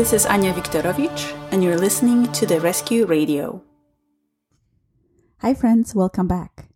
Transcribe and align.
This 0.00 0.14
is 0.14 0.24
Anya 0.24 0.54
Viktorovich, 0.54 1.30
and 1.52 1.62
you're 1.62 1.76
listening 1.76 2.32
to 2.32 2.46
the 2.46 2.58
Rescue 2.58 3.04
Radio. 3.04 3.62
Hi, 5.40 5.52
friends, 5.52 5.94
welcome 5.94 6.26
back. 6.26 6.70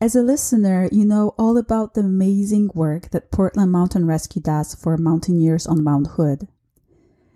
As 0.00 0.16
a 0.16 0.20
listener, 0.20 0.88
you 0.90 1.04
know 1.04 1.36
all 1.38 1.58
about 1.58 1.94
the 1.94 2.00
amazing 2.00 2.72
work 2.74 3.10
that 3.10 3.30
Portland 3.30 3.70
Mountain 3.70 4.08
Rescue 4.08 4.42
does 4.42 4.74
for 4.74 4.96
mountaineers 4.96 5.68
on 5.68 5.84
Mount 5.84 6.08
Hood, 6.18 6.48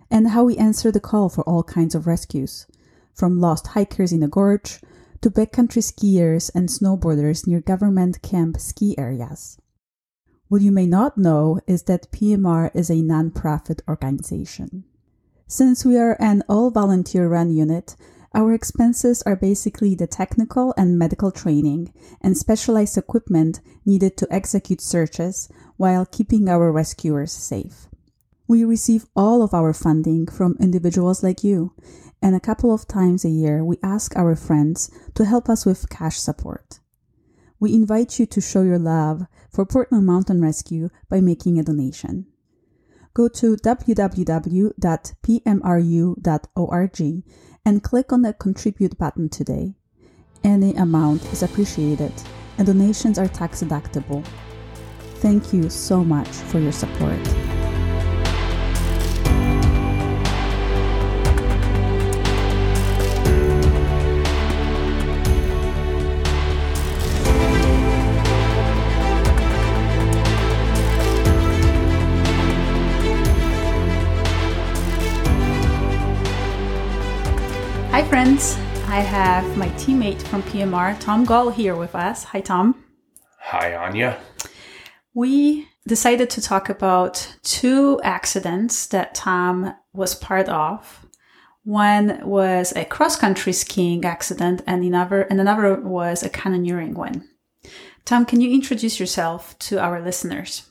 and 0.09 0.31
how 0.31 0.43
we 0.43 0.57
answer 0.57 0.91
the 0.91 0.99
call 0.99 1.29
for 1.29 1.45
all 1.45 1.63
kinds 1.63 1.95
of 1.95 2.07
rescues, 2.07 2.67
from 3.13 3.39
lost 3.39 3.67
hikers 3.67 4.11
in 4.11 4.23
a 4.23 4.27
gorge 4.27 4.81
to 5.21 5.31
backcountry 5.31 5.81
skiers 5.81 6.51
and 6.53 6.67
snowboarders 6.67 7.47
near 7.47 7.61
government 7.61 8.21
camp 8.21 8.59
ski 8.59 8.97
areas. 8.97 9.57
What 10.49 10.61
you 10.61 10.73
may 10.73 10.87
not 10.87 11.17
know 11.17 11.61
is 11.67 11.83
that 11.83 12.11
PMR 12.11 12.69
is 12.75 12.89
a 12.89 12.95
nonprofit 12.95 13.79
organization. 13.87 14.83
Since 15.51 15.83
we 15.83 15.97
are 15.97 16.15
an 16.17 16.43
all 16.47 16.71
volunteer 16.71 17.27
run 17.27 17.53
unit, 17.53 17.97
our 18.33 18.53
expenses 18.53 19.21
are 19.23 19.35
basically 19.35 19.95
the 19.95 20.07
technical 20.07 20.73
and 20.77 20.97
medical 20.97 21.29
training 21.29 21.91
and 22.21 22.37
specialized 22.37 22.97
equipment 22.97 23.59
needed 23.85 24.15
to 24.15 24.33
execute 24.33 24.79
searches 24.79 25.49
while 25.75 26.05
keeping 26.05 26.47
our 26.47 26.71
rescuers 26.71 27.33
safe. 27.33 27.89
We 28.47 28.63
receive 28.63 29.07
all 29.13 29.43
of 29.43 29.53
our 29.53 29.73
funding 29.73 30.25
from 30.25 30.55
individuals 30.57 31.21
like 31.21 31.43
you, 31.43 31.73
and 32.21 32.33
a 32.33 32.39
couple 32.39 32.73
of 32.73 32.87
times 32.87 33.25
a 33.25 33.29
year 33.29 33.61
we 33.61 33.75
ask 33.83 34.15
our 34.15 34.37
friends 34.37 34.89
to 35.15 35.25
help 35.25 35.49
us 35.49 35.65
with 35.65 35.89
cash 35.89 36.17
support. 36.17 36.79
We 37.59 37.73
invite 37.73 38.19
you 38.19 38.25
to 38.25 38.39
show 38.39 38.61
your 38.61 38.79
love 38.79 39.27
for 39.49 39.65
Portland 39.65 40.05
Mountain 40.05 40.41
Rescue 40.41 40.91
by 41.09 41.19
making 41.19 41.59
a 41.59 41.63
donation. 41.63 42.30
Go 43.13 43.27
to 43.27 43.55
www.pmru.org 43.57 44.13
and 47.65 47.83
click 47.83 48.11
on 48.11 48.21
the 48.21 48.33
contribute 48.33 48.97
button 48.97 49.29
today. 49.29 49.75
Any 50.43 50.73
amount 50.75 51.23
is 51.31 51.43
appreciated 51.43 52.13
and 52.57 52.65
donations 52.65 53.19
are 53.19 53.27
tax 53.27 53.61
deductible. 53.63 54.25
Thank 55.15 55.53
you 55.53 55.69
so 55.69 56.03
much 56.03 56.27
for 56.27 56.59
your 56.59 56.71
support. 56.71 57.19
I 78.91 78.99
have 78.99 79.55
my 79.55 79.69
teammate 79.69 80.21
from 80.21 80.43
PMR, 80.43 80.99
Tom 80.99 81.23
Gall, 81.23 81.49
here 81.49 81.77
with 81.77 81.95
us. 81.95 82.25
Hi, 82.25 82.41
Tom. 82.41 82.83
Hi, 83.39 83.73
Anya. 83.73 84.19
We 85.13 85.69
decided 85.87 86.29
to 86.31 86.41
talk 86.41 86.67
about 86.67 87.37
two 87.41 88.01
accidents 88.03 88.87
that 88.87 89.15
Tom 89.15 89.73
was 89.93 90.13
part 90.13 90.49
of. 90.49 91.05
One 91.63 92.19
was 92.27 92.73
a 92.75 92.83
cross 92.83 93.15
country 93.15 93.53
skiing 93.53 94.03
accident, 94.03 94.61
and 94.67 94.83
another, 94.83 95.21
and 95.21 95.39
another 95.39 95.75
was 95.75 96.21
a 96.21 96.29
canyoneering 96.29 96.93
one. 96.93 97.29
Tom, 98.03 98.25
can 98.25 98.41
you 98.41 98.53
introduce 98.53 98.99
yourself 98.99 99.57
to 99.59 99.79
our 99.79 100.01
listeners? 100.01 100.69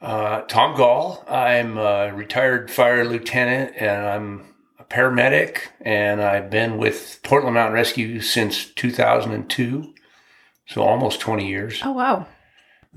Uh, 0.00 0.40
Tom 0.48 0.74
Gall. 0.74 1.22
I'm 1.28 1.76
a 1.76 2.10
retired 2.14 2.70
fire 2.70 3.04
lieutenant 3.04 3.74
and 3.76 4.06
I'm 4.06 4.49
paramedic, 4.90 5.68
and 5.80 6.20
I've 6.20 6.50
been 6.50 6.76
with 6.76 7.20
Portland 7.22 7.54
Mountain 7.54 7.74
Rescue 7.74 8.20
since 8.20 8.66
2002, 8.66 9.94
so 10.66 10.82
almost 10.82 11.20
20 11.20 11.48
years. 11.48 11.80
Oh, 11.82 11.92
wow. 11.92 12.26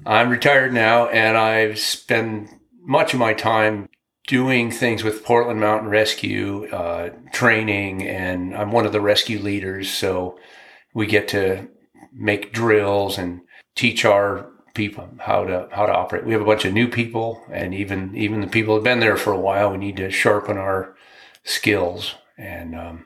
I'm 0.06 0.30
retired 0.30 0.74
now, 0.74 1.08
and 1.08 1.38
I've 1.38 1.80
spent 1.80 2.50
much 2.82 3.14
of 3.14 3.20
my 3.20 3.34
time 3.34 3.90
doing 4.28 4.72
things 4.72 5.04
with 5.04 5.24
Portland 5.24 5.60
Mountain 5.60 5.90
Rescue, 5.90 6.68
uh, 6.72 7.10
training, 7.32 8.08
and 8.08 8.56
I'm 8.56 8.72
one 8.72 8.86
of 8.86 8.92
the 8.92 9.02
rescue 9.02 9.40
leaders. 9.40 9.90
So 9.90 10.40
we 10.94 11.06
get 11.06 11.28
to 11.30 11.68
make 12.12 12.54
drills 12.54 13.18
and 13.18 13.42
teach 13.76 14.06
our 14.06 14.50
people 14.74 15.08
how 15.20 15.44
to 15.46 15.68
how 15.72 15.86
to 15.86 15.94
operate. 15.94 16.26
We 16.26 16.34
have 16.34 16.42
a 16.42 16.46
bunch 16.46 16.66
of 16.66 16.74
new 16.74 16.88
people, 16.88 17.44
and 17.52 17.74
even 17.74 18.16
even 18.16 18.42
the 18.42 18.48
people 18.48 18.76
who've 18.76 18.84
been 18.84 19.00
there 19.00 19.18
for 19.18 19.34
a 19.34 19.40
while. 19.40 19.72
We 19.72 19.78
need 19.78 19.98
to 19.98 20.10
sharpen 20.10 20.58
our 20.58 20.96
skills, 21.44 22.16
and 22.38 22.76
um, 22.76 23.06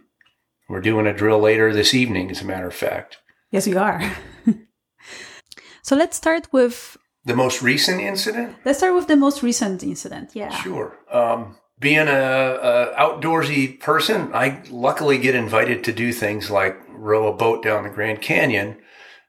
we're 0.69 0.81
doing 0.81 1.07
a 1.07 1.13
drill 1.13 1.39
later 1.39 1.73
this 1.73 1.93
evening. 1.93 2.29
As 2.31 2.41
a 2.41 2.45
matter 2.45 2.67
of 2.67 2.73
fact, 2.75 3.17
Yes, 3.51 3.65
we 3.67 3.75
are. 3.75 4.01
so 5.81 5.95
let's 5.95 6.17
start 6.17 6.47
with 6.51 6.97
the 7.23 7.35
most 7.35 7.61
recent 7.61 8.01
incident. 8.01 8.55
let's 8.65 8.77
start 8.79 8.95
with 8.95 9.07
the 9.07 9.15
most 9.15 9.41
recent 9.43 9.83
incident. 9.83 10.31
Yeah. 10.33 10.49
Sure. 10.61 10.97
Um, 11.11 11.57
being 11.79 12.07
a, 12.07 12.11
a 12.11 12.95
outdoorsy 12.97 13.79
person, 13.79 14.31
I 14.33 14.63
luckily 14.69 15.17
get 15.17 15.35
invited 15.35 15.83
to 15.83 15.93
do 15.93 16.11
things 16.11 16.49
like 16.49 16.77
row 16.89 17.27
a 17.27 17.33
boat 17.35 17.63
down 17.63 17.83
the 17.83 17.89
Grand 17.89 18.21
Canyon. 18.21 18.77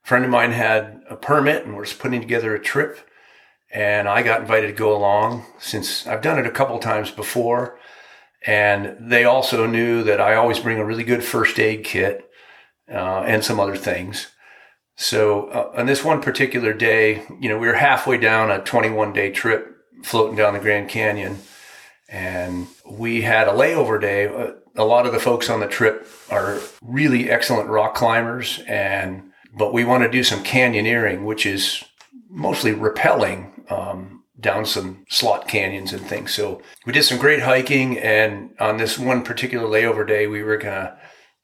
A 0.05 0.09
friend 0.09 0.25
of 0.25 0.31
mine 0.31 0.53
had 0.53 1.01
a 1.11 1.17
permit 1.17 1.65
and 1.67 1.77
was 1.77 1.93
putting 1.93 2.21
together 2.21 2.55
a 2.55 2.61
trip, 2.61 2.99
and 3.71 4.09
I 4.09 4.23
got 4.23 4.41
invited 4.41 4.69
to 4.69 4.73
go 4.73 4.97
along 4.97 5.45
since 5.59 6.07
I've 6.07 6.23
done 6.23 6.39
it 6.39 6.47
a 6.47 6.51
couple 6.51 6.79
times 6.79 7.11
before. 7.11 7.78
And 8.47 9.11
they 9.11 9.25
also 9.25 9.67
knew 9.67 10.03
that 10.05 10.21
I 10.21 10.35
always 10.35 10.61
bring 10.61 10.79
a 10.79 10.85
really 10.85 11.05
good 11.05 11.25
first 11.25 11.59
aid 11.59 11.85
kit 11.85 12.31
uh, 12.91 13.23
and 13.23 13.45
some 13.45 13.59
other 13.59 13.77
things. 13.77 14.29
So 14.97 15.49
uh, 15.49 15.73
on 15.77 15.87
this 15.87 16.05
one 16.05 16.21
particular 16.21 16.73
day, 16.73 17.25
you 17.41 17.49
know, 17.49 17.59
we 17.59 17.67
were 17.67 17.75
halfway 17.75 18.19
down 18.19 18.51
a 18.51 18.63
21 18.63 19.13
day 19.13 19.31
trip 19.31 19.77
floating 20.03 20.37
down 20.37 20.55
the 20.55 20.61
Grand 20.61 20.89
Canyon 20.89 21.39
and 22.09 22.69
we 22.89 23.23
had 23.23 23.49
a 23.49 23.53
layover 23.53 24.01
day. 24.01 24.27
Uh, 24.27 24.53
A 24.77 24.85
lot 24.85 25.07
of 25.07 25.13
the 25.13 25.21
folks 25.21 25.51
on 25.51 25.61
the 25.61 25.67
trip 25.67 26.09
are 26.31 26.61
really 26.83 27.31
excellent 27.31 27.69
rock 27.69 27.95
climbers 27.95 28.61
and 28.67 29.25
but 29.57 29.73
we 29.73 29.85
want 29.85 30.05
to 30.05 30.11
do 30.11 30.23
some 30.23 30.45
canyoneering, 30.45 31.25
which 31.25 31.45
is 31.47 31.83
mostly 32.31 32.73
rappelling 32.73 33.71
um, 33.73 34.18
down 34.41 34.65
some 34.65 35.05
slot 35.09 35.49
canyons 35.49 35.93
and 35.93 36.07
things. 36.07 36.33
So 36.33 36.63
we 36.87 36.93
did 36.93 37.05
some 37.05 37.19
great 37.19 37.43
hiking 37.43 37.99
and 37.99 38.55
on 38.61 38.77
this 38.77 38.99
one 38.99 39.23
particular 39.23 39.67
layover 39.69 40.07
day, 40.07 40.27
we 40.27 40.43
were 40.43 40.57
gonna 40.57 40.97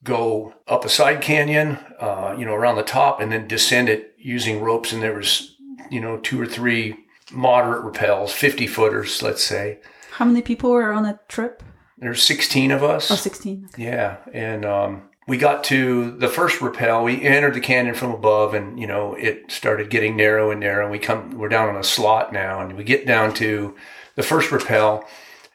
go 0.04 0.54
up 0.68 0.84
a 0.84 0.88
side 0.88 1.20
canyon, 1.20 1.78
uh, 1.98 2.36
you 2.38 2.44
know, 2.44 2.54
around 2.54 2.76
the 2.76 2.82
top 2.82 3.20
and 3.20 3.32
then 3.32 3.48
descend 3.48 3.88
it 3.88 4.14
using 4.18 4.60
ropes. 4.60 4.92
And 4.92 5.02
there 5.02 5.14
was, 5.14 5.56
you 5.90 6.00
know, 6.00 6.18
two 6.18 6.40
or 6.40 6.46
three 6.46 6.96
moderate 7.32 7.84
rappels, 7.84 8.30
50 8.30 8.66
footers, 8.66 9.22
let's 9.22 9.42
say. 9.42 9.80
How 10.12 10.24
many 10.24 10.42
people 10.42 10.70
were 10.70 10.92
on 10.92 11.02
that 11.04 11.28
trip? 11.28 11.62
There's 11.98 12.22
16 12.22 12.70
of 12.70 12.84
us. 12.84 13.10
Oh, 13.10 13.16
16. 13.16 13.70
Yeah. 13.76 14.18
And, 14.32 14.64
um, 14.64 15.08
we 15.26 15.38
got 15.38 15.64
to 15.64 16.10
the 16.12 16.28
first 16.28 16.60
rappel. 16.60 17.04
We 17.04 17.22
entered 17.22 17.54
the 17.54 17.60
canyon 17.60 17.94
from 17.94 18.10
above 18.10 18.54
and, 18.54 18.78
you 18.78 18.86
know, 18.86 19.14
it 19.14 19.50
started 19.50 19.88
getting 19.90 20.16
narrow 20.16 20.50
and 20.50 20.60
narrow. 20.60 20.82
And 20.82 20.92
we 20.92 20.98
come, 20.98 21.38
we're 21.38 21.48
down 21.48 21.68
on 21.68 21.76
a 21.76 21.84
slot 21.84 22.32
now 22.32 22.60
and 22.60 22.76
we 22.76 22.84
get 22.84 23.06
down 23.06 23.32
to 23.34 23.74
the 24.16 24.22
first 24.22 24.52
rappel 24.52 25.04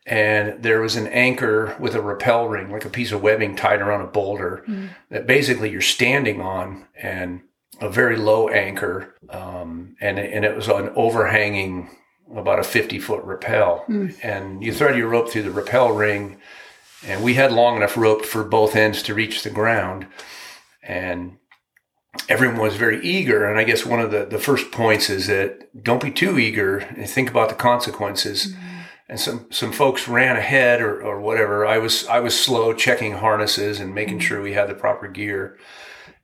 and 0.05 0.63
there 0.63 0.81
was 0.81 0.95
an 0.95 1.07
anchor 1.07 1.75
with 1.79 1.93
a 1.93 2.01
rappel 2.01 2.47
ring, 2.47 2.71
like 2.71 2.85
a 2.85 2.89
piece 2.89 3.11
of 3.11 3.21
webbing 3.21 3.55
tied 3.55 3.81
around 3.81 4.01
a 4.01 4.07
boulder 4.07 4.63
that 5.09 5.27
basically 5.27 5.69
you're 5.69 5.81
standing 5.81 6.41
on 6.41 6.87
and 6.99 7.41
a 7.79 7.89
very 7.89 8.17
low 8.17 8.49
anchor. 8.49 9.13
Um, 9.29 9.95
and, 10.01 10.17
and 10.17 10.45
it 10.45 10.55
was 10.55 10.67
an 10.67 10.89
overhanging 10.95 11.95
about 12.35 12.59
a 12.59 12.63
50 12.63 12.99
foot 12.99 13.23
rappel 13.23 13.85
and 14.23 14.63
you 14.63 14.73
thread 14.73 14.97
your 14.97 15.07
rope 15.07 15.29
through 15.29 15.43
the 15.43 15.51
rappel 15.51 15.91
ring 15.91 16.37
and 17.05 17.23
we 17.23 17.35
had 17.35 17.51
long 17.51 17.77
enough 17.77 17.97
rope 17.97 18.25
for 18.25 18.43
both 18.43 18.75
ends 18.75 19.01
to 19.03 19.13
reach 19.13 19.43
the 19.43 19.49
ground. 19.49 20.07
And 20.83 21.37
everyone 22.27 22.59
was 22.59 22.75
very 22.75 23.03
eager. 23.05 23.45
And 23.45 23.59
i 23.59 23.63
guess 23.63 23.85
one 23.85 23.99
of 23.99 24.11
the, 24.11 24.25
the 24.25 24.39
first 24.39 24.71
points 24.71 25.09
is 25.09 25.27
that 25.27 25.83
don't 25.83 26.01
be 26.01 26.11
too 26.11 26.39
eager 26.39 26.77
and 26.77 27.09
think 27.09 27.29
about 27.29 27.49
the 27.49 27.55
consequences. 27.55 28.47
Mm-hmm. 28.47 28.65
And 29.07 29.19
some 29.19 29.47
some 29.49 29.71
folks 29.71 30.07
ran 30.07 30.35
ahead 30.35 30.81
or, 30.81 31.01
or 31.01 31.19
whatever. 31.19 31.65
I 31.65 31.79
was 31.79 32.05
i 32.07 32.19
was 32.19 32.39
slow 32.39 32.73
checking 32.73 33.13
harnesses 33.13 33.79
and 33.79 33.95
making 33.95 34.19
mm-hmm. 34.19 34.27
sure 34.27 34.41
we 34.41 34.53
had 34.53 34.69
the 34.69 34.75
proper 34.75 35.07
gear. 35.07 35.57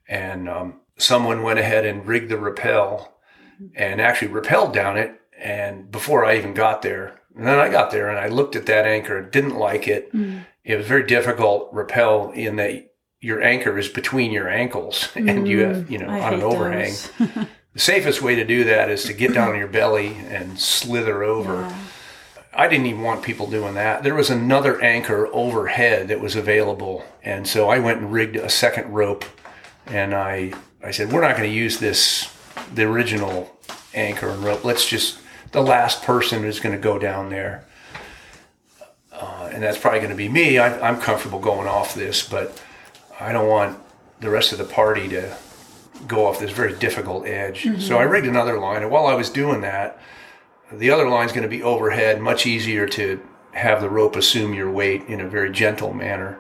And 0.07 0.47
um, 0.47 0.81
someone 0.97 1.41
went 1.41 1.57
ahead 1.57 1.85
and 1.85 2.05
rigged 2.05 2.29
the 2.29 2.37
rappel 2.37 3.17
mm-hmm. 3.55 3.67
and 3.75 4.01
actually 4.01 4.31
rappelled 4.31 4.73
down 4.73 4.97
it. 4.97 5.19
And 5.37 5.91
before 5.91 6.25
i 6.25 6.37
even 6.37 6.53
got 6.53 6.81
there 6.81 7.19
and 7.35 7.45
then 7.45 7.59
i 7.59 7.69
got 7.69 7.91
there 7.91 8.09
and 8.09 8.17
i 8.17 8.27
looked 8.27 8.55
at 8.55 8.65
that 8.65 8.85
anchor 8.85 9.21
didn't 9.21 9.57
like 9.57 9.87
it 9.87 10.09
it 10.65 10.75
was 10.75 10.87
very 10.87 11.05
difficult 11.05 11.69
rappel 11.71 12.31
in 12.31 12.57
that 12.57 12.91
your 13.21 13.41
anchor 13.41 13.77
is 13.77 13.87
between 13.87 14.31
your 14.31 14.49
ankles 14.49 15.09
and 15.15 15.47
you 15.47 15.61
have 15.61 15.89
you 15.89 15.99
know 15.99 16.07
mm, 16.07 16.21
I 16.21 16.27
on 16.27 16.33
an 16.33 16.43
overhang 16.43 16.93
the 17.73 17.79
safest 17.79 18.21
way 18.21 18.35
to 18.35 18.43
do 18.43 18.65
that 18.65 18.89
is 18.89 19.03
to 19.05 19.13
get 19.13 19.33
down 19.33 19.49
on 19.49 19.57
your 19.57 19.67
belly 19.67 20.17
and 20.29 20.59
slither 20.59 21.23
over 21.23 21.61
Yeah. 21.61 21.77
I 22.57 22.69
didn't 22.69 22.85
even 22.85 23.01
want 23.01 23.21
people 23.21 23.47
doing 23.47 23.73
that. 23.73 24.03
There 24.03 24.15
was 24.15 24.29
another 24.29 24.81
anchor 24.81 25.27
overhead 25.33 26.07
that 26.07 26.21
was 26.21 26.37
available, 26.37 27.03
and 27.21 27.45
so 27.45 27.69
I 27.69 27.79
went 27.79 27.99
and 27.99 28.13
rigged 28.13 28.37
a 28.37 28.49
second 28.49 28.93
rope, 28.93 29.25
and 29.87 30.13
I 30.13 30.53
I 30.81 30.91
said 30.91 31.11
we're 31.11 31.21
not 31.21 31.35
going 31.35 31.49
to 31.49 31.55
use 31.55 31.79
this 31.79 32.33
the 32.73 32.83
original 32.83 33.59
anchor 33.93 34.29
and 34.29 34.43
rope. 34.43 34.63
Let's 34.63 34.87
just 34.87 35.19
the 35.51 35.61
last 35.61 36.03
person 36.03 36.45
is 36.45 36.61
going 36.61 36.73
to 36.73 36.81
go 36.81 36.97
down 36.97 37.29
there, 37.29 37.65
uh, 39.19 39.49
and 39.53 39.63
that's 39.63 39.77
probably 39.77 39.99
going 39.99 40.11
to 40.11 40.15
be 40.15 40.29
me. 40.29 40.57
I, 40.57 40.87
I'm 40.87 40.99
comfortable 40.99 41.39
going 41.39 41.67
off 41.67 41.95
this, 41.95 42.27
but 42.27 42.61
I 43.19 43.31
don't 43.31 43.47
want 43.47 43.79
the 44.19 44.29
rest 44.29 44.51
of 44.51 44.57
the 44.57 44.65
party 44.65 45.07
to 45.09 45.35
go 46.07 46.25
off 46.27 46.39
this 46.39 46.51
very 46.51 46.73
difficult 46.73 47.25
edge. 47.25 47.63
So 47.81 47.97
I 47.97 48.03
rigged 48.03 48.27
another 48.27 48.59
line, 48.59 48.81
and 48.81 48.91
while 48.91 49.07
I 49.07 49.15
was 49.15 49.29
doing 49.29 49.61
that, 49.61 49.99
the 50.71 50.91
other 50.91 51.07
line's 51.07 51.31
going 51.31 51.43
to 51.43 51.49
be 51.49 51.63
overhead, 51.63 52.21
much 52.21 52.45
easier 52.45 52.87
to 52.87 53.21
have 53.51 53.81
the 53.81 53.89
rope 53.89 54.15
assume 54.15 54.53
your 54.53 54.69
weight 54.69 55.03
in 55.03 55.21
a 55.21 55.27
very 55.27 55.51
gentle 55.51 55.93
manner. 55.93 56.39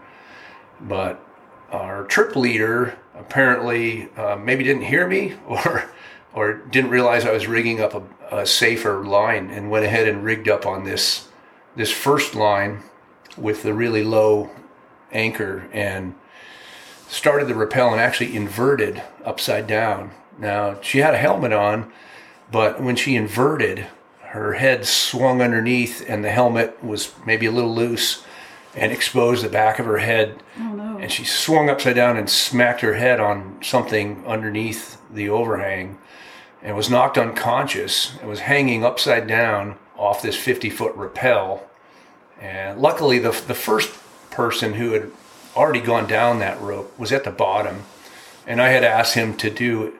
But 0.81 1.23
our 1.71 2.03
trip 2.05 2.35
leader 2.35 2.97
apparently 3.15 4.09
uh, 4.17 4.35
maybe 4.35 4.63
didn't 4.63 4.83
hear 4.83 5.07
me 5.07 5.35
or 5.47 5.89
or 6.33 6.53
didn't 6.53 6.89
realize 6.89 7.25
I 7.25 7.31
was 7.31 7.47
rigging 7.47 7.79
up 7.79 7.93
a, 7.93 8.39
a 8.39 8.45
safer 8.45 9.05
line 9.05 9.49
and 9.49 9.71
went 9.71 9.85
ahead 9.85 10.05
and 10.05 10.21
rigged 10.21 10.49
up 10.49 10.65
on 10.65 10.83
this 10.83 11.29
this 11.75 11.91
first 11.91 12.35
line 12.35 12.83
with 13.37 13.63
the 13.63 13.73
really 13.73 14.03
low 14.03 14.49
anchor 15.11 15.67
and 15.71 16.15
started 17.07 17.47
the 17.47 17.55
rappel 17.55 17.91
and 17.91 18.01
actually 18.01 18.35
inverted 18.35 19.01
upside 19.23 19.67
down. 19.67 20.11
Now 20.37 20.79
she 20.81 20.99
had 20.99 21.13
a 21.13 21.19
helmet 21.19 21.53
on, 21.53 21.91
but 22.51 22.81
when 22.81 22.95
she 22.95 23.15
inverted, 23.15 23.87
her 24.21 24.53
head 24.53 24.85
swung 24.85 25.41
underneath 25.41 26.03
and 26.07 26.23
the 26.23 26.31
helmet 26.31 26.83
was 26.83 27.13
maybe 27.25 27.45
a 27.45 27.51
little 27.51 27.73
loose 27.73 28.23
and 28.75 28.91
exposed 28.91 29.43
the 29.43 29.49
back 29.49 29.79
of 29.79 29.85
her 29.85 29.99
head. 29.99 30.43
Oh 30.59 30.73
no. 30.73 30.97
And 30.97 31.11
she 31.11 31.23
swung 31.23 31.69
upside 31.69 31.95
down 31.95 32.17
and 32.17 32.29
smacked 32.29 32.81
her 32.81 32.95
head 32.95 33.19
on 33.19 33.59
something 33.61 34.25
underneath 34.25 34.97
the 35.11 35.29
overhang 35.29 35.97
and 36.61 36.75
was 36.75 36.89
knocked 36.89 37.17
unconscious 37.17 38.17
and 38.19 38.29
was 38.29 38.41
hanging 38.41 38.83
upside 38.83 39.27
down 39.27 39.77
off 39.97 40.21
this 40.21 40.35
50 40.35 40.69
foot 40.69 40.95
rappel. 40.95 41.67
And 42.41 42.79
luckily, 42.79 43.19
the, 43.19 43.31
the 43.31 43.53
first 43.55 43.93
person 44.29 44.73
who 44.73 44.91
had 44.91 45.11
already 45.55 45.81
gone 45.81 46.07
down 46.07 46.39
that 46.39 46.59
rope 46.61 46.97
was 46.99 47.11
at 47.11 47.23
the 47.23 47.31
bottom. 47.31 47.83
And 48.45 48.61
I 48.61 48.69
had 48.69 48.83
asked 48.83 49.15
him 49.15 49.35
to 49.37 49.49
do 49.49 49.93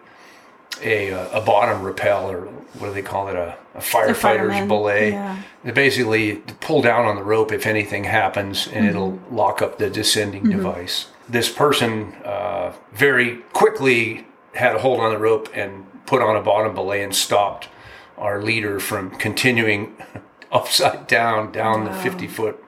a, 0.81 1.09
a 1.09 1.41
bottom 1.41 1.83
rappel, 1.83 2.29
or 2.29 2.41
what 2.77 2.87
do 2.87 2.93
they 2.93 3.01
call 3.01 3.29
it? 3.29 3.35
A, 3.35 3.57
a 3.73 3.79
firefighter's 3.79 4.67
belay. 4.67 5.11
yeah. 5.11 5.41
They 5.63 5.71
basically 5.71 6.35
pull 6.59 6.81
down 6.81 7.05
on 7.05 7.15
the 7.15 7.23
rope 7.23 7.51
if 7.51 7.65
anything 7.65 8.03
happens, 8.03 8.67
and 8.67 8.85
it'll 8.85 9.19
lock 9.31 9.61
up 9.61 9.77
the 9.77 9.89
descending 9.89 10.49
device. 10.49 11.07
This 11.27 11.51
person 11.51 12.13
uh, 12.23 12.73
very 12.93 13.37
quickly 13.53 14.27
had 14.53 14.75
a 14.75 14.79
hold 14.79 14.99
on 14.99 15.11
the 15.11 15.17
rope 15.17 15.49
and 15.53 15.85
put 16.05 16.21
on 16.21 16.35
a 16.35 16.41
bottom 16.41 16.75
belay 16.75 17.01
and 17.03 17.15
stopped 17.15 17.67
our 18.17 18.41
leader 18.41 18.79
from 18.79 19.11
continuing 19.11 19.95
upside 20.51 21.07
down 21.07 21.51
down 21.51 21.85
the 21.85 21.93
50 21.93 22.27
foot. 22.27 22.63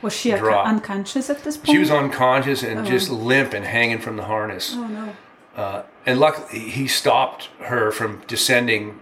Was 0.00 0.12
she 0.12 0.32
drop. 0.32 0.66
unconscious 0.66 1.30
at 1.30 1.44
this 1.44 1.56
point? 1.56 1.68
She 1.68 1.78
was 1.78 1.90
unconscious 1.90 2.62
and 2.64 2.84
just 2.84 3.08
limp 3.08 3.52
and 3.52 3.64
hanging 3.64 4.00
from 4.00 4.16
the 4.16 4.24
harness. 4.24 4.72
Oh 4.74 4.86
no. 4.86 5.16
Uh, 5.56 5.82
and 6.06 6.18
luckily, 6.18 6.58
he 6.58 6.88
stopped 6.88 7.48
her 7.60 7.92
from 7.92 8.22
descending. 8.26 8.98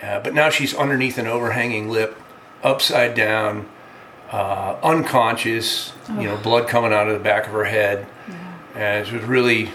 Uh, 0.00 0.20
but 0.20 0.32
now 0.32 0.48
she's 0.48 0.74
underneath 0.74 1.18
an 1.18 1.26
overhanging 1.26 1.90
lip, 1.90 2.16
upside 2.62 3.14
down, 3.14 3.68
uh, 4.30 4.76
unconscious. 4.82 5.92
You 6.08 6.24
know, 6.24 6.36
blood 6.38 6.66
coming 6.66 6.92
out 6.92 7.08
of 7.08 7.14
the 7.14 7.22
back 7.22 7.46
of 7.46 7.52
her 7.52 7.64
head, 7.64 8.06
and 8.74 9.06
it 9.06 9.12
was 9.12 9.22
really, 9.22 9.70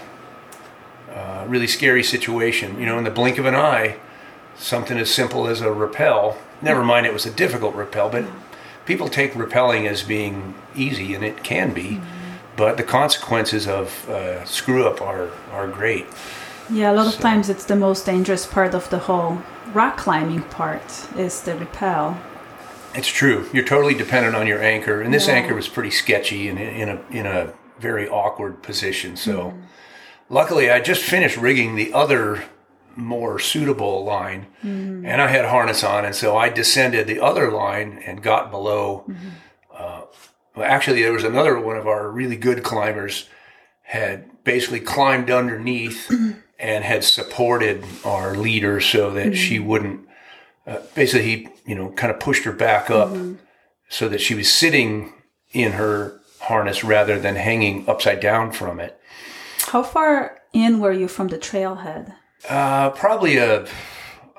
uh, 1.12 1.44
really 1.46 1.66
scary 1.68 2.02
situation. 2.02 2.80
You 2.80 2.86
know, 2.86 2.98
in 2.98 3.04
the 3.04 3.10
blink 3.10 3.38
of 3.38 3.46
an 3.46 3.54
eye, 3.54 3.96
something 4.58 4.98
as 4.98 5.10
simple 5.10 5.46
as 5.46 5.60
a 5.60 5.70
rappel. 5.72 6.36
Never 6.62 6.82
mind, 6.84 7.06
it 7.06 7.12
was 7.12 7.26
a 7.26 7.30
difficult 7.30 7.74
rappel, 7.74 8.08
but 8.08 8.24
people 8.86 9.08
take 9.08 9.32
rappelling 9.34 9.86
as 9.86 10.02
being 10.02 10.54
easy, 10.74 11.14
and 11.14 11.24
it 11.24 11.42
can 11.44 11.72
be. 11.72 12.00
But 12.56 12.76
the 12.78 12.82
consequences 12.82 13.68
of 13.68 14.08
uh, 14.08 14.44
screw 14.44 14.86
up 14.86 15.00
are 15.02 15.30
are 15.52 15.68
great. 15.68 16.06
Yeah, 16.70 16.90
a 16.90 16.94
lot 16.94 17.06
of 17.06 17.20
times 17.20 17.48
it's 17.48 17.64
the 17.66 17.76
most 17.76 18.06
dangerous 18.06 18.46
part 18.46 18.74
of 18.74 18.88
the 18.90 18.98
whole 18.98 19.38
rock 19.74 19.96
climbing 19.98 20.42
part 20.42 20.82
is 21.16 21.42
the 21.42 21.54
rappel. 21.54 22.16
It's 22.94 23.08
true. 23.08 23.46
You're 23.52 23.64
totally 23.64 23.94
dependent 23.94 24.34
on 24.34 24.46
your 24.46 24.62
anchor, 24.62 25.02
and 25.02 25.12
this 25.12 25.26
Yeah. 25.28 25.34
anchor 25.34 25.54
was 25.54 25.68
pretty 25.68 25.90
sketchy 25.90 26.48
and 26.48 26.58
in 26.58 26.88
a 26.88 26.98
in 27.10 27.26
a 27.26 27.52
very 27.78 28.08
awkward 28.08 28.62
position. 28.62 29.16
So, 29.16 29.32
Mm-hmm. 29.32 29.58
luckily, 30.30 30.70
I 30.70 30.80
just 30.80 31.02
finished 31.02 31.36
rigging 31.36 31.76
the 31.76 31.92
other 31.92 32.42
more 32.96 33.38
suitable 33.38 34.04
line, 34.04 34.46
Mm-hmm. 34.64 35.06
and 35.06 35.20
I 35.22 35.28
had 35.28 35.44
harness 35.46 35.84
on, 35.84 36.04
and 36.04 36.14
so 36.14 36.36
I 36.36 36.48
descended 36.48 37.06
the 37.06 37.20
other 37.20 37.50
line 37.50 38.02
and 38.06 38.22
got 38.22 38.50
below. 38.50 39.04
Mm-hmm. 39.08 39.28
Uh, 39.74 40.00
well, 40.54 40.66
actually, 40.66 41.02
there 41.02 41.12
was 41.12 41.24
another 41.24 41.58
one 41.60 41.76
of 41.76 41.86
our 41.86 42.10
really 42.10 42.36
good 42.36 42.62
climbers 42.62 43.28
had 43.82 44.42
basically 44.44 44.80
climbed 44.80 45.30
underneath 45.30 46.10
and 46.58 46.84
had 46.84 47.04
supported 47.04 47.84
our 48.04 48.34
leader 48.36 48.80
so 48.80 49.10
that 49.12 49.36
she 49.36 49.58
wouldn't. 49.58 50.00
Uh, 50.66 50.78
basically, 50.94 51.26
he 51.26 51.48
you 51.66 51.74
know 51.74 51.90
kind 51.90 52.10
of 52.12 52.18
pushed 52.18 52.44
her 52.44 52.52
back 52.52 52.90
up 52.90 53.16
so 53.88 54.08
that 54.08 54.20
she 54.20 54.34
was 54.34 54.50
sitting 54.52 55.12
in 55.52 55.72
her 55.72 56.18
harness 56.40 56.82
rather 56.82 57.18
than 57.20 57.36
hanging 57.36 57.88
upside 57.88 58.20
down 58.20 58.50
from 58.52 58.80
it. 58.80 58.98
How 59.68 59.82
far 59.82 60.38
in 60.52 60.80
were 60.80 60.92
you 60.92 61.06
from 61.08 61.28
the 61.28 61.38
trailhead? 61.38 62.14
Uh, 62.48 62.90
probably 62.90 63.36
a 63.36 63.66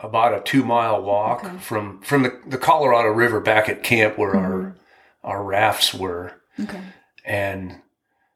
about 0.03 0.33
a 0.33 0.41
two 0.41 0.63
mile 0.63 1.01
walk 1.01 1.43
Okay. 1.43 1.57
from 1.57 2.01
from 2.01 2.23
the, 2.23 2.39
the 2.47 2.57
Colorado 2.57 3.09
River 3.09 3.39
back 3.39 3.67
at 3.69 3.83
camp 3.83 4.17
where 4.17 4.35
our 4.35 4.75
our 5.23 5.43
rafts 5.43 5.93
were. 5.93 6.33
Okay. 6.59 6.79
And 7.25 7.81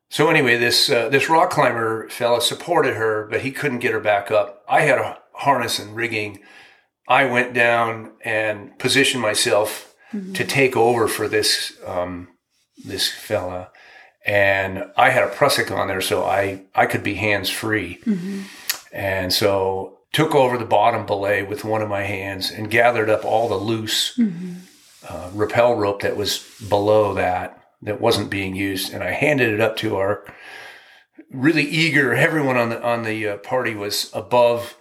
so 0.10 0.30
anyway, 0.30 0.58
this 0.58 0.90
uh, 0.90 1.10
this 1.10 1.30
rock 1.30 1.52
climber 1.52 2.10
fella 2.10 2.42
supported 2.42 2.96
her, 2.96 3.28
but 3.30 3.42
he 3.42 3.52
couldn't 3.52 3.80
get 3.80 3.94
her 3.94 4.00
back 4.00 4.32
up. 4.32 4.64
I 4.68 4.82
had 4.82 4.98
a 5.00 5.20
harness 5.34 5.80
and 5.80 5.96
rigging. 5.96 6.40
I 7.08 7.26
went 7.26 7.54
down 7.54 8.12
and 8.24 8.78
positioned 8.80 9.22
myself 9.22 9.94
to 10.34 10.44
take 10.46 10.76
over 10.76 11.08
for 11.08 11.28
this 11.30 11.72
um, 11.88 12.28
this 12.84 13.10
fella, 13.10 13.70
and 14.26 14.86
I 14.98 15.10
had 15.12 15.24
a 15.24 15.30
prusik 15.30 15.72
on 15.72 15.88
there, 15.88 16.02
so 16.02 16.26
I 16.26 16.64
I 16.76 16.86
could 16.86 17.02
be 17.04 17.14
hands 17.16 17.50
free, 17.50 18.02
and 18.92 19.32
so 19.34 19.98
took 20.12 20.36
over 20.36 20.58
the 20.58 20.66
bottom 20.66 21.06
belay 21.06 21.42
with 21.44 21.64
one 21.64 21.82
of 21.82 21.90
my 21.90 22.04
hands 22.04 22.52
and 22.52 22.70
gathered 22.70 23.10
up 23.10 23.24
all 23.24 23.48
the 23.48 23.56
loose 23.56 24.20
uh, 25.08 25.30
rappel 25.34 25.76
rope 25.76 26.02
that 26.02 26.18
was 26.18 26.46
below 26.70 27.14
that 27.14 27.58
that 27.82 28.00
wasn't 28.00 28.30
being 28.30 28.56
used, 28.56 28.94
and 28.94 29.04
I 29.04 29.12
handed 29.12 29.54
it 29.54 29.60
up 29.60 29.76
to 29.78 29.96
our 29.98 30.24
really 31.32 31.64
eager. 31.64 32.14
Everyone 32.14 32.58
on 32.58 32.70
the 32.70 32.84
on 32.84 33.04
the 33.04 33.28
uh, 33.28 33.38
party 33.38 33.74
was 33.74 34.12
above, 34.14 34.76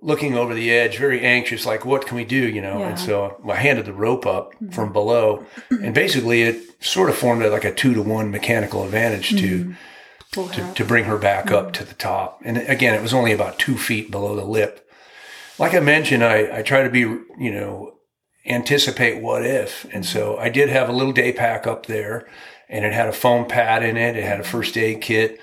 looking 0.00 0.34
over 0.36 0.54
the 0.54 0.70
edge, 0.72 0.98
very 0.98 1.20
anxious, 1.20 1.64
like 1.66 1.84
what 1.84 2.06
can 2.06 2.16
we 2.16 2.24
do, 2.24 2.48
you 2.48 2.60
know? 2.60 2.82
And 2.82 2.98
so 2.98 3.40
I 3.48 3.56
handed 3.56 3.84
the 3.86 3.92
rope 3.92 4.26
up 4.26 4.52
from 4.72 4.92
below, 4.92 5.44
and 5.70 5.94
basically 5.94 6.42
it 6.42 6.82
sort 6.82 7.10
of 7.10 7.16
formed 7.16 7.44
like 7.44 7.64
a 7.64 7.72
two 7.74 7.94
to 7.94 8.02
one 8.02 8.30
mechanical 8.30 8.82
advantage 8.84 9.30
to 9.30 9.36
Pull 9.38 9.74
her 9.74 9.76
to, 10.32 10.72
to 10.74 10.84
bring 10.84 11.04
her 11.04 11.18
back 11.18 11.50
up 11.50 11.72
to 11.72 11.84
the 11.84 11.94
top. 11.94 12.40
And 12.44 12.56
again, 12.56 12.94
it 12.94 13.02
was 13.02 13.14
only 13.14 13.32
about 13.32 13.58
two 13.58 13.76
feet 13.76 14.10
below 14.10 14.36
the 14.36 14.44
lip. 14.44 14.88
Like 15.58 15.74
I 15.74 15.80
mentioned, 15.80 16.24
I, 16.24 16.58
I 16.58 16.62
try 16.62 16.82
to 16.82 16.90
be, 16.90 17.00
you 17.00 17.50
know, 17.52 17.94
anticipate 18.46 19.22
what 19.22 19.44
if. 19.44 19.86
And 19.92 20.06
so 20.06 20.38
I 20.38 20.48
did 20.48 20.68
have 20.68 20.88
a 20.88 20.92
little 20.92 21.12
day 21.12 21.32
pack 21.32 21.66
up 21.66 21.86
there 21.86 22.28
and 22.68 22.84
it 22.84 22.92
had 22.92 23.08
a 23.08 23.12
foam 23.12 23.46
pad 23.46 23.82
in 23.82 23.96
it. 23.96 24.16
It 24.16 24.24
had 24.24 24.40
a 24.40 24.44
first 24.44 24.76
aid 24.76 25.02
kit. 25.02 25.40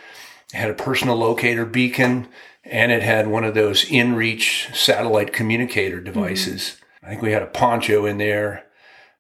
It 0.54 0.58
had 0.58 0.70
a 0.70 0.76
personal 0.76 1.16
locator 1.16 1.66
beacon 1.66 2.28
and 2.64 2.92
it 2.92 3.04
had 3.04 3.28
one 3.28 3.44
of 3.44 3.54
those 3.54 3.86
InReach 3.86 4.76
satellite 4.76 5.34
communicator 5.34 5.98
mm-hmm. 5.98 6.06
devices. 6.06 6.78
I 7.04 7.10
think 7.10 7.22
we 7.22 7.32
had 7.32 7.44
a 7.44 7.48
poncho 7.48 8.06
in 8.06 8.18
there. 8.18 8.66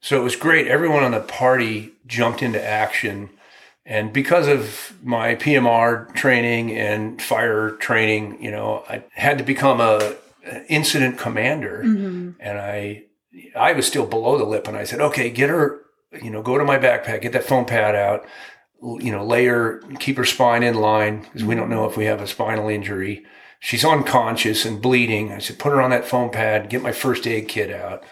So 0.02 0.20
it 0.20 0.24
was 0.24 0.36
great. 0.36 0.68
Everyone 0.68 1.04
on 1.04 1.12
the 1.12 1.22
party 1.22 1.94
jumped 2.06 2.42
into 2.42 2.64
action. 2.64 3.30
And 3.90 4.12
because 4.12 4.48
of 4.50 4.94
my 5.02 5.36
PMR 5.36 6.14
training 6.14 6.72
and 6.78 7.22
fire 7.22 7.72
training, 7.72 8.44
you 8.44 8.52
know, 8.52 8.84
I 8.90 9.06
had 9.14 9.38
to 9.38 9.46
become 9.46 9.80
a 9.80 10.18
an 10.44 10.66
incident 10.68 11.18
commander. 11.18 11.84
Mm-hmm. 11.86 12.32
And 12.40 12.60
I 12.60 13.04
I 13.56 13.72
was 13.72 13.88
still 13.88 14.06
below 14.06 14.38
the 14.38 14.44
lip 14.44 14.68
and 14.68 14.76
I 14.76 14.84
said, 14.84 15.00
"Okay, 15.00 15.30
get 15.30 15.50
her, 15.50 15.82
you 16.22 16.30
know, 16.30 16.42
go 16.42 16.58
to 16.58 16.66
my 16.66 16.78
backpack, 16.78 17.22
get 17.22 17.32
that 17.32 17.46
foam 17.46 17.66
pad 17.66 17.96
out, 17.96 18.26
you 18.82 19.12
know, 19.12 19.26
lay 19.26 19.46
her, 19.46 19.82
keep 20.00 20.18
her 20.18 20.26
spine 20.26 20.64
in 20.64 20.76
line 20.76 21.22
because 21.22 21.44
we 21.44 21.56
don't 21.56 21.70
know 21.70 21.86
if 21.90 21.96
we 21.96 22.06
have 22.06 22.22
a 22.22 22.28
spinal 22.28 22.68
injury. 22.68 23.26
She's 23.60 23.86
unconscious 23.86 24.66
and 24.66 24.82
bleeding. 24.82 25.32
I 25.32 25.40
said, 25.40 25.58
put 25.58 25.72
her 25.72 25.82
on 25.82 25.90
that 25.90 26.06
foam 26.06 26.30
pad, 26.30 26.70
get 26.70 26.84
my 26.84 26.92
first 26.92 27.26
aid 27.26 27.48
kit 27.48 27.72
out. 27.72 28.04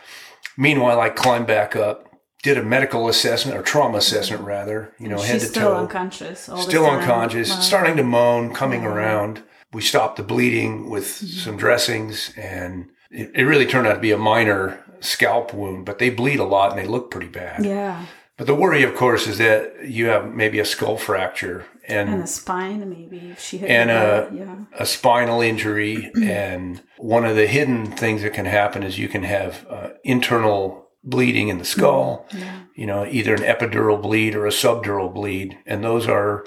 Meanwhile, 0.57 0.99
I 0.99 1.09
climbed 1.09 1.47
back 1.47 1.75
up, 1.75 2.04
did 2.45 2.57
a 2.57 2.63
medical 2.63 3.07
assessment 3.09 3.57
or 3.57 3.63
trauma 3.63 3.97
assessment 3.97 4.43
rather. 4.43 4.93
You 4.99 5.07
know, 5.09 5.17
head 5.19 5.39
to 5.41 5.45
still 5.47 5.71
toe. 5.73 5.77
unconscious. 5.77 6.39
Still 6.69 6.85
unconscious, 6.85 7.49
Wow. 7.49 7.59
starting 7.59 7.97
to 7.97 8.03
moan, 8.03 8.53
coming 8.53 8.83
Wow. 8.83 8.91
around. 8.93 9.41
We 9.73 9.81
stopped 9.81 10.17
the 10.17 10.23
bleeding 10.23 10.89
with 10.89 11.05
Mm-hmm. 11.07 11.39
some 11.45 11.57
dressings, 11.57 12.31
and 12.37 12.89
it, 13.09 13.31
it 13.33 13.43
really 13.45 13.65
turned 13.65 13.87
out 13.87 13.95
to 13.95 13.99
be 13.99 14.11
a 14.11 14.17
minor 14.17 14.79
scalp 14.99 15.53
wound, 15.53 15.85
but 15.85 15.97
they 15.99 16.09
bleed 16.11 16.39
a 16.39 16.43
lot 16.45 16.69
and 16.71 16.79
they 16.79 16.87
look 16.87 17.09
pretty 17.11 17.27
bad. 17.27 17.65
Yeah, 17.65 18.05
But 18.37 18.47
the 18.47 18.55
worry, 18.55 18.83
of 18.83 18.95
course, 18.95 19.27
is 19.27 19.37
that 19.39 19.87
you 19.87 20.07
have 20.07 20.33
maybe 20.33 20.59
a 20.59 20.65
skull 20.65 20.97
fracture 20.97 21.65
and, 21.87 22.09
and 22.09 22.23
the 22.23 22.27
spine 22.27 22.79
maybe 22.89 23.31
if 23.31 23.39
she 23.39 23.57
had 23.59 23.69
And, 23.69 23.89
uh, 23.91 24.25
yeah. 24.33 24.55
a 24.79 24.85
spinal 24.85 25.41
injury. 25.41 26.11
and 26.23 26.81
one 26.97 27.25
of 27.25 27.35
the 27.35 27.47
hidden 27.47 27.85
things 27.87 28.21
that 28.21 28.33
can 28.33 28.45
happen 28.45 28.83
is 28.83 28.97
you 28.99 29.07
can 29.07 29.23
have 29.23 29.65
uh, 29.69 29.89
internal 30.03 30.84
bleeding 31.05 31.47
in 31.49 31.59
the 31.59 31.65
skull, 31.65 32.25
Yeah. 32.33 32.61
you 32.75 32.85
know, 32.87 33.05
either 33.05 33.33
an 33.35 33.43
epidural 33.43 34.01
bleed 34.01 34.35
or 34.35 34.45
a 34.47 34.51
subdural 34.51 35.13
bleed. 35.13 35.57
And 35.65 35.83
those 35.83 36.07
are 36.07 36.45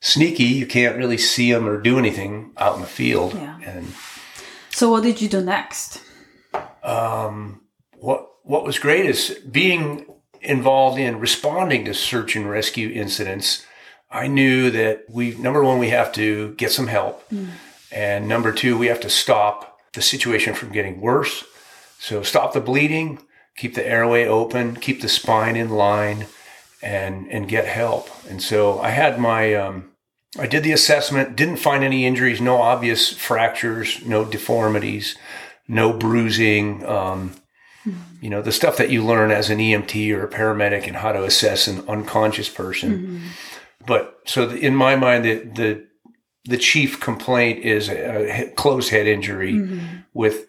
sneaky. 0.00 0.44
You 0.44 0.66
can't 0.66 0.96
really 0.96 1.18
see 1.18 1.52
them 1.52 1.68
or 1.68 1.80
do 1.80 1.98
anything 1.98 2.52
out 2.56 2.76
in 2.76 2.80
the 2.82 2.86
field. 2.86 3.34
Yeah. 3.34 3.58
And 3.64 3.92
So 4.70 4.90
what 4.90 5.02
did 5.02 5.20
you 5.20 5.28
do 5.28 5.40
next? 5.40 6.00
um, 6.82 7.60
what 7.98 8.28
what 8.44 8.64
was 8.64 8.78
great 8.78 9.06
is 9.06 9.40
being 9.50 10.06
involved 10.40 10.98
in 11.00 11.18
responding 11.18 11.84
to 11.84 11.92
search 11.94 12.36
and 12.36 12.48
rescue 12.48 12.88
incidents. 12.90 13.66
I 14.10 14.28
knew 14.28 14.70
that 14.70 15.04
we 15.10 15.34
number 15.34 15.64
one 15.64 15.78
we 15.80 15.88
have 15.88 16.12
to 16.12 16.54
get 16.54 16.70
some 16.70 16.86
help, 16.86 17.28
and 17.90 18.28
number 18.28 18.52
two 18.52 18.78
we 18.78 18.86
have 18.86 19.00
to 19.00 19.10
stop 19.10 19.78
the 19.94 20.02
situation 20.02 20.54
from 20.54 20.70
getting 20.70 21.00
worse. 21.00 21.42
So 21.98 22.22
stop 22.22 22.52
the 22.52 22.60
bleeding, 22.60 23.18
keep 23.56 23.74
the 23.74 23.86
airway 23.86 24.26
open, 24.26 24.76
keep 24.76 25.00
the 25.00 25.08
spine 25.08 25.56
in 25.56 25.70
line, 25.70 26.26
and 26.82 27.26
and 27.30 27.48
get 27.48 27.66
help. 27.66 28.08
And 28.28 28.42
so 28.42 28.78
I 28.80 28.90
had 28.90 29.18
my 29.18 29.54
um, 29.54 29.90
I 30.38 30.46
did 30.46 30.62
the 30.62 30.72
assessment, 30.72 31.36
didn't 31.36 31.56
find 31.56 31.82
any 31.82 32.04
injuries, 32.04 32.40
no 32.40 32.60
obvious 32.60 33.12
fractures, 33.12 34.04
no 34.04 34.24
deformities, 34.24 35.16
no 35.66 35.92
bruising. 35.92 36.86
Um, 36.86 37.32
you 38.20 38.30
know, 38.30 38.42
the 38.42 38.52
stuff 38.52 38.76
that 38.78 38.90
you 38.90 39.04
learn 39.04 39.30
as 39.30 39.48
an 39.48 39.58
EMT 39.58 40.12
or 40.16 40.24
a 40.24 40.28
paramedic 40.28 40.88
and 40.88 40.96
how 40.96 41.12
to 41.12 41.22
assess 41.22 41.68
an 41.68 41.86
unconscious 41.88 42.48
person. 42.48 43.22
But 43.86 44.18
so 44.24 44.46
the, 44.46 44.58
in 44.58 44.74
my 44.74 44.96
mind, 44.96 45.24
the, 45.24 45.34
the 45.34 45.86
the 46.46 46.56
chief 46.56 47.00
complaint 47.00 47.64
is 47.64 47.88
a, 47.88 48.52
closed 48.56 48.90
head 48.90 49.06
injury 49.06 49.54
with 50.14 50.46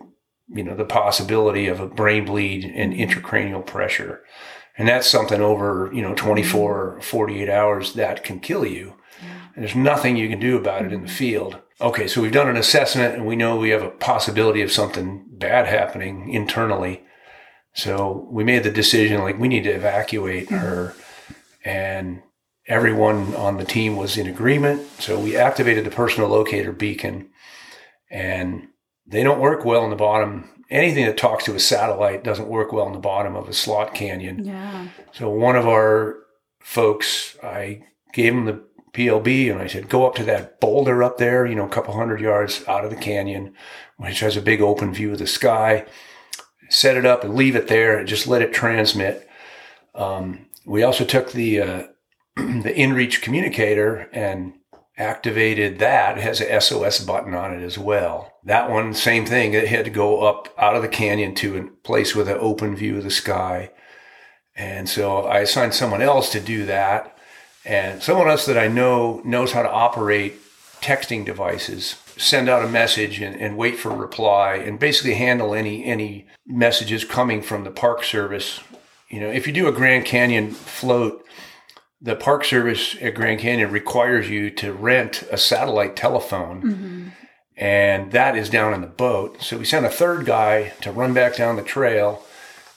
you 0.49 0.63
know 0.63 0.75
the 0.75 0.85
possibility 0.85 1.67
of 1.67 1.79
a 1.79 1.87
brain 1.87 2.25
bleed 2.25 2.65
and 2.65 2.93
intracranial 2.93 3.65
pressure, 3.65 4.23
and 4.77 4.87
that's 4.87 5.09
something 5.09 5.41
over 5.41 5.89
you 5.93 6.01
know 6.01 6.13
24 6.15 6.99
48 7.01 7.49
hours 7.49 7.93
that 7.93 8.23
can 8.23 8.39
kill 8.39 8.65
you. 8.65 8.95
And 9.55 9.63
there's 9.63 9.75
nothing 9.75 10.17
you 10.17 10.29
can 10.29 10.39
do 10.39 10.57
about 10.57 10.85
it 10.85 10.93
in 10.93 11.01
the 11.01 11.07
mm-hmm. 11.07 11.15
field. 11.15 11.59
Okay, 11.81 12.07
so 12.07 12.21
we've 12.21 12.31
done 12.31 12.47
an 12.47 12.57
assessment 12.57 13.15
and 13.15 13.25
we 13.25 13.35
know 13.35 13.55
we 13.55 13.69
have 13.69 13.83
a 13.83 13.89
possibility 13.89 14.61
of 14.61 14.71
something 14.71 15.25
bad 15.31 15.67
happening 15.67 16.31
internally. 16.31 17.03
So 17.73 18.27
we 18.31 18.43
made 18.43 18.63
the 18.63 18.71
decision 18.71 19.21
like 19.21 19.39
we 19.39 19.47
need 19.47 19.63
to 19.63 19.71
evacuate 19.71 20.47
mm-hmm. 20.47 20.57
her 20.57 20.95
and 21.63 22.21
everyone 22.67 23.33
on 23.35 23.57
the 23.57 23.65
team 23.65 23.95
was 23.95 24.17
in 24.17 24.27
agreement. 24.27 24.87
So 24.99 25.19
we 25.19 25.37
activated 25.37 25.85
the 25.85 25.91
personal 25.91 26.29
locator 26.29 26.71
beacon 26.71 27.29
and 28.09 28.67
they 29.07 29.23
don't 29.23 29.39
work 29.39 29.65
well 29.65 29.83
in 29.83 29.89
the 29.89 29.95
bottom. 29.95 30.49
Anything 30.69 31.05
that 31.05 31.17
talks 31.17 31.45
to 31.45 31.55
a 31.55 31.59
satellite 31.59 32.23
doesn't 32.23 32.49
work 32.49 32.73
well 32.73 32.87
in 32.87 32.93
the 32.93 32.99
bottom 32.99 33.35
of 33.35 33.47
a 33.47 33.53
slot 33.53 33.93
canyon. 33.93 34.43
Yeah. 34.43 34.87
So 35.13 35.29
one 35.29 35.55
of 35.55 35.67
our 35.67 36.17
folks, 36.59 37.37
I 37.41 37.83
gave 38.13 38.33
him 38.33 38.45
the 38.45 38.61
PLB 38.93 39.49
and 39.51 39.61
I 39.61 39.67
said, 39.67 39.89
go 39.89 40.05
up 40.05 40.15
to 40.15 40.23
that 40.25 40.59
boulder 40.59 41.03
up 41.03 41.17
there, 41.17 41.45
you 41.45 41.55
know, 41.55 41.65
a 41.65 41.69
couple 41.69 41.93
hundred 41.93 42.19
yards 42.19 42.63
out 42.67 42.83
of 42.83 42.89
the 42.89 42.97
canyon, 42.97 43.53
which 43.97 44.19
has 44.19 44.35
a 44.35 44.41
big 44.41 44.59
open 44.59 44.93
view 44.93 45.13
of 45.13 45.19
the 45.19 45.27
sky. 45.27 45.85
Set 46.69 46.97
it 46.97 47.05
up 47.05 47.23
and 47.23 47.35
leave 47.35 47.55
it 47.55 47.67
there 47.67 47.97
and 47.97 48.07
just 48.07 48.27
let 48.27 48.41
it 48.41 48.53
transmit. 48.53 49.29
Um, 49.95 50.47
we 50.65 50.83
also 50.83 51.05
took 51.05 51.31
the 51.31 51.61
uh, 51.61 51.83
the 52.35 52.73
InReach 52.75 53.21
communicator 53.21 54.09
and 54.11 54.53
activated 54.97 55.79
that. 55.79 56.17
Has 56.17 56.41
a 56.41 56.59
SOS 56.59 56.99
button 56.99 57.33
on 57.33 57.53
it 57.53 57.63
as 57.63 57.77
well. 57.77 58.33
That 58.43 58.69
one, 58.69 58.93
same 58.93 59.25
thing. 59.25 59.53
It 59.53 59.67
had 59.67 59.85
to 59.85 59.91
go 59.91 60.27
up 60.27 60.53
out 60.57 60.75
of 60.75 60.81
the 60.81 60.87
canyon 60.87 61.35
to 61.35 61.57
a 61.57 61.63
place 61.83 62.15
with 62.15 62.27
an 62.27 62.37
open 62.39 62.75
view 62.75 62.97
of 62.97 63.03
the 63.03 63.11
sky. 63.11 63.71
And 64.55 64.89
so 64.89 65.19
I 65.19 65.39
assigned 65.39 65.75
someone 65.75 66.01
else 66.01 66.31
to 66.31 66.39
do 66.39 66.65
that. 66.65 67.17
And 67.63 68.01
someone 68.01 68.29
else 68.29 68.45
that 68.45 68.57
I 68.57 68.67
know 68.67 69.21
knows 69.23 69.51
how 69.51 69.61
to 69.61 69.69
operate 69.69 70.39
texting 70.81 71.25
devices, 71.25 71.95
send 72.17 72.49
out 72.49 72.63
a 72.63 72.69
message 72.69 73.19
and, 73.19 73.39
and 73.39 73.57
wait 73.57 73.77
for 73.77 73.91
a 73.91 73.95
reply 73.95 74.55
and 74.55 74.79
basically 74.79 75.15
handle 75.15 75.53
any 75.53 75.83
any 75.83 76.27
messages 76.45 77.03
coming 77.03 77.41
from 77.41 77.63
the 77.63 77.71
park 77.71 78.03
service. 78.03 78.61
You 79.09 79.19
know, 79.19 79.29
if 79.29 79.47
you 79.47 79.53
do 79.53 79.67
a 79.67 79.71
Grand 79.71 80.05
Canyon 80.05 80.51
float, 80.51 81.25
the 82.01 82.15
Park 82.15 82.45
Service 82.45 82.95
at 83.01 83.15
Grand 83.15 83.39
Canyon 83.39 83.71
requires 83.71 84.29
you 84.29 84.49
to 84.51 84.73
rent 84.73 85.23
a 85.31 85.37
satellite 85.37 85.95
telephone, 85.95 86.61
mm-hmm. 86.61 87.07
and 87.55 88.11
that 88.11 88.37
is 88.37 88.49
down 88.49 88.73
in 88.73 88.81
the 88.81 88.87
boat. 88.87 89.41
So 89.41 89.57
we 89.57 89.65
sent 89.65 89.85
a 89.85 89.89
third 89.89 90.25
guy 90.25 90.73
to 90.81 90.91
run 90.91 91.13
back 91.13 91.35
down 91.35 91.55
the 91.55 91.63
trail 91.63 92.23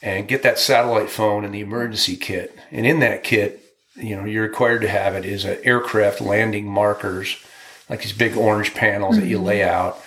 and 0.03 0.29
get 0.29 0.43
that 0.43 0.59
satellite 0.59 1.11
phone 1.11 1.45
and 1.45 1.55
the 1.55 1.61
emergency 1.61 2.17
kit. 2.17 2.57
And 2.71 2.87
in 2.87 3.01
that 3.01 3.23
kit, 3.23 3.63
you 3.97 4.17
know, 4.17 4.25
you're 4.25 4.45
required 4.45 4.81
to 4.83 4.89
have 4.89 5.15
it 5.15 5.27
is 5.27 5.45
a 5.45 5.63
aircraft 5.65 6.23
landing 6.23 6.67
markers, 6.67 7.37
like 7.91 8.03
these 8.03 8.15
big 8.15 8.37
orange 8.37 8.73
panels 8.73 9.17
that 9.17 9.27
you 9.27 9.37
mm-hmm. 9.37 9.47
lay 9.47 9.63
out. 9.63 10.01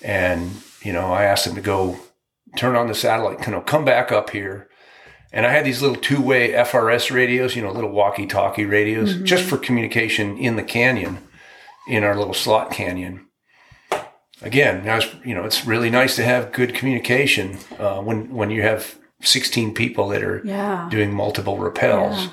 And 0.00 0.52
you 0.82 0.92
know, 0.92 1.12
I 1.12 1.24
asked 1.24 1.44
them 1.44 1.54
to 1.54 1.60
go 1.60 1.98
turn 2.56 2.76
on 2.76 2.86
the 2.86 2.94
satellite, 2.94 3.44
you 3.46 3.52
know, 3.52 3.60
come 3.60 3.84
back 3.84 4.12
up 4.12 4.30
here. 4.30 4.68
And 5.34 5.44
I 5.44 5.50
had 5.50 5.64
these 5.64 5.82
little 5.82 5.96
two-way 5.96 6.52
FRS 6.52 7.10
radios, 7.10 7.56
you 7.56 7.62
know, 7.62 7.72
little 7.72 7.90
walkie-talkie 7.90 8.66
radios, 8.66 9.16
just 9.22 9.42
for 9.44 9.58
communication 9.58 10.38
in 10.38 10.54
the 10.54 10.62
canyon, 10.62 11.18
in 11.88 12.04
our 12.04 12.14
little 12.16 12.34
slot 12.34 12.70
canyon. 12.70 13.26
Again, 14.42 14.84
now 14.84 14.98
it's, 14.98 15.08
you 15.24 15.34
know, 15.34 15.44
it's 15.44 15.66
really 15.66 15.90
nice 15.90 16.14
to 16.16 16.24
have 16.24 16.52
good 16.52 16.72
communication 16.72 17.58
uh, 17.80 18.00
when 18.00 18.30
when 18.32 18.50
you 18.50 18.62
have 18.62 18.94
16 19.22 19.74
people 19.74 20.08
that 20.10 20.22
are 20.22 20.40
Yeah. 20.44 20.86
doing 20.88 21.12
multiple 21.12 21.58
rappels. 21.58 22.30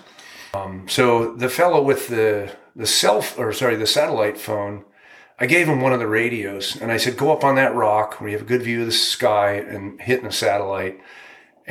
Um, 0.54 0.86
so 0.88 1.34
the 1.36 1.50
fellow 1.50 1.82
with 1.82 2.08
the 2.08 2.52
the 2.76 2.86
self 2.86 3.38
or 3.40 3.52
sorry 3.52 3.78
the 3.78 3.88
satellite 3.88 4.38
phone, 4.38 4.84
I 5.40 5.48
gave 5.48 5.68
him 5.68 5.82
one 5.82 5.94
of 5.94 6.00
the 6.00 6.08
radios 6.08 6.78
and 6.80 6.92
I 6.92 6.98
said, 6.98 7.18
"Go 7.18 7.32
up 7.32 7.44
on 7.44 7.56
that 7.56 7.74
rock 7.74 8.20
where 8.22 8.30
you 8.30 8.38
have 8.38 8.46
a 8.46 8.50
good 8.50 8.62
view 8.62 8.82
of 8.82 8.86
the 8.88 8.92
sky 8.92 9.54
and 9.54 10.00
hitting 10.02 10.26
the 10.26 10.32
satellite." 10.32 11.00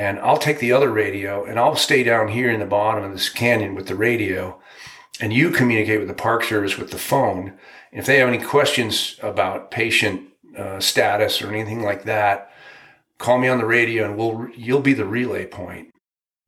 And 0.00 0.18
I'll 0.20 0.38
take 0.38 0.60
the 0.60 0.72
other 0.72 0.90
radio 0.90 1.44
and 1.44 1.58
I'll 1.58 1.76
stay 1.76 2.02
down 2.02 2.28
here 2.28 2.50
in 2.50 2.58
the 2.58 2.64
bottom 2.64 3.04
of 3.04 3.12
this 3.12 3.28
canyon 3.28 3.74
with 3.74 3.86
the 3.86 3.94
radio. 3.94 4.58
And 5.20 5.30
you 5.30 5.50
communicate 5.50 5.98
with 5.98 6.08
the 6.08 6.14
Park 6.14 6.42
Service 6.42 6.78
with 6.78 6.90
the 6.90 6.96
phone. 6.96 7.58
If 7.92 8.06
they 8.06 8.16
have 8.16 8.28
any 8.28 8.42
questions 8.42 9.16
about 9.22 9.70
patient 9.70 10.22
uh, 10.56 10.80
status 10.80 11.42
or 11.42 11.52
anything 11.52 11.82
like 11.82 12.04
that, 12.04 12.50
call 13.18 13.36
me 13.36 13.48
on 13.48 13.58
the 13.58 13.66
radio 13.66 14.06
and 14.06 14.16
we'll 14.16 14.48
you'll 14.56 14.80
be 14.80 14.94
the 14.94 15.04
relay 15.04 15.44
point. 15.44 15.90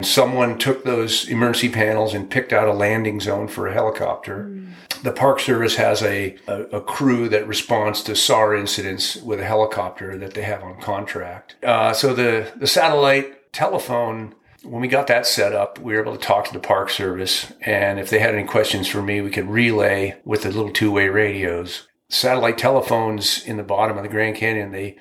Someone 0.02 0.56
took 0.58 0.84
those 0.84 1.28
emergency 1.28 1.68
panels 1.68 2.14
and 2.14 2.30
picked 2.30 2.54
out 2.54 2.68
a 2.68 2.72
landing 2.72 3.20
zone 3.20 3.48
for 3.48 3.68
a 3.68 3.74
helicopter. 3.74 4.62
The 5.02 5.12
Park 5.12 5.40
Service 5.40 5.76
has 5.76 6.02
a, 6.02 6.38
a, 6.48 6.62
a 6.78 6.80
crew 6.80 7.28
that 7.28 7.46
responds 7.46 8.02
to 8.04 8.16
SAR 8.16 8.56
incidents 8.56 9.16
with 9.16 9.40
a 9.40 9.44
helicopter 9.44 10.16
that 10.16 10.32
they 10.32 10.42
have 10.42 10.62
on 10.62 10.80
contract. 10.80 11.56
Uh, 11.62 11.92
so 11.92 12.14
the, 12.14 12.50
the 12.56 12.66
satellite 12.66 13.41
telephone, 13.52 14.34
when 14.62 14.80
we 14.80 14.88
got 14.88 15.06
that 15.08 15.26
set 15.26 15.52
up, 15.52 15.78
we 15.78 15.94
were 15.94 16.00
able 16.00 16.16
to 16.16 16.22
talk 16.22 16.46
to 16.46 16.52
the 16.52 16.58
Park 16.58 16.90
Service. 16.90 17.52
And 17.60 17.98
if 17.98 18.10
they 18.10 18.18
had 18.18 18.34
any 18.34 18.46
questions 18.46 18.88
for 18.88 19.02
me, 19.02 19.20
we 19.20 19.30
could 19.30 19.48
relay 19.48 20.16
with 20.24 20.42
the 20.42 20.50
little 20.50 20.72
two 20.72 20.90
way 20.90 21.08
radios. 21.08 21.86
Satellite 22.08 22.58
telephones 22.58 23.44
in 23.44 23.56
the 23.56 23.62
bottom 23.62 23.96
of 23.96 24.02
the 24.02 24.08
Grand 24.08 24.36
Canyon, 24.36 24.70
they, 24.70 24.96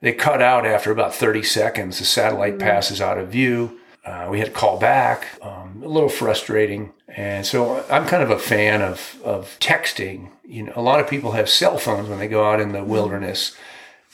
they 0.00 0.12
cut 0.12 0.42
out 0.42 0.66
after 0.66 0.90
about 0.90 1.14
30 1.14 1.42
seconds. 1.42 1.98
The 1.98 2.04
satellite 2.04 2.58
passes 2.58 3.00
out 3.00 3.18
of 3.18 3.28
view. 3.28 3.78
Uh, 4.04 4.28
we 4.30 4.38
had 4.38 4.48
to 4.48 4.54
call 4.54 4.78
back, 4.78 5.26
um, 5.42 5.82
a 5.84 5.88
little 5.88 6.08
frustrating. 6.08 6.92
And 7.08 7.44
so 7.44 7.84
I'm 7.90 8.06
kind 8.06 8.22
of 8.22 8.30
a 8.30 8.38
fan 8.38 8.80
of, 8.80 9.20
of 9.24 9.56
texting. 9.60 10.30
You 10.44 10.64
know, 10.64 10.72
a 10.76 10.82
lot 10.82 11.00
of 11.00 11.08
people 11.08 11.32
have 11.32 11.48
cell 11.48 11.78
phones 11.78 12.08
when 12.08 12.18
they 12.18 12.28
go 12.28 12.44
out 12.44 12.60
in 12.60 12.72
the 12.72 12.84
wilderness. 12.84 13.56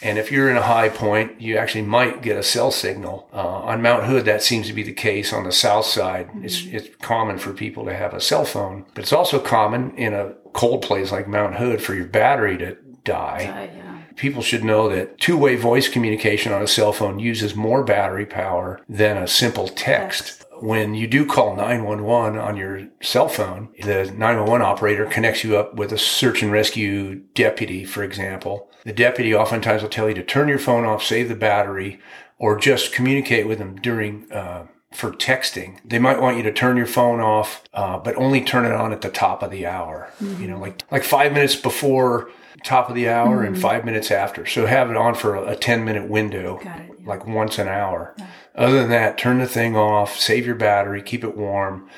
And 0.05 0.19
if 0.19 0.31
you're 0.31 0.51
in 0.51 0.57
a 0.57 0.63
high 0.63 0.91
point, 0.91 1.41
you 1.41 1.57
actually 1.57 1.83
might 1.83 2.23
get 2.23 2.37
a 2.37 2.43
cell 2.43 2.71
signal. 2.71 3.29
Uh, 3.33 3.39
on 3.39 3.83
Mount 3.83 4.05
Hood, 4.05 4.27
that 4.27 4.43
seems 4.43 4.67
to 4.67 4.73
be 4.75 4.83
the 4.83 4.93
case 4.93 5.33
on 5.33 5.45
the 5.45 5.53
south 5.53 5.87
side. 5.87 6.29
It's, 6.43 6.65
it's 6.67 6.95
common 7.01 7.39
for 7.39 7.53
people 7.53 7.85
to 7.87 7.95
have 7.95 8.13
a 8.15 8.21
cell 8.21 8.45
phone, 8.45 8.85
but 8.95 9.03
it's 9.03 9.13
also 9.15 9.39
common 9.41 9.97
in 9.97 10.13
a 10.13 10.35
cold 10.53 10.83
place 10.83 11.11
like 11.11 11.27
Mount 11.27 11.57
Hood 11.57 11.83
for 11.83 11.95
your 11.95 12.07
battery 12.07 12.57
to 12.59 12.77
die 13.03 13.71
Uh, 13.73 13.77
yeah. 13.77 13.99
people 14.17 14.41
should 14.43 14.65
know 14.65 14.89
that 14.89 15.19
two-way 15.19 15.57
voice 15.57 15.89
communication 15.89 16.53
on 16.53 16.63
a 16.63 16.67
cell 16.67 16.93
phone 16.93 17.19
uses 17.19 17.55
more 17.55 17.83
battery 17.85 18.25
power 18.25 18.81
than 18.89 19.17
a 19.19 19.27
simple 19.27 19.69
text. 19.69 20.44
When 20.61 20.95
you 20.95 21.07
do 21.07 21.27
call 21.27 21.57
911 21.57 22.39
on 22.39 22.57
your 22.57 22.89
cell 23.03 23.29
phone, 23.29 23.71
the 23.83 24.05
911 24.05 24.63
operator 24.63 25.07
connects 25.07 25.45
you 25.45 25.57
up 25.57 25.75
with 25.75 25.93
a 25.93 25.99
search 25.99 26.43
and 26.43 26.53
rescue 26.53 27.17
deputy, 27.35 27.85
for 27.85 28.03
example. 28.03 28.71
The 28.85 28.93
deputy 28.93 29.35
oftentimes 29.35 29.83
will 29.83 29.89
tell 29.89 30.09
you 30.09 30.15
to 30.15 30.23
turn 30.23 30.49
your 30.49 30.59
phone 30.59 30.85
off, 30.85 31.03
save 31.03 31.29
the 31.29 31.35
battery, 31.35 32.01
or 32.39 32.59
just 32.59 32.93
communicate 32.93 33.47
with 33.47 33.59
them 33.59 33.77
during, 33.77 34.31
uh, 34.33 34.67
for 34.93 35.11
texting. 35.11 35.79
They 35.85 35.99
might 35.99 36.21
want 36.21 36.37
you 36.37 36.43
to 36.45 36.53
turn 36.53 36.77
your 36.77 36.87
phone 36.87 37.21
off, 37.21 37.65
uh, 37.73 37.99
but 37.99 38.17
only 38.17 38.41
turn 38.41 38.65
it 38.65 38.73
on 38.73 38.93
at 38.93 39.01
the 39.01 39.11
top 39.11 39.43
of 39.43 39.51
the 39.51 39.67
hour. 39.67 40.13
Mm-hmm. 40.23 40.43
You 40.43 40.49
know, 40.49 40.59
like, 40.59 40.83
like 40.91 41.05
five 41.05 41.33
minutes 41.33 41.57
before 41.57 42.31
top 42.65 42.89
of 42.89 42.95
the 42.95 43.09
hour 43.09 43.39
mm-hmm. 43.39 43.55
and 43.55 43.61
five 43.61 43.85
minutes 43.85 44.11
after. 44.11 44.47
So 44.47 44.67
have 44.67 44.91
it 44.91 44.97
on 44.97 45.15
for 45.15 45.35
a, 45.35 45.53
a 45.53 45.57
10 45.57 45.85
minute 45.85 46.09
window, 46.09 46.59
it, 46.59 46.65
yeah. 46.65 46.87
like 47.05 47.27
once 47.27 47.59
an 47.59 47.69
hour. 47.69 48.15
Yeah. 48.19 48.27
Other 48.55 48.81
than 48.81 48.91
that, 48.91 49.19
turn 49.19 49.39
the 49.39 49.47
thing 49.47 49.77
off, 49.77 50.17
save 50.17 50.47
your 50.47 50.55
battery, 50.55 51.03
keep 51.03 51.25
it 51.25 51.37
warm. 51.37 51.89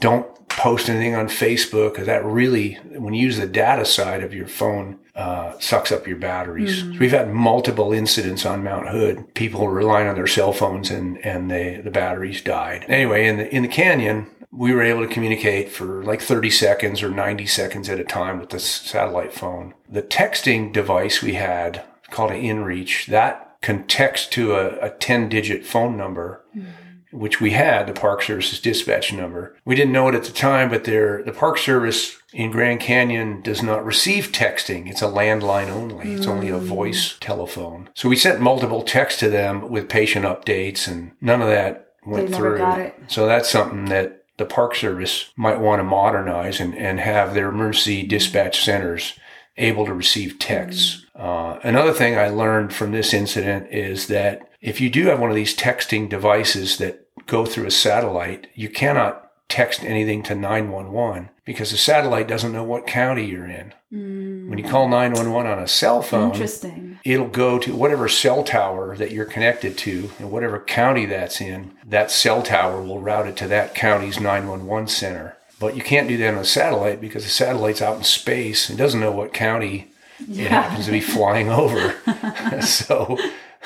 Don't 0.00 0.48
post 0.48 0.88
anything 0.88 1.14
on 1.14 1.28
Facebook 1.28 1.92
because 1.92 2.06
that 2.06 2.24
really, 2.24 2.74
when 2.92 3.14
you 3.14 3.24
use 3.24 3.38
the 3.38 3.46
data 3.46 3.84
side 3.84 4.22
of 4.22 4.34
your 4.34 4.46
phone, 4.46 4.98
uh, 5.14 5.58
sucks 5.60 5.92
up 5.92 6.06
your 6.06 6.16
batteries. 6.16 6.82
Mm-hmm. 6.82 6.92
So 6.92 6.98
we've 6.98 7.10
had 7.10 7.32
multiple 7.32 7.92
incidents 7.92 8.44
on 8.44 8.64
Mount 8.64 8.88
Hood. 8.88 9.34
People 9.34 9.68
relying 9.68 10.08
on 10.08 10.14
their 10.16 10.26
cell 10.26 10.52
phones 10.52 10.90
and, 10.90 11.24
and 11.24 11.50
they, 11.50 11.80
the 11.82 11.90
batteries 11.90 12.42
died. 12.42 12.84
Anyway, 12.88 13.26
in 13.26 13.36
the, 13.38 13.54
in 13.54 13.62
the 13.62 13.68
canyon, 13.68 14.26
we 14.50 14.72
were 14.72 14.82
able 14.82 15.06
to 15.06 15.12
communicate 15.12 15.70
for 15.70 16.02
like 16.04 16.20
30 16.20 16.50
seconds 16.50 17.02
or 17.02 17.10
90 17.10 17.46
seconds 17.46 17.88
at 17.88 18.00
a 18.00 18.04
time 18.04 18.38
with 18.38 18.50
the 18.50 18.60
satellite 18.60 19.32
phone. 19.32 19.74
The 19.88 20.02
texting 20.02 20.72
device 20.72 21.22
we 21.22 21.34
had 21.34 21.84
called 22.10 22.30
an 22.30 22.42
InReach, 22.42 23.06
that 23.06 23.53
can 23.64 23.86
text 23.86 24.32
to 24.32 24.54
a, 24.54 24.86
a 24.86 24.90
10 24.90 25.28
digit 25.28 25.64
phone 25.64 25.96
number. 25.96 26.44
Mm-hmm 26.56 26.70
which 27.14 27.40
we 27.40 27.52
had, 27.52 27.86
the 27.86 27.92
Park 27.92 28.22
Service's 28.22 28.60
dispatch 28.60 29.12
number. 29.12 29.56
We 29.64 29.76
didn't 29.76 29.92
know 29.92 30.08
it 30.08 30.16
at 30.16 30.24
the 30.24 30.32
time, 30.32 30.68
but 30.68 30.82
the 30.82 31.34
Park 31.36 31.58
Service 31.58 32.18
in 32.32 32.50
Grand 32.50 32.80
Canyon 32.80 33.40
does 33.40 33.62
not 33.62 33.84
receive 33.84 34.32
texting. 34.32 34.90
It's 34.90 35.00
a 35.00 35.06
landline 35.06 35.68
only. 35.68 36.12
It's 36.12 36.26
only 36.26 36.48
a 36.48 36.58
voice 36.58 37.16
telephone. 37.20 37.88
So 37.94 38.08
we 38.08 38.16
sent 38.16 38.40
multiple 38.40 38.82
texts 38.82 39.20
to 39.20 39.30
them 39.30 39.70
with 39.70 39.88
patient 39.88 40.24
updates 40.24 40.88
and 40.88 41.12
none 41.20 41.40
of 41.40 41.48
that 41.48 41.92
went 42.04 42.30
they 42.30 42.36
through. 42.36 42.90
So 43.06 43.26
that's 43.26 43.48
something 43.48 43.84
that 43.86 44.24
the 44.36 44.44
Park 44.44 44.74
Service 44.74 45.30
might 45.36 45.60
want 45.60 45.78
to 45.78 45.84
modernize 45.84 46.58
and, 46.58 46.76
and 46.76 46.98
have 46.98 47.34
their 47.34 47.48
emergency 47.48 48.04
dispatch 48.04 48.64
centers 48.64 49.14
able 49.56 49.86
to 49.86 49.94
receive 49.94 50.38
texts. 50.38 51.04
Mm. 51.16 51.20
Uh, 51.20 51.60
another 51.62 51.92
thing 51.92 52.18
I 52.18 52.28
learned 52.28 52.72
from 52.72 52.92
this 52.92 53.14
incident 53.14 53.68
is 53.70 54.08
that 54.08 54.50
if 54.60 54.80
you 54.80 54.90
do 54.90 55.06
have 55.06 55.20
one 55.20 55.30
of 55.30 55.36
these 55.36 55.56
texting 55.56 56.08
devices 56.08 56.78
that 56.78 57.06
go 57.26 57.46
through 57.46 57.66
a 57.66 57.70
satellite, 57.70 58.48
you 58.54 58.68
cannot 58.68 59.30
text 59.48 59.84
anything 59.84 60.22
to 60.24 60.34
911 60.34 61.28
because 61.44 61.70
the 61.70 61.76
satellite 61.76 62.26
doesn't 62.26 62.52
know 62.52 62.64
what 62.64 62.86
county 62.86 63.26
you're 63.26 63.46
in. 63.46 63.72
Mm. 63.92 64.48
When 64.48 64.58
you 64.58 64.64
call 64.64 64.88
911 64.88 65.50
on 65.50 65.58
a 65.58 65.68
cell 65.68 66.02
phone, 66.02 66.32
Interesting. 66.32 66.98
it'll 67.04 67.28
go 67.28 67.58
to 67.58 67.76
whatever 67.76 68.08
cell 68.08 68.42
tower 68.42 68.96
that 68.96 69.12
you're 69.12 69.24
connected 69.24 69.76
to 69.78 70.10
and 70.18 70.30
whatever 70.30 70.58
county 70.58 71.06
that's 71.06 71.40
in, 71.40 71.74
that 71.86 72.10
cell 72.10 72.42
tower 72.42 72.82
will 72.82 73.00
route 73.00 73.28
it 73.28 73.36
to 73.36 73.48
that 73.48 73.74
county's 73.74 74.18
911 74.18 74.88
center. 74.88 75.36
But 75.64 75.76
you 75.76 75.82
can't 75.82 76.06
do 76.06 76.18
that 76.18 76.34
on 76.34 76.40
a 76.40 76.44
satellite 76.44 77.00
because 77.00 77.24
the 77.24 77.30
satellite's 77.30 77.80
out 77.80 77.96
in 77.96 78.04
space 78.04 78.68
and 78.68 78.76
doesn't 78.76 79.00
know 79.00 79.10
what 79.10 79.32
county 79.32 79.90
yeah. 80.28 80.44
it 80.44 80.50
happens 80.50 80.84
to 80.84 80.92
be 80.92 81.00
flying 81.00 81.48
over. 81.48 81.94
so 82.60 83.16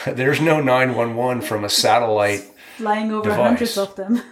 there's 0.07 0.41
no 0.41 0.61
911 0.61 1.43
from 1.43 1.65
a 1.65 1.69
satellite 1.69 2.45
flying 2.77 3.11
over 3.11 3.31
device. 3.31 3.49
hundreds 3.49 3.79
of 3.79 3.97
them. 3.97 4.23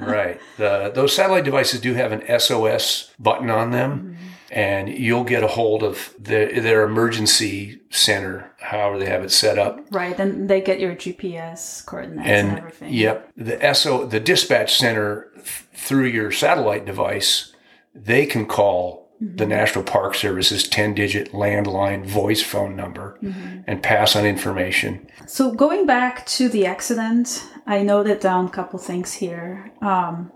right. 0.00 0.40
The, 0.56 0.92
those 0.94 1.16
satellite 1.16 1.42
devices 1.42 1.80
do 1.80 1.94
have 1.94 2.12
an 2.12 2.38
SOS 2.38 3.12
button 3.18 3.50
on 3.50 3.72
them, 3.72 3.98
mm-hmm. 3.98 4.25
And 4.50 4.88
you'll 4.88 5.24
get 5.24 5.42
a 5.42 5.48
hold 5.48 5.82
of 5.82 6.14
the, 6.18 6.50
their 6.60 6.84
emergency 6.84 7.80
center, 7.90 8.52
however 8.58 8.98
they 8.98 9.06
have 9.06 9.24
it 9.24 9.32
set 9.32 9.58
up. 9.58 9.80
Right, 9.90 10.18
and 10.18 10.48
they 10.48 10.60
get 10.60 10.80
your 10.80 10.94
GPS 10.94 11.84
coordinates 11.84 12.28
and, 12.28 12.48
and 12.48 12.58
everything. 12.58 12.92
Yep. 12.92 13.32
The 13.36 13.74
SO, 13.74 14.06
the 14.06 14.20
dispatch 14.20 14.76
center 14.76 15.30
th- 15.34 15.46
through 15.74 16.06
your 16.06 16.30
satellite 16.30 16.84
device, 16.84 17.52
they 17.94 18.26
can 18.26 18.46
call 18.46 19.06
Mm-hmm. 19.22 19.36
the 19.36 19.46
National 19.46 19.82
Park 19.82 20.14
Service's 20.14 20.68
10 20.68 20.94
digit 20.94 21.32
landline 21.32 22.04
voice 22.04 22.42
phone 22.42 22.76
number 22.76 23.18
mm-hmm. 23.22 23.60
and 23.66 23.82
pass 23.82 24.14
on 24.14 24.26
information. 24.26 25.08
So, 25.26 25.52
going 25.52 25.86
back 25.86 26.26
to 26.26 26.50
the 26.50 26.66
accident, 26.66 27.42
I 27.66 27.82
noted 27.82 28.20
down 28.20 28.44
a 28.44 28.50
couple 28.50 28.78
things 28.78 29.14
here. 29.14 29.72
Um, 29.80 30.30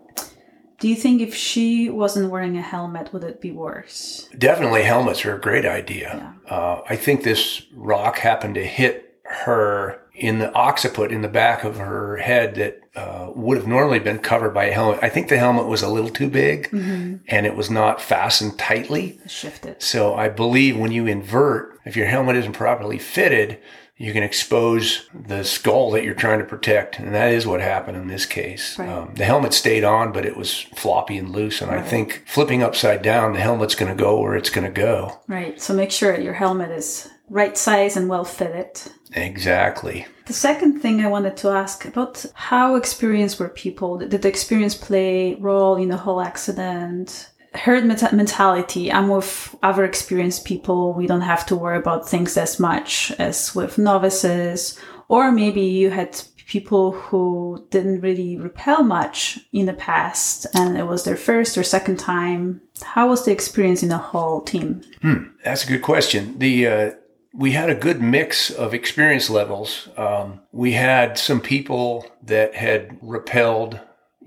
do 0.80 0.88
you 0.88 0.96
think 0.96 1.20
if 1.20 1.34
she 1.34 1.90
wasn't 1.90 2.30
wearing 2.30 2.56
a 2.56 2.62
helmet, 2.62 3.12
would 3.12 3.22
it 3.22 3.40
be 3.40 3.52
worse? 3.52 4.28
Definitely, 4.36 4.82
helmets 4.82 5.24
are 5.24 5.36
a 5.36 5.40
great 5.40 5.66
idea. 5.66 6.34
Yeah. 6.46 6.56
Uh, 6.56 6.82
I 6.88 6.96
think 6.96 7.22
this 7.22 7.66
rock 7.74 8.18
happened 8.18 8.54
to 8.56 8.64
hit 8.64 9.18
her 9.24 10.00
in 10.14 10.38
the 10.38 10.52
occiput 10.54 11.12
in 11.12 11.22
the 11.22 11.28
back 11.28 11.64
of 11.64 11.76
her 11.76 12.16
head 12.16 12.54
that 12.56 12.80
uh, 12.96 13.30
would 13.34 13.56
have 13.56 13.66
normally 13.66 13.98
been 13.98 14.18
covered 14.18 14.50
by 14.50 14.64
a 14.64 14.72
helmet. 14.72 14.98
I 15.02 15.08
think 15.08 15.28
the 15.28 15.38
helmet 15.38 15.66
was 15.66 15.82
a 15.82 15.88
little 15.88 16.10
too 16.10 16.28
big 16.28 16.70
mm-hmm. 16.70 17.16
and 17.28 17.46
it 17.46 17.54
was 17.54 17.70
not 17.70 18.00
fastened 18.00 18.58
tightly. 18.58 19.18
Shifted. 19.26 19.80
So 19.80 20.14
I 20.14 20.28
believe 20.28 20.76
when 20.76 20.92
you 20.92 21.06
invert, 21.06 21.78
if 21.84 21.96
your 21.96 22.06
helmet 22.06 22.36
isn't 22.36 22.52
properly 22.52 22.98
fitted, 22.98 23.60
you 24.00 24.14
can 24.14 24.22
expose 24.22 25.10
the 25.12 25.44
skull 25.44 25.90
that 25.90 26.04
you're 26.04 26.14
trying 26.14 26.38
to 26.38 26.44
protect. 26.46 26.98
And 26.98 27.14
that 27.14 27.34
is 27.34 27.46
what 27.46 27.60
happened 27.60 27.98
in 27.98 28.06
this 28.06 28.24
case. 28.24 28.78
Right. 28.78 28.88
Um, 28.88 29.12
the 29.14 29.26
helmet 29.26 29.52
stayed 29.52 29.84
on, 29.84 30.10
but 30.10 30.24
it 30.24 30.38
was 30.38 30.62
floppy 30.74 31.18
and 31.18 31.28
loose. 31.28 31.60
And 31.60 31.70
right. 31.70 31.80
I 31.80 31.86
think 31.86 32.24
flipping 32.26 32.62
upside 32.62 33.02
down, 33.02 33.34
the 33.34 33.40
helmet's 33.40 33.74
going 33.74 33.94
to 33.94 34.02
go 34.02 34.18
where 34.18 34.36
it's 34.36 34.48
going 34.48 34.64
to 34.64 34.72
go. 34.72 35.20
Right. 35.28 35.60
So 35.60 35.74
make 35.74 35.90
sure 35.90 36.18
your 36.18 36.32
helmet 36.32 36.70
is 36.70 37.10
right 37.28 37.58
size 37.58 37.94
and 37.94 38.08
well 38.08 38.24
fitted. 38.24 38.80
Exactly. 39.12 40.06
The 40.24 40.32
second 40.32 40.80
thing 40.80 41.04
I 41.04 41.08
wanted 41.08 41.36
to 41.38 41.50
ask 41.50 41.84
about 41.84 42.24
how 42.32 42.76
experienced 42.76 43.38
were 43.38 43.50
people? 43.50 43.98
Did 43.98 44.22
the 44.22 44.28
experience 44.28 44.74
play 44.74 45.34
role 45.34 45.76
in 45.76 45.90
the 45.90 45.98
whole 45.98 46.22
accident? 46.22 47.29
Herd 47.54 47.84
mentality. 47.84 48.92
I'm 48.92 49.08
with 49.08 49.56
other 49.62 49.84
experienced 49.84 50.44
people. 50.44 50.92
We 50.92 51.06
don't 51.06 51.20
have 51.22 51.44
to 51.46 51.56
worry 51.56 51.78
about 51.78 52.08
things 52.08 52.36
as 52.36 52.60
much 52.60 53.12
as 53.18 53.54
with 53.54 53.78
novices. 53.78 54.78
Or 55.08 55.32
maybe 55.32 55.62
you 55.62 55.90
had 55.90 56.22
people 56.46 56.92
who 56.92 57.64
didn't 57.70 58.00
really 58.00 58.36
rappel 58.36 58.82
much 58.82 59.38
in 59.52 59.66
the 59.66 59.72
past 59.72 60.46
and 60.54 60.76
it 60.76 60.84
was 60.84 61.04
their 61.04 61.16
first 61.16 61.56
or 61.56 61.62
second 61.62 61.96
time. 61.96 62.60
How 62.82 63.08
was 63.08 63.24
the 63.24 63.30
experience 63.30 63.84
in 63.84 63.88
the 63.88 63.98
whole 63.98 64.40
team? 64.40 64.82
Hmm, 65.00 65.28
that's 65.44 65.64
a 65.64 65.68
good 65.68 65.82
question. 65.82 66.38
The, 66.38 66.66
uh, 66.66 66.90
we 67.32 67.52
had 67.52 67.70
a 67.70 67.74
good 67.74 68.02
mix 68.02 68.50
of 68.50 68.74
experience 68.74 69.30
levels. 69.30 69.88
Um, 69.96 70.40
we 70.50 70.72
had 70.72 71.18
some 71.18 71.40
people 71.40 72.04
that 72.22 72.54
had 72.54 73.00
rappelled 73.00 73.80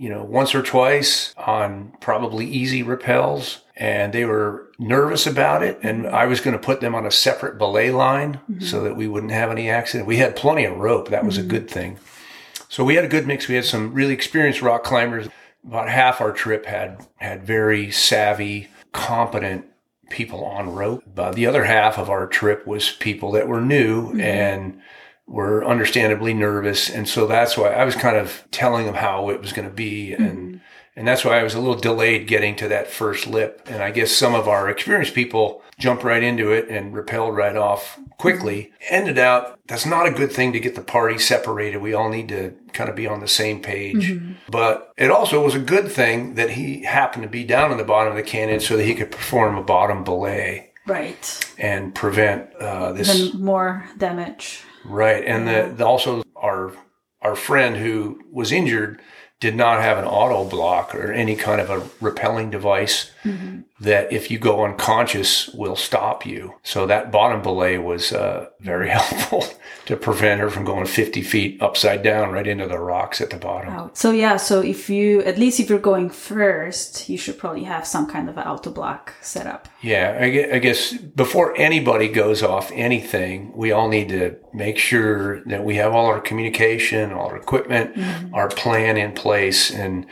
you 0.04 0.10
know, 0.10 0.22
once 0.22 0.54
or 0.54 0.62
twice 0.62 1.34
on 1.38 1.94
probably 2.02 2.46
easy 2.46 2.84
rappels 2.84 3.60
and 3.78 4.12
they 4.12 4.26
were 4.26 4.70
nervous 4.78 5.26
about 5.26 5.64
it. 5.64 5.80
And 5.82 6.06
I 6.06 6.26
was 6.26 6.42
going 6.42 6.58
to 6.58 6.62
put 6.62 6.82
them 6.82 6.94
on 6.94 7.06
a 7.06 7.12
separate 7.12 7.58
belay 7.58 7.90
line 7.90 8.34
mm-hmm. 8.52 8.60
so 8.60 8.84
that 8.84 8.98
we 8.98 9.08
wouldn't 9.08 9.32
have 9.32 9.50
any 9.50 9.70
accident. 9.70 10.06
We 10.06 10.18
had 10.18 10.36
plenty 10.36 10.66
of 10.66 10.76
rope. 10.76 11.08
That 11.08 11.24
was 11.24 11.38
mm-hmm. 11.38 11.48
a 11.48 11.50
good 11.50 11.70
thing. 11.70 12.00
So 12.68 12.84
we 12.84 12.96
had 12.96 13.06
a 13.06 13.08
good 13.08 13.26
mix. 13.26 13.48
We 13.48 13.56
had 13.56 13.64
some 13.64 13.94
really 13.94 14.14
experienced 14.14 14.62
rock 14.62 14.84
climbers. 14.84 15.30
About 15.66 15.88
half 15.88 16.20
our 16.20 16.34
trip 16.34 16.66
had, 16.66 17.08
had 17.16 17.46
very 17.46 17.90
savvy, 17.90 18.68
competent 18.92 19.68
people 20.10 20.44
on 20.44 20.76
rope. 20.76 21.02
But 21.16 21.36
the 21.36 21.46
other 21.46 21.64
half 21.64 21.98
of 21.98 22.10
our 22.10 22.28
trip 22.28 22.68
was 22.68 22.92
people 22.92 23.32
that 23.32 23.48
were 23.48 23.62
new 23.62 24.10
mm-hmm. 24.10 24.20
and 24.20 24.82
were 25.28 25.66
understandably 25.66 26.34
nervous. 26.34 26.90
And 26.90 27.08
so 27.08 27.28
that's 27.28 27.58
why 27.58 27.72
I 27.72 27.86
was 27.86 27.96
kind 27.96 28.18
of 28.18 28.44
telling 28.52 28.86
them 28.86 28.96
how 28.96 29.30
it 29.30 29.42
was 29.42 29.54
going 29.54 29.68
to 29.68 29.74
be. 29.74 30.14
And, 30.14 30.38
mm-hmm. 30.38 30.58
and 30.96 31.08
that's 31.08 31.24
why 31.24 31.40
I 31.40 31.44
was 31.44 31.54
a 31.54 31.60
little 31.60 31.80
delayed 31.80 32.28
getting 32.28 32.56
to 32.58 32.68
that 32.68 32.90
first 32.90 33.26
lip. 33.26 33.62
And 33.66 33.82
I 33.82 33.92
guess 33.92 34.12
some 34.12 34.36
of 34.36 34.48
our 34.48 34.70
experienced 34.70 35.16
people 35.16 35.64
jumped 35.80 36.04
right 36.04 36.22
into 36.22 36.52
it 36.52 36.68
and 36.70 36.94
rappelled 36.94 37.36
right 37.36 37.56
off 37.56 38.00
quickly. 38.18 38.74
Mm-hmm. 38.84 38.96
Ended 38.96 39.18
out, 39.18 39.60
that's 39.68 39.86
not 39.86 40.08
a 40.08 40.12
good 40.12 40.32
thing 40.32 40.54
to 40.54 40.60
get 40.60 40.76
the 40.76 40.82
party 40.82 41.18
separated. 41.18 41.78
We 41.82 41.94
all 41.94 42.10
need 42.10 42.30
to 42.30 42.54
kind 42.74 42.90
of 42.90 42.96
be 42.96 43.08
on 43.08 43.22
the 43.22 43.28
same 43.28 43.62
page. 43.62 44.12
Mm-hmm. 44.12 44.34
But 44.50 44.92
it 44.98 45.10
also 45.10 45.44
was 45.44 45.56
a 45.56 45.60
good 45.60 45.90
thing 45.90 46.36
that 46.36 46.52
he 46.52 46.84
happened 46.84 47.24
to 47.24 47.30
be 47.30 47.44
down 47.46 47.72
in 47.72 47.78
the 47.78 47.84
bottom 47.86 48.12
of 48.12 48.18
the 48.18 48.24
canyon 48.24 48.60
so 48.60 48.76
that 48.78 48.84
he 48.84 48.94
could 48.94 49.12
perform 49.12 49.58
a 49.58 49.64
bottom 49.64 50.04
belay. 50.04 50.74
Right. 50.86 51.56
And 51.58 51.96
prevent 51.96 52.54
uh, 52.56 52.92
this. 52.92 53.34
More 53.34 53.90
damage. 53.98 54.64
Right, 54.86 55.24
and 55.26 55.48
the, 55.48 55.74
the, 55.76 55.86
also 55.86 56.24
our 56.36 56.74
our 57.22 57.36
friend 57.36 57.78
who 57.78 58.22
was 58.32 58.52
injured 58.52 59.02
did 59.40 59.56
not 59.56 59.82
have 59.82 59.98
an 59.98 60.06
auto 60.06 60.44
block 60.44 60.94
or 60.94 61.12
any 61.12 61.36
kind 61.36 61.62
of 61.62 61.70
a 61.70 61.80
rappelling 62.04 62.52
device 62.52 63.12
mm-hmm. 63.24 63.62
That 63.84 64.12
if 64.14 64.32
you 64.32 64.40
go 64.40 64.64
unconscious 64.64 65.50
will 65.50 65.76
stop 65.76 66.26
you. 66.26 66.54
So 66.64 66.86
that 66.88 67.12
bottom 67.12 67.42
belay 67.42 67.78
was 67.78 68.14
uh, 68.14 68.48
very 68.62 68.90
helpful 68.98 69.44
to 69.86 69.98
prevent 69.98 70.40
her 70.40 70.50
from 70.50 70.64
going 70.64 70.86
50 70.86 71.22
feet 71.22 71.62
upside 71.62 72.02
down 72.02 72.32
right 72.32 72.48
into 72.48 72.66
the 72.66 72.80
rocks 72.80 73.20
at 73.20 73.30
the 73.30 73.36
bottom. 73.36 73.74
Wow. 73.74 73.92
So 73.94 74.12
yeah, 74.12 74.38
so 74.38 74.62
if 74.62 74.90
you 74.90 75.22
at 75.24 75.38
least 75.38 75.60
if 75.60 75.70
you're 75.70 75.80
going 75.80 76.10
first, 76.10 77.10
you 77.10 77.18
should 77.18 77.38
probably 77.38 77.66
have 77.66 77.86
some 77.86 78.08
kind 78.08 78.30
of 78.30 78.38
auto 78.38 78.72
block 78.72 79.14
set 79.22 79.48
up. 79.48 79.68
Yeah, 79.82 80.18
I 80.22 80.60
guess 80.60 80.94
before 80.94 81.54
anybody 81.58 82.08
goes 82.08 82.42
off 82.42 82.72
anything, 82.74 83.52
we 83.54 83.74
all 83.74 83.90
need 83.90 84.10
to 84.10 84.38
make 84.54 84.78
sure 84.78 85.44
that 85.44 85.66
we 85.66 85.76
have 85.76 85.94
all 85.94 86.06
our 86.06 86.22
communication, 86.22 87.12
all 87.12 87.28
our 87.28 87.38
equipment, 87.38 87.98
our 88.34 88.48
plan 88.48 88.96
in 88.96 89.12
place. 89.12 89.72
And 89.72 90.06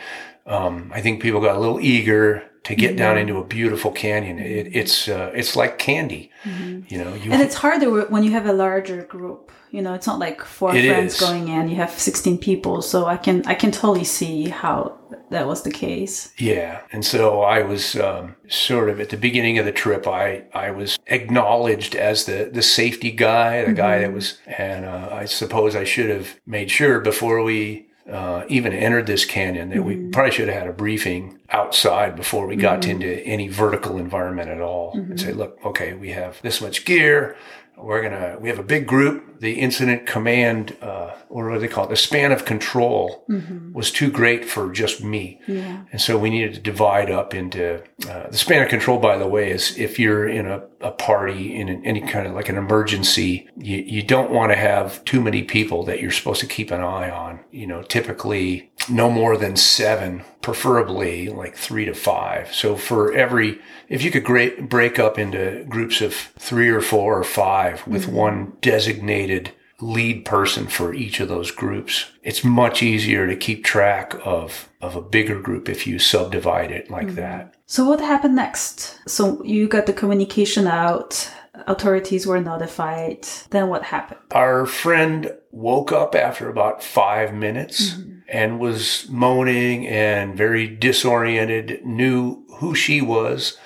um, 0.46 0.92
I 0.94 1.00
think 1.00 1.22
people 1.22 1.40
got 1.40 1.56
a 1.56 1.60
little 1.60 1.80
eager 1.80 2.51
to 2.64 2.76
get 2.76 2.96
down 2.96 3.18
into 3.18 3.38
a 3.38 3.44
beautiful 3.44 3.92
canyon. 3.92 4.40
It, 4.40 4.76
it's 4.76 5.08
uh, 5.08 5.32
it's 5.34 5.56
like 5.56 5.78
candy, 5.80 6.32
you 6.46 6.98
know. 7.04 7.14
You 7.14 7.32
And 7.32 7.42
it's 7.42 7.56
harder 7.56 8.06
when 8.06 8.24
you 8.24 8.32
have 8.32 8.46
a 8.46 8.54
larger 8.54 9.04
group. 9.04 9.52
You 9.72 9.82
know, 9.82 9.94
it's 9.94 10.06
not 10.06 10.20
like 10.20 10.42
four 10.42 10.72
friends 10.72 11.14
is. 11.14 11.20
going 11.20 11.48
in. 11.48 11.70
You 11.70 11.78
have 11.78 11.92
16 11.92 12.40
people, 12.40 12.82
so 12.82 13.06
I 13.06 13.18
can 13.18 13.44
I 13.46 13.56
can 13.56 13.72
totally 13.72 14.04
see 14.04 14.50
how 14.50 15.00
that 15.30 15.48
was 15.48 15.64
the 15.64 15.72
case. 15.72 16.34
Yeah, 16.38 16.82
and 16.92 17.06
so 17.06 17.42
I 17.42 17.64
was 17.64 17.96
um, 17.96 18.36
sort 18.48 18.90
of 18.90 19.00
at 19.00 19.10
the 19.10 19.18
beginning 19.18 19.58
of 19.58 19.66
the 19.66 19.72
trip. 19.72 20.08
I 20.08 20.44
I 20.54 20.72
was 20.72 21.00
acknowledged 21.08 21.96
as 21.96 22.26
the 22.26 22.50
the 22.52 22.62
safety 22.62 23.12
guy, 23.12 23.66
the 23.66 23.74
guy 23.74 24.00
that 24.00 24.14
was, 24.14 24.38
and 24.46 24.86
uh, 24.86 25.10
I 25.12 25.26
suppose 25.26 25.76
I 25.76 25.86
should 25.86 26.10
have 26.10 26.40
made 26.46 26.70
sure 26.70 27.00
before 27.00 27.42
we 27.42 27.88
uh, 28.10 28.44
even 28.48 28.74
entered 28.74 29.08
this 29.08 29.26
canyon 29.26 29.70
that 29.70 29.84
we 29.84 29.96
mm-hmm. 29.96 30.12
probably 30.12 30.32
should 30.32 30.48
have 30.48 30.58
had 30.58 30.68
a 30.68 30.74
briefing 30.74 31.40
outside 31.50 32.16
before 32.16 32.48
we 32.48 32.56
got 32.56 32.82
mm-hmm. 32.82 32.92
into 32.92 33.20
any 33.26 33.48
vertical 33.48 33.98
environment 33.98 34.50
at 34.50 34.62
all, 34.62 34.92
and 34.94 35.06
mm-hmm. 35.06 35.18
say, 35.18 35.34
look, 35.34 35.60
okay, 35.64 35.94
we 35.94 36.10
have 36.10 36.42
this 36.42 36.62
much 36.62 36.86
gear. 36.86 37.36
We're 37.82 38.02
gonna. 38.02 38.38
We 38.40 38.50
have 38.50 38.60
a 38.60 38.64
big 38.64 38.88
group. 38.88 39.40
The 39.40 39.54
incident 39.54 40.06
command, 40.06 40.78
uh, 40.82 41.16
or 41.28 41.50
what 41.50 41.56
do 41.56 41.62
they 41.62 41.68
call 41.68 41.86
it, 41.86 41.90
the 41.90 41.96
span 41.96 42.32
of 42.32 42.46
control, 42.46 43.26
was 43.74 43.90
too 43.90 44.12
great 44.12 44.46
for 44.46 44.72
just 44.72 45.04
me. 45.04 45.42
Yeah. 45.48 45.84
And 45.92 46.00
so 46.00 46.18
we 46.18 46.30
needed 46.30 46.54
to 46.54 46.60
divide 46.60 47.10
up 47.10 47.34
into 47.34 47.82
uh, 48.08 48.30
the 48.30 48.38
span 48.38 48.62
of 48.62 48.70
control. 48.70 49.00
By 49.00 49.18
the 49.18 49.28
way, 49.28 49.50
is 49.50 49.76
if 49.80 49.98
you're 49.98 50.28
in 50.28 50.46
a, 50.46 50.64
a 50.82 50.92
party 50.92 51.56
in 51.56 51.70
an, 51.70 51.84
any 51.86 52.02
kind 52.02 52.28
of 52.28 52.34
like 52.34 52.50
an 52.50 52.58
emergency, 52.58 53.50
you, 53.58 53.78
you 53.78 54.04
don't 54.04 54.32
want 54.32 54.52
to 54.52 54.58
have 54.58 55.04
too 55.06 55.20
many 55.20 55.42
people 55.42 55.84
that 55.86 56.02
you're 56.02 56.12
supposed 56.12 56.42
to 56.42 56.48
keep 56.48 56.70
an 56.70 56.82
eye 56.82 57.10
on. 57.10 57.40
You 57.52 57.66
know, 57.66 57.82
typically 57.82 58.71
no 58.90 59.10
more 59.10 59.38
than 59.38 59.56
seven, 59.56 60.24
preferably 60.42 61.30
like 61.30 61.56
three 61.56 61.86
to 61.86 61.94
five. 61.94 62.54
So 62.54 62.76
for 62.76 63.14
every, 63.14 63.60
if 63.90 64.04
you 64.04 64.12
could 64.12 64.24
great, 64.24 64.70
break 64.70 65.00
up 65.00 65.20
into 65.20 65.66
groups 65.68 66.02
of 66.02 66.14
three 66.14 66.70
or 66.70 66.82
four 66.82 67.18
or 67.18 67.24
five 67.24 67.86
with 67.88 68.04
mm-hmm. 68.04 68.16
one 68.16 68.54
designated 68.62 69.52
lead 69.82 70.26
person 70.26 70.68
for 70.68 70.94
each 70.94 71.20
of 71.20 71.28
those 71.28 71.52
groups. 71.52 72.12
It's 72.24 72.44
much 72.44 72.84
easier 72.84 73.28
to 73.28 73.36
keep 73.36 73.64
track 73.64 74.16
of 74.24 74.70
of 74.80 74.96
a 74.96 75.02
bigger 75.02 75.40
group 75.40 75.70
if 75.70 75.86
you 75.86 76.00
subdivide 76.00 76.72
it 76.72 76.90
like 76.90 77.08
mm-hmm. 77.08 77.16
that. 77.16 77.56
So 77.68 77.86
what 77.86 78.00
happened 78.00 78.36
next? 78.36 79.00
So 79.08 79.44
you 79.44 79.68
got 79.68 79.86
the 79.86 79.94
communication 79.94 80.68
out. 80.68 81.32
Authorities 81.54 82.26
were 82.26 82.40
notified. 82.40 83.28
Then 83.50 83.68
what 83.68 83.84
happened? 83.84 84.22
Our 84.32 84.66
friend 84.66 85.34
woke 85.52 85.92
up 85.92 86.16
after 86.16 86.50
about 86.50 86.82
5 86.82 87.34
minutes 87.34 87.98
and 88.30 88.60
was 88.60 89.08
moaning 89.10 89.86
and 89.86 90.38
very 90.38 90.68
disoriented, 90.68 91.86
knew 91.86 92.44
who 92.60 92.74
she 92.74 93.02
was, 93.02 93.58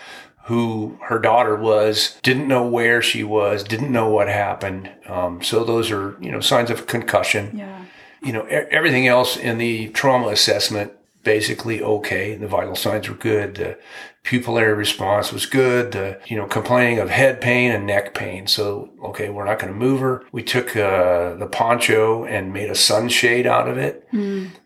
who 0.45 0.98
her 1.04 1.19
daughter 1.19 1.56
was, 1.56 2.17
didn't 2.24 2.48
know 2.48 2.65
where 2.67 3.02
she 3.02 3.24
was, 3.24 3.63
didn't 3.63 3.91
know 3.91 4.10
what 4.10 4.28
happened. 4.28 4.89
Um, 5.08 5.43
so 5.43 5.63
those 5.63 5.91
are, 5.91 6.17
you 6.19 6.32
know, 6.32 6.39
signs 6.39 6.71
of 6.71 6.88
concussion. 6.88 7.58
Yeah. 7.58 7.86
you 8.24 8.34
know, 8.34 8.45
everything 8.45 9.08
else 9.08 9.38
in 9.38 9.60
the 9.60 9.89
trauma 9.89 10.30
assessment 10.30 10.91
basically 11.25 11.81
okay. 11.81 12.35
The 12.35 12.47
vital 12.47 12.75
signs 12.75 13.09
were 13.09 13.15
good. 13.15 13.55
The 13.55 13.77
pupillary 14.23 14.77
response 14.77 15.33
was 15.33 15.45
good. 15.45 15.91
The, 15.91 16.21
you 16.27 16.38
know, 16.38 16.45
complaining 16.45 16.99
of 16.99 17.09
head 17.09 17.41
pain 17.41 17.71
and 17.71 17.85
neck 17.85 18.13
pain. 18.13 18.47
So, 18.47 18.91
okay, 19.03 19.29
we're 19.29 19.43
not 19.43 19.59
going 19.59 19.73
to 19.73 19.77
move 19.77 19.99
her. 19.99 20.23
We 20.31 20.43
took 20.43 20.77
uh, 20.77 21.35
the 21.35 21.47
poncho 21.47 22.23
and 22.23 22.53
made 22.53 22.69
a 22.69 22.75
sunshade 22.75 23.45
out 23.45 23.67
of 23.67 23.77
it. 23.77 24.07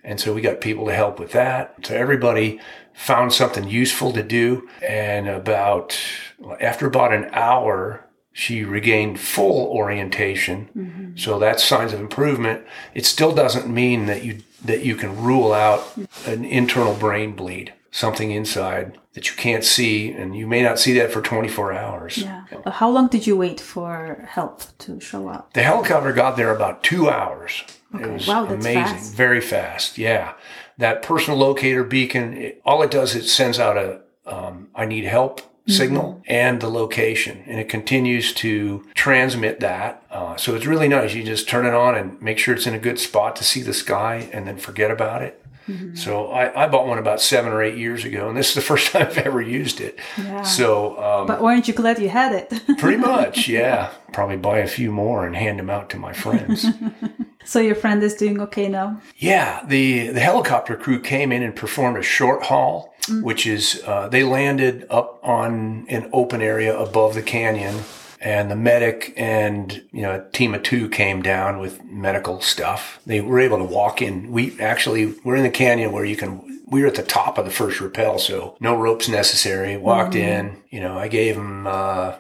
And 0.04 0.19
so 0.19 0.34
we 0.36 0.41
got 0.41 0.62
people 0.62 0.86
to 0.86 0.93
help 0.93 1.19
with 1.19 1.32
that. 1.32 1.76
So 1.84 1.95
everybody 1.95 2.60
found 2.93 3.34
something 3.34 3.67
useful 3.67 4.12
to 4.13 4.22
do. 4.22 4.69
And 4.88 5.28
about, 5.28 5.98
after 6.62 6.86
about 6.86 7.13
an 7.13 7.30
hour, 7.34 8.06
she 8.32 8.63
regained 8.63 9.19
full 9.19 9.67
orientation. 9.67 10.69
So 11.17 11.39
that's 11.39 11.63
signs 11.63 11.91
of 11.91 12.00
improvement. 12.00 12.65
It 12.93 13.06
still 13.06 13.34
doesn't 13.34 13.67
mean 13.67 14.06
that 14.06 14.24
you 14.24 14.38
that 14.65 14.84
you 14.86 14.95
can 14.95 15.22
rule 15.22 15.54
out 15.54 15.82
an 16.26 16.43
internal 16.45 16.93
brain 16.93 17.34
bleed, 17.36 17.74
something 17.91 18.32
inside 18.32 18.98
that 19.13 19.30
you 19.30 19.36
can't 19.36 19.63
see, 19.63 20.12
and 20.12 20.36
you 20.36 20.45
may 20.48 20.62
not 20.62 20.80
see 20.80 20.93
that 20.93 21.12
for 21.12 21.22
24 21.22 21.74
hours. 21.74 22.17
Yeah. 22.17 22.43
How 22.67 22.89
long 22.89 23.08
did 23.08 23.26
you 23.26 23.36
wait 23.36 23.60
for 23.60 24.26
help 24.30 24.62
to 24.80 25.00
show 25.00 25.28
up? 25.28 25.54
The 25.54 25.63
helicopter 25.63 26.12
got 26.13 26.38
there 26.38 26.54
about 26.56 26.84
two 26.84 27.10
hours. 27.10 27.63
It 27.93 27.98
Okay. 28.02 28.12
was 28.12 28.28
Wow, 28.28 28.45
that's 28.45 28.63
amazing, 28.63 28.84
fast. 28.98 29.13
very 29.15 29.41
fast. 29.41 29.98
Yeah, 29.98 30.34
that 30.78 31.02
personal 31.02 31.39
locator 31.39 31.84
beacon. 31.84 32.34
It, 32.38 32.62
all 32.63 32.84
it 32.84 32.91
does, 32.91 33.15
it 33.15 33.24
sends 33.26 33.60
out 33.60 33.78
a 33.78 34.02
um, 34.28 34.67
"I 34.76 34.86
need 34.86 35.06
help" 35.06 35.41
signal 35.70 36.22
and 36.28 36.62
the 36.62 36.70
location, 36.70 37.44
and 37.48 37.60
it 37.60 37.70
continues 37.70 38.34
to 38.36 38.86
transmit 38.96 39.60
that. 39.62 40.04
Uh, 40.12 40.36
so 40.36 40.56
it's 40.56 40.66
really 40.66 40.88
nice. 40.88 41.14
You 41.14 41.24
just 41.24 41.48
turn 41.48 41.66
it 41.66 41.74
on 41.74 41.96
and 41.96 42.22
make 42.22 42.38
sure 42.40 42.54
it's 42.56 42.68
in 42.68 42.74
a 42.74 42.80
good 42.80 43.00
spot 43.00 43.36
to 43.38 43.44
see 43.44 43.62
the 43.62 43.74
sky, 43.74 44.30
and 44.34 44.48
then 44.48 44.58
forget 44.58 44.92
about 44.92 45.22
it. 45.22 45.36
So 45.94 46.32
I, 46.32 46.64
I 46.64 46.68
bought 46.68 46.88
one 46.88 46.98
about 46.98 47.22
seven 47.22 47.52
or 47.52 47.62
eight 47.62 47.78
years 47.78 48.04
ago, 48.04 48.28
and 48.28 48.36
this 48.36 48.50
is 48.50 48.56
the 48.56 48.62
first 48.72 48.92
time 48.92 49.06
I've 49.06 49.20
ever 49.20 49.40
used 49.40 49.80
it. 49.80 50.00
Yeah. 50.18 50.42
So 50.42 50.98
um, 50.98 51.28
But 51.28 51.44
weren't 51.44 51.68
you 51.68 51.76
glad 51.76 52.00
you 52.00 52.10
had 52.10 52.32
it? 52.32 52.78
pretty 52.80 52.98
much, 52.98 53.48
yeah. 53.60 53.92
Probably 54.12 54.38
buy 54.38 54.58
a 54.60 54.68
few 54.68 54.92
more 54.92 55.28
and 55.28 55.36
hand 55.36 55.60
them 55.60 55.70
out 55.70 55.92
to 55.92 55.98
my 55.98 56.12
friends. 56.12 56.66
so 57.45 57.60
your 57.60 57.75
friend 57.75 58.04
is 58.04 58.15
doing 58.15 58.39
okay 58.41 58.67
now? 58.67 59.02
Yeah, 59.17 59.63
the 59.65 60.10
the 60.10 60.19
helicopter 60.19 60.75
crew 60.75 60.99
came 60.99 61.32
in 61.32 61.43
and 61.43 61.56
performed 61.56 61.97
a 61.97 62.04
short 62.04 62.43
haul, 62.43 62.93
which 63.21 63.47
is 63.47 63.82
uh, 63.86 64.08
they 64.08 64.23
landed 64.23 64.86
up 64.89 65.19
on 65.23 65.86
an 65.89 66.10
open 66.13 66.41
area 66.41 66.78
above 66.78 67.15
the 67.15 67.23
canyon, 67.23 67.84
and 68.21 68.52
the 68.52 68.56
medic 68.56 69.13
and 69.17 69.84
you 69.91 70.02
know 70.02 70.15
a 70.15 70.32
team 70.32 70.54
of 70.54 70.63
two 70.63 70.89
came 70.89 71.21
down 71.21 71.60
with 71.60 71.84
medical 71.86 72.41
stuff. 72.41 72.99
They 73.06 73.21
were 73.21 73.39
able 73.39 73.58
to 73.58 73.63
walk 73.63 74.02
in. 74.02 74.32
We 74.32 74.60
actually 74.60 75.15
we're 75.23 75.38
in 75.38 75.43
the 75.43 75.49
canyon 75.49 75.91
where 75.91 76.06
you 76.06 76.15
can. 76.15 76.45
We 76.67 76.82
were 76.82 76.88
at 76.88 76.95
the 76.95 77.02
top 77.02 77.39
of 77.39 77.45
the 77.45 77.52
first 77.52 77.82
rappel, 77.82 78.19
so 78.19 78.56
no 78.60 78.78
ropes 78.78 79.10
necessary. 79.10 79.75
Walked 79.75 80.13
in, 80.13 80.62
you 80.69 80.80
know, 80.80 80.99
I 80.99 81.08
gave 81.08 81.34
them 81.34 81.65
uh, 81.65 82.13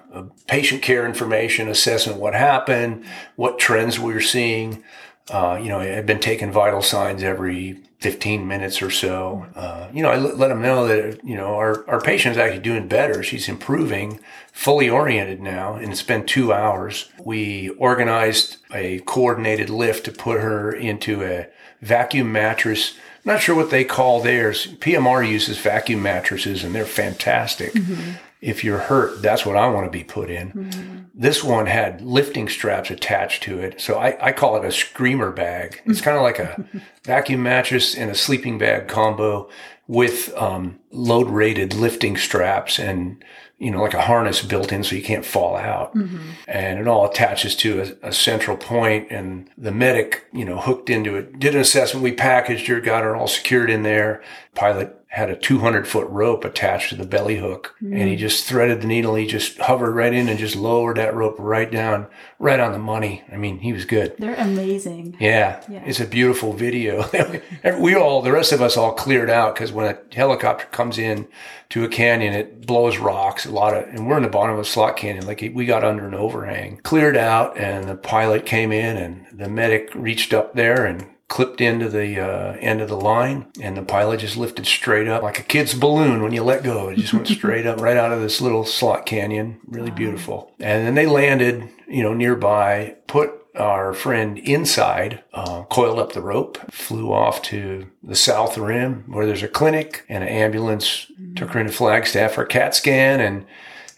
patient 0.47 0.81
care 0.81 1.05
information, 1.05 1.67
assessment 1.67 2.17
what 2.17 2.33
happened, 2.33 3.05
what 3.35 3.59
trends 3.59 3.99
we 3.99 4.11
were 4.11 4.19
seeing. 4.21 4.83
Uh, 5.29 5.59
you 5.61 5.69
know, 5.69 5.79
I've 5.79 6.05
been 6.05 6.19
taking 6.19 6.51
vital 6.51 6.81
signs 6.81 7.23
every 7.23 7.79
15 7.99 8.47
minutes 8.47 8.81
or 8.81 8.89
so. 8.89 9.45
Uh, 9.55 9.87
you 9.93 10.01
know, 10.01 10.09
I 10.09 10.17
let, 10.17 10.37
let 10.37 10.47
them 10.47 10.61
know 10.61 10.87
that, 10.87 11.23
you 11.23 11.35
know, 11.35 11.55
our, 11.55 11.87
our 11.89 11.99
patient's 11.99 12.37
actually 12.37 12.61
doing 12.61 12.87
better. 12.87 13.21
She's 13.23 13.49
improving, 13.49 14.19
fully 14.53 14.89
oriented 14.89 15.41
now, 15.41 15.75
and 15.75 15.91
it's 15.91 16.03
been 16.03 16.25
two 16.25 16.53
hours. 16.53 17.09
We 17.23 17.69
organized 17.71 18.57
a 18.73 18.99
coordinated 18.99 19.69
lift 19.69 20.05
to 20.05 20.11
put 20.11 20.39
her 20.39 20.71
into 20.71 21.23
a 21.23 21.47
vacuum 21.81 22.31
mattress. 22.31 22.93
Not 23.25 23.41
sure 23.41 23.55
what 23.55 23.69
they 23.69 23.83
call 23.83 24.21
theirs. 24.21 24.67
PMR 24.79 25.29
uses 25.29 25.59
vacuum 25.59 26.01
mattresses 26.01 26.63
and 26.63 26.73
they're 26.73 26.85
fantastic. 26.85 27.73
If 28.41 28.63
you're 28.63 28.77
hurt, 28.77 29.21
that's 29.21 29.45
what 29.45 29.57
I 29.57 29.67
want 29.67 29.85
to 29.85 29.91
be 29.91 30.03
put 30.03 30.29
in. 30.29 31.09
This 31.13 31.43
one 31.43 31.65
had 31.65 32.01
lifting 32.01 32.47
straps 32.47 32.89
attached 32.89 33.43
to 33.43 33.59
it. 33.59 33.81
So 33.81 33.95
I, 33.97 34.27
I 34.27 34.31
call 34.31 34.55
it 34.55 34.63
a 34.65 34.71
screamer 34.71 35.31
bag. 35.31 35.81
It's 35.85 35.99
kind 35.99 36.15
of 36.15 36.23
like 36.23 36.39
a 36.39 36.65
vacuum 37.03 37.43
mattress 37.43 37.95
and 37.95 38.09
a 38.09 38.15
sleeping 38.15 38.57
bag 38.57 38.87
combo 38.87 39.49
with 39.87 40.33
um, 40.37 40.79
load 40.91 41.27
rated 41.29 41.73
lifting 41.73 42.15
straps 42.15 42.79
and, 42.79 43.23
you 43.57 43.71
know, 43.71 43.81
like 43.81 43.95
a 43.95 44.03
harness 44.03 44.41
built 44.41 44.71
in 44.71 44.83
so 44.83 44.95
you 44.95 45.03
can't 45.03 45.25
fall 45.25 45.57
out. 45.57 45.93
And 46.47 46.79
it 46.79 46.87
all 46.87 47.09
attaches 47.09 47.55
to 47.57 47.81
a, 47.81 48.09
a 48.09 48.13
central 48.13 48.55
point 48.55 49.07
and 49.09 49.49
the 49.57 49.71
medic, 49.71 50.27
you 50.31 50.45
know, 50.45 50.59
hooked 50.61 50.89
into 50.89 51.15
it, 51.15 51.39
did 51.39 51.55
an 51.55 51.61
assessment. 51.61 52.03
We 52.03 52.13
packaged 52.13 52.67
her, 52.67 52.79
got 52.79 53.03
her 53.03 53.15
all 53.15 53.27
secured 53.27 53.69
in 53.69 53.83
there. 53.83 54.23
Pilot 54.55 54.98
had 55.09 55.31
a 55.31 55.35
200 55.35 55.87
foot 55.87 56.07
rope 56.07 56.45
attached 56.45 56.89
to 56.89 56.95
the 56.95 57.05
belly 57.05 57.37
hook 57.37 57.75
and 57.81 58.07
he 58.07 58.15
mm. 58.15 58.19
just 58.19 58.45
threaded 58.45 58.79
the 58.79 58.87
needle. 58.87 59.15
He 59.15 59.25
just 59.25 59.57
hovered 59.57 59.95
right 59.95 60.13
in 60.13 60.29
and 60.29 60.37
just 60.37 60.55
lowered 60.55 60.97
that 60.97 61.15
rope 61.15 61.35
right 61.39 61.69
down, 61.69 62.05
right 62.37 62.59
on 62.59 62.73
the 62.73 62.79
money. 62.79 63.23
I 63.31 63.37
mean, 63.37 63.57
he 63.57 63.73
was 63.73 63.85
good. 63.85 64.13
They're 64.19 64.35
amazing. 64.35 65.17
Yeah, 65.19 65.63
Yeah. 65.67 65.81
it's 65.83 65.99
a 65.99 66.05
beautiful 66.05 66.53
video. 66.53 67.09
we 67.79 67.95
all, 67.95 68.21
the 68.21 68.31
rest 68.31 68.51
of 68.51 68.61
us 68.61 68.77
all 68.77 68.93
cleared 68.93 69.31
out 69.31 69.55
because 69.55 69.71
when 69.71 69.87
a 69.87 70.15
helicopter 70.15 70.65
comes 70.67 70.99
in 70.99 71.27
to 71.69 71.83
a 71.83 71.89
canyon, 71.89 72.35
it 72.35 72.67
blows 72.67 72.99
rocks, 72.99 73.47
a 73.47 73.51
lot 73.51 73.75
of, 73.75 73.85
and 73.85 74.07
we're 74.07 74.17
in 74.17 74.23
the 74.23 74.29
bottom 74.29 74.53
of 74.53 74.61
a 74.61 74.65
slot 74.65 74.95
canyon. 74.95 75.25
Like 75.25 75.41
we 75.55 75.65
got 75.65 75.83
under 75.83 76.07
an 76.07 76.13
overhang, 76.13 76.81
cleared 76.83 77.17
out, 77.17 77.57
and 77.57 77.89
the 77.89 77.95
pilot 77.95 78.45
came 78.45 78.71
in, 78.71 78.95
and 78.95 79.25
the 79.33 79.49
medic 79.49 79.89
reached 79.95 80.33
up 80.35 80.53
there 80.53 80.85
and 80.85 81.07
clipped 81.29 81.61
into 81.61 81.87
the 81.87 82.19
uh, 82.19 82.57
end 82.59 82.81
of 82.81 82.89
the 82.89 82.99
line, 82.99 83.45
and 83.61 83.77
the 83.77 83.83
pilot 83.83 84.19
just 84.19 84.35
lifted 84.35 84.65
straight 84.65 85.07
up 85.07 85.23
like 85.23 85.39
a 85.39 85.43
kid's 85.43 85.73
balloon 85.73 86.21
when 86.21 86.33
you 86.33 86.43
let 86.43 86.63
go. 86.63 86.89
It 86.89 86.97
just 86.97 87.13
went 87.13 87.27
straight 87.29 87.65
up, 87.65 87.79
right 87.79 87.95
out 87.95 88.11
of 88.11 88.19
this 88.19 88.41
little 88.41 88.65
slot 88.65 89.05
canyon. 89.05 89.61
Really 89.67 89.91
beautiful. 89.91 90.51
And 90.59 90.85
then 90.85 90.95
they 90.95 91.05
landed, 91.05 91.69
you 91.87 92.03
know, 92.03 92.13
nearby, 92.13 92.95
put 93.07 93.31
our 93.55 93.93
friend 93.93 94.37
inside, 94.39 95.23
uh, 95.33 95.63
coiled 95.63 95.99
up 95.99 96.13
the 96.13 96.21
rope, 96.21 96.57
flew 96.71 97.11
off 97.11 97.41
to 97.43 97.87
the 98.03 98.15
south 98.15 98.57
rim 98.57 99.03
where 99.07 99.25
there's 99.25 99.43
a 99.43 99.47
clinic 99.47 100.05
and 100.09 100.23
an 100.23 100.29
ambulance, 100.29 101.11
took 101.35 101.51
her 101.51 101.59
into 101.59 101.71
Flagstaff 101.71 102.33
for 102.33 102.43
a 102.43 102.47
CAT 102.47 102.73
scan, 102.73 103.19
and 103.19 103.45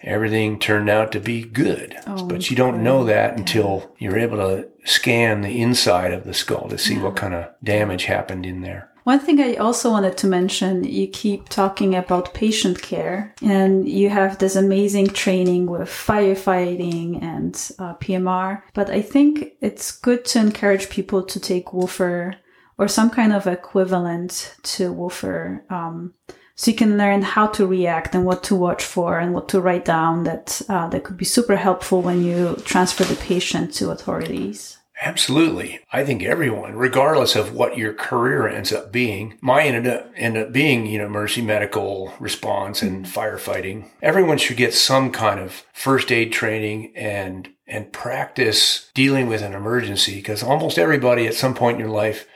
everything 0.04 0.60
turned 0.60 0.90
out 0.90 1.12
to 1.12 1.20
be 1.20 1.44
good. 1.44 1.98
Oh, 2.08 2.26
but 2.26 2.50
you 2.50 2.56
don't 2.56 2.84
know 2.84 3.04
that 3.06 3.38
until 3.38 3.94
you're 3.98 4.18
able 4.18 4.38
to 4.38 4.70
scan 4.86 5.42
the 5.42 5.62
inside 5.62 6.14
of 6.14 6.24
the 6.24 6.34
skull 6.34 6.68
to 6.70 6.78
see 6.78 6.98
what 6.98 7.16
kind 7.16 7.34
of 7.34 7.50
damage 7.64 8.06
happened 8.06 8.46
in 8.46 8.62
there. 8.62 8.92
One 9.04 9.20
thing 9.20 9.42
I 9.42 9.56
also 9.56 9.90
wanted 9.90 10.16
to 10.18 10.28
mention, 10.28 10.84
you 10.84 11.08
keep 11.08 11.50
talking 11.50 11.96
about 11.96 12.36
patient 12.36 12.82
care 12.82 13.34
and 13.42 13.90
you 13.90 14.10
have 14.10 14.38
this 14.38 14.56
amazing 14.56 15.08
training 15.08 15.66
with 15.66 15.90
firefighting 15.90 17.22
and 17.22 17.56
uh, 17.80 17.96
PMR. 17.96 18.62
But 18.76 18.92
I 18.92 19.02
think 19.02 19.54
it's 19.60 19.92
good 19.92 20.24
to 20.26 20.40
encourage 20.40 20.90
people 20.90 21.24
to 21.24 21.40
take 21.40 21.68
WFR 21.68 22.36
or 22.78 22.88
some 22.88 23.10
kind 23.10 23.34
of 23.34 23.48
equivalent 23.48 24.56
to 24.64 24.94
WFR. 24.94 25.72
Um, 25.72 26.14
so 26.56 26.72
you 26.72 26.78
can 26.78 26.98
learn 26.98 27.22
how 27.22 27.48
to 27.48 27.66
react 27.66 28.16
and 28.16 28.26
what 28.26 28.44
to 28.44 28.56
watch 28.56 28.84
for 28.84 29.20
and 29.20 29.34
what 29.34 29.50
to 29.50 29.62
write 29.62 29.86
down 29.86 30.24
that 30.24 30.62
uh, 30.70 30.88
that 30.90 31.04
could 31.04 31.18
be 31.18 31.26
super 31.26 31.56
helpful 31.56 32.02
when 32.02 32.24
you 32.24 32.56
transfer 32.66 33.04
the 33.04 33.16
patient 33.16 33.74
to 33.76 33.92
authorities. 33.92 34.78
Absolutely. 35.04 35.80
I 35.92 36.06
think 36.06 36.22
everyone, 36.22 36.76
regardless 36.76 37.36
of 37.36 37.56
what 37.56 37.76
your 37.76 37.92
career 37.92 38.48
ends 38.48 38.72
up 38.72 38.92
being, 38.92 39.36
mine 39.42 39.74
ended 39.74 39.92
up, 39.92 40.12
ended 40.16 40.44
up 40.48 40.54
being, 40.54 40.86
you 40.86 41.00
know, 41.00 41.08
emergency 41.08 41.42
medical 41.42 42.14
response 42.20 42.84
and 42.84 43.06
firefighting. 43.06 43.90
Everyone 44.04 44.38
should 44.38 44.58
get 44.58 44.76
some 44.76 45.12
kind 45.12 45.40
of 45.40 45.66
first 45.74 46.12
aid 46.12 46.32
training 46.32 46.94
and, 46.96 47.50
and 47.66 47.92
practice 47.92 48.92
dealing 48.94 49.26
with 49.26 49.42
an 49.42 49.54
emergency 49.54 50.18
because 50.18 50.44
almost 50.44 50.78
everybody 50.78 51.26
at 51.26 51.34
some 51.34 51.56
point 51.56 51.76
in 51.76 51.80
your 51.80 51.90
life 51.90 52.28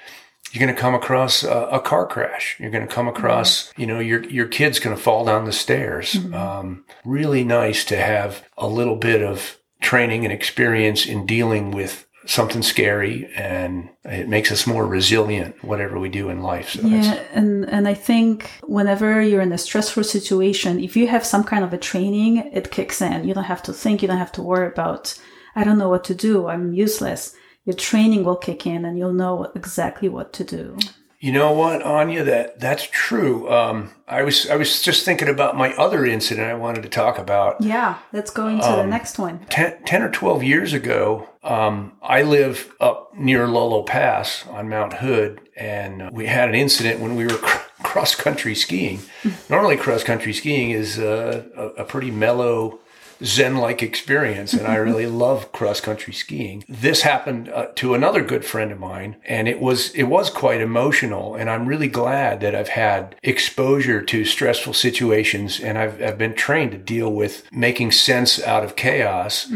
you're 0.51 0.65
going 0.65 0.75
to 0.75 0.81
come 0.81 0.93
across 0.93 1.43
a, 1.43 1.67
a 1.71 1.79
car 1.79 2.05
crash. 2.05 2.55
You're 2.59 2.71
going 2.71 2.87
to 2.87 2.93
come 2.93 3.07
across, 3.07 3.73
you 3.77 3.85
know, 3.85 3.99
your 3.99 4.23
your 4.23 4.47
kid's 4.47 4.79
going 4.79 4.95
to 4.95 5.01
fall 5.01 5.25
down 5.25 5.45
the 5.45 5.51
stairs. 5.51 6.15
Um, 6.33 6.85
really 7.03 7.43
nice 7.43 7.83
to 7.85 7.97
have 7.97 8.43
a 8.57 8.67
little 8.67 8.95
bit 8.95 9.21
of 9.21 9.57
training 9.81 10.23
and 10.23 10.33
experience 10.33 11.05
in 11.05 11.25
dealing 11.25 11.71
with 11.71 12.05
something 12.25 12.63
scary, 12.63 13.29
and 13.35 13.89
it 14.03 14.27
makes 14.27 14.51
us 14.51 14.65
more 14.65 14.85
resilient, 14.87 15.63
whatever 15.63 15.99
we 15.99 16.09
do 16.09 16.29
in 16.29 16.41
life. 16.41 16.71
So 16.71 16.87
Yeah, 16.87 17.21
and 17.33 17.69
and 17.69 17.87
I 17.87 17.93
think 17.93 18.49
whenever 18.63 19.21
you're 19.21 19.41
in 19.41 19.51
a 19.51 19.57
stressful 19.57 20.03
situation, 20.03 20.79
if 20.79 20.95
you 20.95 21.07
have 21.07 21.25
some 21.25 21.43
kind 21.43 21.63
of 21.63 21.73
a 21.73 21.77
training, 21.77 22.37
it 22.53 22.71
kicks 22.71 23.01
in. 23.01 23.27
You 23.27 23.33
don't 23.33 23.43
have 23.43 23.63
to 23.63 23.73
think. 23.73 24.01
You 24.01 24.07
don't 24.07 24.17
have 24.17 24.31
to 24.33 24.41
worry 24.41 24.67
about. 24.67 25.17
I 25.55 25.63
don't 25.63 25.77
know 25.77 25.89
what 25.89 26.03
to 26.05 26.15
do. 26.15 26.47
I'm 26.47 26.73
useless. 26.73 27.35
Your 27.65 27.75
training 27.75 28.23
will 28.23 28.35
kick 28.35 28.65
in, 28.65 28.85
and 28.85 28.97
you'll 28.97 29.13
know 29.13 29.51
exactly 29.55 30.07
what 30.09 30.33
to 30.33 30.43
do. 30.43 30.77
You 31.19 31.31
know 31.31 31.53
what, 31.53 31.81
Anya? 31.81 32.23
That 32.23 32.59
that's 32.59 32.87
true. 32.91 33.49
Um, 33.49 33.89
I 34.07 34.21
was 34.21 34.47
I 34.47 34.57
was 34.57 34.81
just 34.83 35.05
thinking 35.05 35.27
about 35.27 35.57
my 35.57 35.73
other 35.73 36.05
incident 36.05 36.47
I 36.47 36.53
wanted 36.53 36.83
to 36.83 36.89
talk 36.89 37.17
about. 37.17 37.59
Yeah, 37.61 37.97
let's 38.13 38.29
go 38.29 38.47
into 38.47 38.67
the 38.67 38.85
next 38.85 39.17
one. 39.17 39.39
10, 39.49 39.83
10 39.85 40.01
or 40.03 40.11
12 40.11 40.43
years 40.43 40.73
ago, 40.73 41.27
um, 41.41 41.93
I 42.03 42.21
live 42.21 42.71
up 42.79 43.15
near 43.15 43.47
Lolo 43.47 43.81
Pass 43.81 44.45
on 44.47 44.69
Mount 44.69 44.93
Hood, 44.93 45.41
and 45.55 46.11
we 46.11 46.27
had 46.27 46.49
an 46.49 46.55
incident 46.55 46.99
when 46.99 47.15
we 47.15 47.23
were 47.23 47.37
cr- 47.37 47.71
cross 47.81 48.13
country 48.13 48.53
skiing. 48.53 48.99
Normally, 49.49 49.77
cross 49.77 50.03
country 50.03 50.33
skiing 50.33 50.69
is 50.69 50.99
uh, 50.99 51.45
a, 51.55 51.81
a 51.81 51.85
pretty 51.85 52.11
mellow, 52.11 52.79
Zen 53.25 53.55
like 53.57 53.81
experience, 53.81 54.53
and 54.53 54.67
I 54.67 54.75
really 54.75 55.07
love 55.25 55.51
cross 55.51 55.81
country 55.81 56.13
skiing. 56.13 56.63
This 56.69 57.01
happened 57.01 57.49
uh, 57.49 57.67
to 57.75 57.93
another 57.93 58.23
good 58.23 58.45
friend 58.45 58.71
of 58.71 58.79
mine, 58.79 59.17
and 59.25 59.47
it 59.47 59.59
was 59.59 59.89
it 59.91 60.03
was 60.03 60.29
quite 60.29 60.61
emotional. 60.61 61.35
And 61.35 61.49
I'm 61.49 61.65
really 61.65 61.87
glad 61.87 62.41
that 62.41 62.55
I've 62.55 62.69
had 62.69 63.15
exposure 63.23 64.01
to 64.01 64.25
stressful 64.25 64.73
situations, 64.73 65.59
and 65.59 65.77
I've 65.77 66.01
I've 66.01 66.17
been 66.17 66.35
trained 66.35 66.71
to 66.71 66.77
deal 66.77 67.11
with 67.11 67.51
making 67.51 67.91
sense 67.91 68.41
out 68.41 68.63
of 68.63 68.75
chaos. 68.75 69.47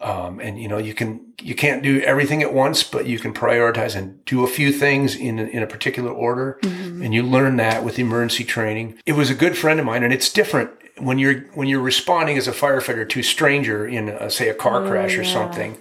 Um, 0.00 0.40
and 0.40 0.60
you 0.60 0.68
know, 0.68 0.78
you 0.78 0.94
can 0.94 1.20
you 1.42 1.54
can't 1.54 1.82
do 1.82 2.00
everything 2.00 2.42
at 2.42 2.54
once, 2.54 2.82
but 2.82 3.06
you 3.06 3.18
can 3.18 3.34
prioritize 3.34 3.96
and 3.96 4.24
do 4.24 4.44
a 4.44 4.48
few 4.48 4.72
things 4.72 5.14
in 5.16 5.38
in 5.38 5.62
a 5.62 5.66
particular 5.66 6.10
order, 6.10 6.58
and 7.02 7.12
you 7.12 7.22
learn 7.22 7.56
that 7.56 7.84
with 7.84 7.98
emergency 7.98 8.44
training. 8.44 8.98
It 9.04 9.12
was 9.12 9.30
a 9.30 9.34
good 9.34 9.56
friend 9.56 9.80
of 9.80 9.86
mine, 9.86 10.02
and 10.02 10.12
it's 10.12 10.32
different 10.32 10.70
when 10.98 11.18
you're 11.18 11.40
when 11.54 11.68
you're 11.68 11.80
responding 11.80 12.36
as 12.38 12.48
a 12.48 12.52
firefighter 12.52 13.08
to 13.08 13.20
a 13.20 13.22
stranger 13.22 13.86
in, 13.86 14.08
a, 14.08 14.30
say, 14.30 14.48
a 14.48 14.54
car 14.54 14.86
crash 14.86 15.16
or 15.16 15.22
yeah. 15.22 15.32
something. 15.32 15.78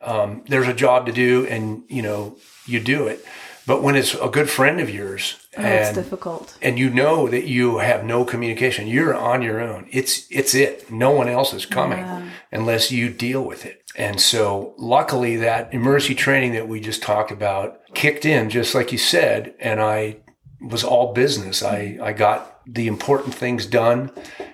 Um, 0.00 0.44
there's 0.48 0.68
a 0.68 0.74
job 0.74 1.06
to 1.06 1.12
do, 1.12 1.46
and 1.46 1.82
you 1.88 2.02
know 2.02 2.36
you 2.66 2.80
do 2.80 3.06
it. 3.06 3.24
But 3.66 3.82
when 3.82 3.96
it's 3.96 4.14
a 4.14 4.28
good 4.28 4.48
friend 4.48 4.80
of 4.80 4.88
yours, 4.88 5.34
Oh, 5.58 5.62
it's 5.62 5.88
and 5.88 5.96
difficult. 5.96 6.56
and 6.62 6.78
you 6.78 6.88
know 6.90 7.28
that 7.28 7.46
you 7.48 7.78
have 7.78 8.04
no 8.04 8.24
communication, 8.24 8.86
you're 8.86 9.14
on 9.14 9.42
your 9.42 9.60
own. 9.60 9.88
It's 9.90 10.26
it's 10.30 10.54
it. 10.54 10.90
No 10.92 11.10
one 11.10 11.28
else 11.28 11.52
is 11.52 11.66
coming 11.66 11.98
Yeah. 11.98 12.28
unless 12.52 12.92
you 12.92 13.08
deal 13.08 13.42
with 13.42 13.64
it. 13.66 13.82
And 13.96 14.20
so, 14.20 14.74
luckily, 14.78 15.36
that 15.36 15.72
emergency 15.72 16.14
training 16.14 16.52
that 16.52 16.68
we 16.68 16.78
just 16.80 17.02
talked 17.02 17.30
about 17.32 17.80
kicked 17.94 18.24
in, 18.26 18.50
just 18.50 18.74
like 18.74 18.92
you 18.92 18.98
said, 18.98 19.54
and 19.58 19.80
I 19.80 20.18
was 20.60 20.84
all 20.84 21.12
business. 21.14 21.62
I 21.62 21.98
I 22.00 22.12
got 22.12 22.55
the 22.66 22.86
important 22.86 23.34
things 23.34 23.66
done, 23.66 24.10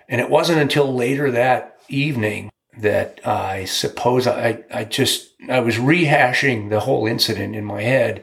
and 0.09 0.21
it 0.21 0.31
wasn't 0.31 0.61
until 0.61 0.95
later 0.95 1.31
that 1.31 1.79
evening 1.89 2.51
that 2.79 3.21
I 3.27 3.65
suppose 3.65 4.27
I 4.27 4.65
I 4.73 4.85
just 4.85 5.31
I 5.49 5.61
was 5.61 5.77
rehashing 5.77 6.71
the 6.71 6.81
whole 6.81 7.07
incident 7.07 7.57
in 7.57 7.65
my 7.65 7.83
head. 7.83 8.23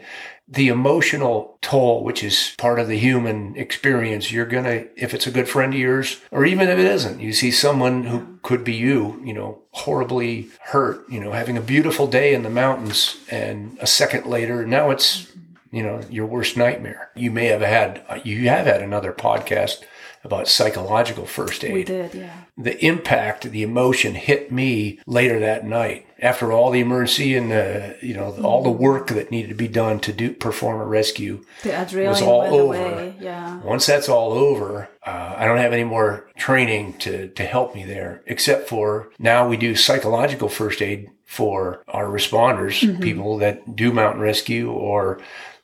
The 0.51 0.69
emotional 0.69 1.59
toll, 1.61 2.03
which 2.03 2.23
is 2.23 2.55
part 2.57 2.79
of 2.79 2.87
the 2.87 2.97
human 2.97 3.55
experience, 3.55 4.31
you're 4.31 4.47
going 4.47 4.63
to, 4.63 4.87
if 4.95 5.13
it's 5.13 5.27
a 5.27 5.31
good 5.31 5.47
friend 5.47 5.75
of 5.75 5.79
yours, 5.79 6.19
or 6.31 6.43
even 6.43 6.67
if 6.69 6.79
it 6.79 6.85
isn't, 6.85 7.19
you 7.19 7.33
see 7.33 7.51
someone 7.51 8.05
who 8.05 8.39
could 8.41 8.63
be 8.63 8.73
you, 8.73 9.21
you 9.23 9.31
know, 9.31 9.59
horribly 9.73 10.49
hurt, 10.61 11.07
you 11.07 11.19
know, 11.19 11.33
having 11.33 11.55
a 11.55 11.61
beautiful 11.61 12.07
day 12.07 12.33
in 12.33 12.41
the 12.41 12.49
mountains 12.49 13.17
and 13.29 13.77
a 13.79 13.85
second 13.85 14.25
later, 14.25 14.65
now 14.65 14.89
it's, 14.89 15.31
you 15.71 15.83
know, 15.83 16.01
your 16.09 16.25
worst 16.25 16.57
nightmare. 16.57 17.09
You 17.15 17.31
may 17.31 17.45
have 17.47 17.61
had, 17.61 18.03
you 18.23 18.47
have 18.49 18.65
had 18.65 18.81
another 18.81 19.13
podcast 19.13 19.83
about 20.23 20.47
psychological 20.47 21.25
first 21.25 21.63
aid 21.63 21.73
We 21.73 21.83
did, 21.83 22.13
yeah. 22.13 22.43
the 22.57 22.83
impact, 22.85 23.49
the 23.49 23.63
emotion 23.63 24.15
hit 24.15 24.51
me 24.51 24.99
later 25.05 25.39
that 25.39 25.65
night 25.65 26.07
after 26.21 26.51
all 26.51 26.71
the 26.71 26.81
emergency 26.81 27.35
and 27.35 27.49
the, 27.49 27.97
you 28.01 28.13
know, 28.13 28.35
all 28.43 28.61
the 28.61 28.69
work 28.69 29.07
that 29.07 29.31
needed 29.31 29.47
to 29.47 29.55
be 29.55 29.69
done 29.69 29.99
to 30.01 30.11
do 30.11 30.33
perform 30.33 30.81
a 30.81 30.85
rescue. 30.85 31.43
The 31.63 31.69
adrenaline 31.69 32.09
was 32.09 32.21
all 32.21 32.41
over. 32.41 32.75
away. 32.75 33.15
Yeah. 33.19 33.61
Once 33.61 33.85
that's 33.85 34.09
all 34.09 34.33
over, 34.33 34.89
uh, 35.05 35.35
I 35.37 35.45
don't 35.45 35.57
have 35.59 35.71
any 35.71 35.85
more 35.85 36.29
training 36.35 36.97
to, 36.99 37.29
to 37.29 37.45
help 37.45 37.73
me 37.73 37.85
there, 37.85 38.21
except 38.25 38.67
for 38.67 39.11
now 39.19 39.47
we 39.47 39.55
do 39.55 39.75
psychological 39.75 40.49
first 40.49 40.81
aid 40.81 41.09
for 41.23 41.83
our 41.87 42.07
responders, 42.07 43.01
people 43.01 43.37
that 43.37 43.75
do 43.75 43.93
mountain 43.93 44.19
rescue 44.19 44.71
or 44.71 45.21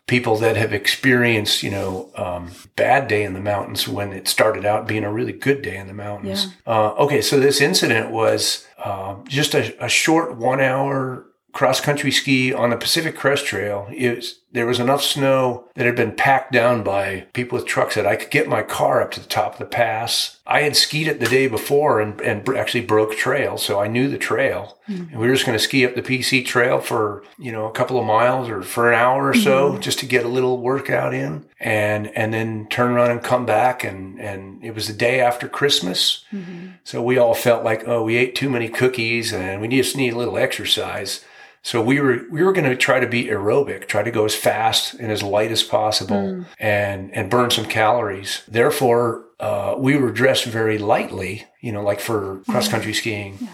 people 0.08 0.38
that 0.38 0.56
have 0.56 0.72
experienced, 0.72 1.64
you 1.64 1.72
know, 1.72 2.12
um, 2.16 2.52
bad 2.76 3.08
day 3.08 3.24
in 3.24 3.34
the 3.34 3.40
mountains 3.40 3.88
when 3.88 4.14
it 4.14 4.28
started 4.28 4.64
out 4.64 4.88
being 4.88 5.04
a 5.04 5.12
really 5.12 5.32
good 5.32 5.62
day 5.62 5.78
in 5.78 5.88
the 5.88 5.94
mountains. 5.94 6.46
Uh, 6.68 6.94
okay, 6.94 7.22
so 7.22 7.40
this 7.40 7.60
incident 7.60 8.12
was 8.12 8.68
uh, 8.78 9.16
just 9.28 9.56
a, 9.56 9.84
a 9.84 9.90
short 9.90 10.36
one 10.38 10.62
hour 10.62 11.26
cross 11.54 11.80
country 11.82 12.12
ski 12.12 12.54
on 12.54 12.70
the 12.70 12.78
Pacific 12.78 13.16
Crest 13.16 13.46
Trail. 13.46 13.88
It 13.92 14.18
was, 14.18 14.40
there 14.56 14.66
was 14.66 14.80
enough 14.80 15.04
snow 15.04 15.66
that 15.76 15.86
had 15.86 15.98
been 15.98 16.14
packed 16.14 16.54
down 16.54 16.82
by 16.82 17.26
people 17.34 17.58
with 17.58 17.68
trucks 17.68 17.96
that 17.96 18.08
I 18.08 18.16
could 18.16 18.32
get 18.32 18.48
my 18.48 18.64
car 18.64 19.02
up 19.02 19.12
to 19.12 19.20
the 19.20 19.28
top 19.28 19.54
of 19.54 19.60
the 19.60 19.66
pass. 19.66 20.38
I 20.48 20.62
had 20.62 20.78
skied 20.78 21.10
it 21.10 21.20
the 21.20 21.26
day 21.26 21.48
before 21.48 22.00
and, 22.00 22.22
and 22.22 22.48
actually 22.56 22.86
broke 22.86 23.18
trail, 23.18 23.58
so 23.58 23.82
I 23.82 23.88
knew 23.88 24.08
the 24.08 24.18
trail. 24.18 24.78
Mm-hmm. 24.88 25.12
And 25.12 25.20
we 25.20 25.28
were 25.28 25.34
just 25.34 25.46
going 25.46 25.58
to 25.58 25.64
ski 25.64 25.86
up 25.86 25.96
the 25.96 26.02
PC 26.02 26.46
trail 26.46 26.80
for, 26.80 27.26
you 27.38 27.52
know, 27.52 27.66
a 27.66 27.72
couple 27.74 28.00
of 28.00 28.06
miles 28.06 28.48
or 28.48 28.62
for 28.62 28.90
an 28.90 28.98
hour 28.98 29.28
or 29.28 29.34
so 29.34 29.72
mm-hmm. 29.72 29.82
just 29.82 30.00
to 30.00 30.06
get 30.06 30.24
a 30.24 30.30
little 30.30 30.62
workout 30.62 31.14
in 31.14 31.46
and 31.60 32.08
and 32.16 32.34
then 32.34 32.68
turn 32.70 32.94
around 32.94 33.12
and 33.12 33.22
come 33.22 33.46
back 33.46 33.84
and 33.84 34.22
and 34.22 34.64
it 34.64 34.74
was 34.74 34.88
the 34.88 34.94
day 34.94 35.20
after 35.20 35.50
Christmas. 35.50 36.24
Mm-hmm. 36.32 36.68
So 36.86 37.04
we 37.04 37.18
all 37.18 37.34
felt 37.34 37.66
like, 37.66 37.86
oh, 37.90 38.04
we 38.04 38.16
ate 38.16 38.36
too 38.36 38.50
many 38.50 38.70
cookies 38.70 39.34
and 39.34 39.60
we 39.60 39.68
just 39.68 39.98
need 39.98 40.14
a 40.14 40.18
little 40.18 40.38
exercise. 40.38 41.26
So 41.66 41.82
we 41.82 42.00
were 42.00 42.22
we 42.30 42.44
were 42.44 42.54
going 42.54 42.70
to 42.70 42.76
try 42.76 43.00
to 43.00 43.08
be 43.08 43.26
aerobic, 43.26 43.88
try 43.88 44.04
to 44.04 44.12
go 44.12 44.24
as 44.24 44.36
fast 44.36 44.94
and 44.94 45.12
as 45.12 45.24
light 45.24 45.52
as 45.52 45.64
possible, 45.64 46.16
mm. 46.16 46.46
and 46.60 47.12
and 47.12 47.28
burn 47.28 47.50
some 47.50 47.66
calories. 47.66 48.44
Therefore, 48.48 49.26
uh, 49.40 49.74
we 49.76 49.98
were 49.98 50.12
dressed 50.12 50.46
very 50.46 50.78
lightly, 50.78 51.48
you 51.62 51.72
know, 51.72 51.82
like 51.82 52.00
for 52.00 52.44
cross 52.48 52.68
country 52.68 52.94
skiing. 52.94 53.40
Yeah. 53.42 53.48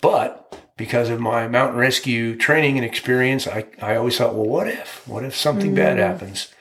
But 0.00 0.60
because 0.76 1.08
of 1.10 1.20
my 1.20 1.46
mountain 1.46 1.78
rescue 1.78 2.36
training 2.36 2.76
and 2.76 2.84
experience, 2.84 3.46
I 3.46 3.66
I 3.80 3.94
always 3.94 4.18
thought, 4.18 4.34
well, 4.34 4.48
what 4.48 4.66
if 4.66 5.06
what 5.06 5.24
if 5.24 5.36
something 5.36 5.74
mm. 5.74 5.76
bad 5.76 5.98
happens? 5.98 6.52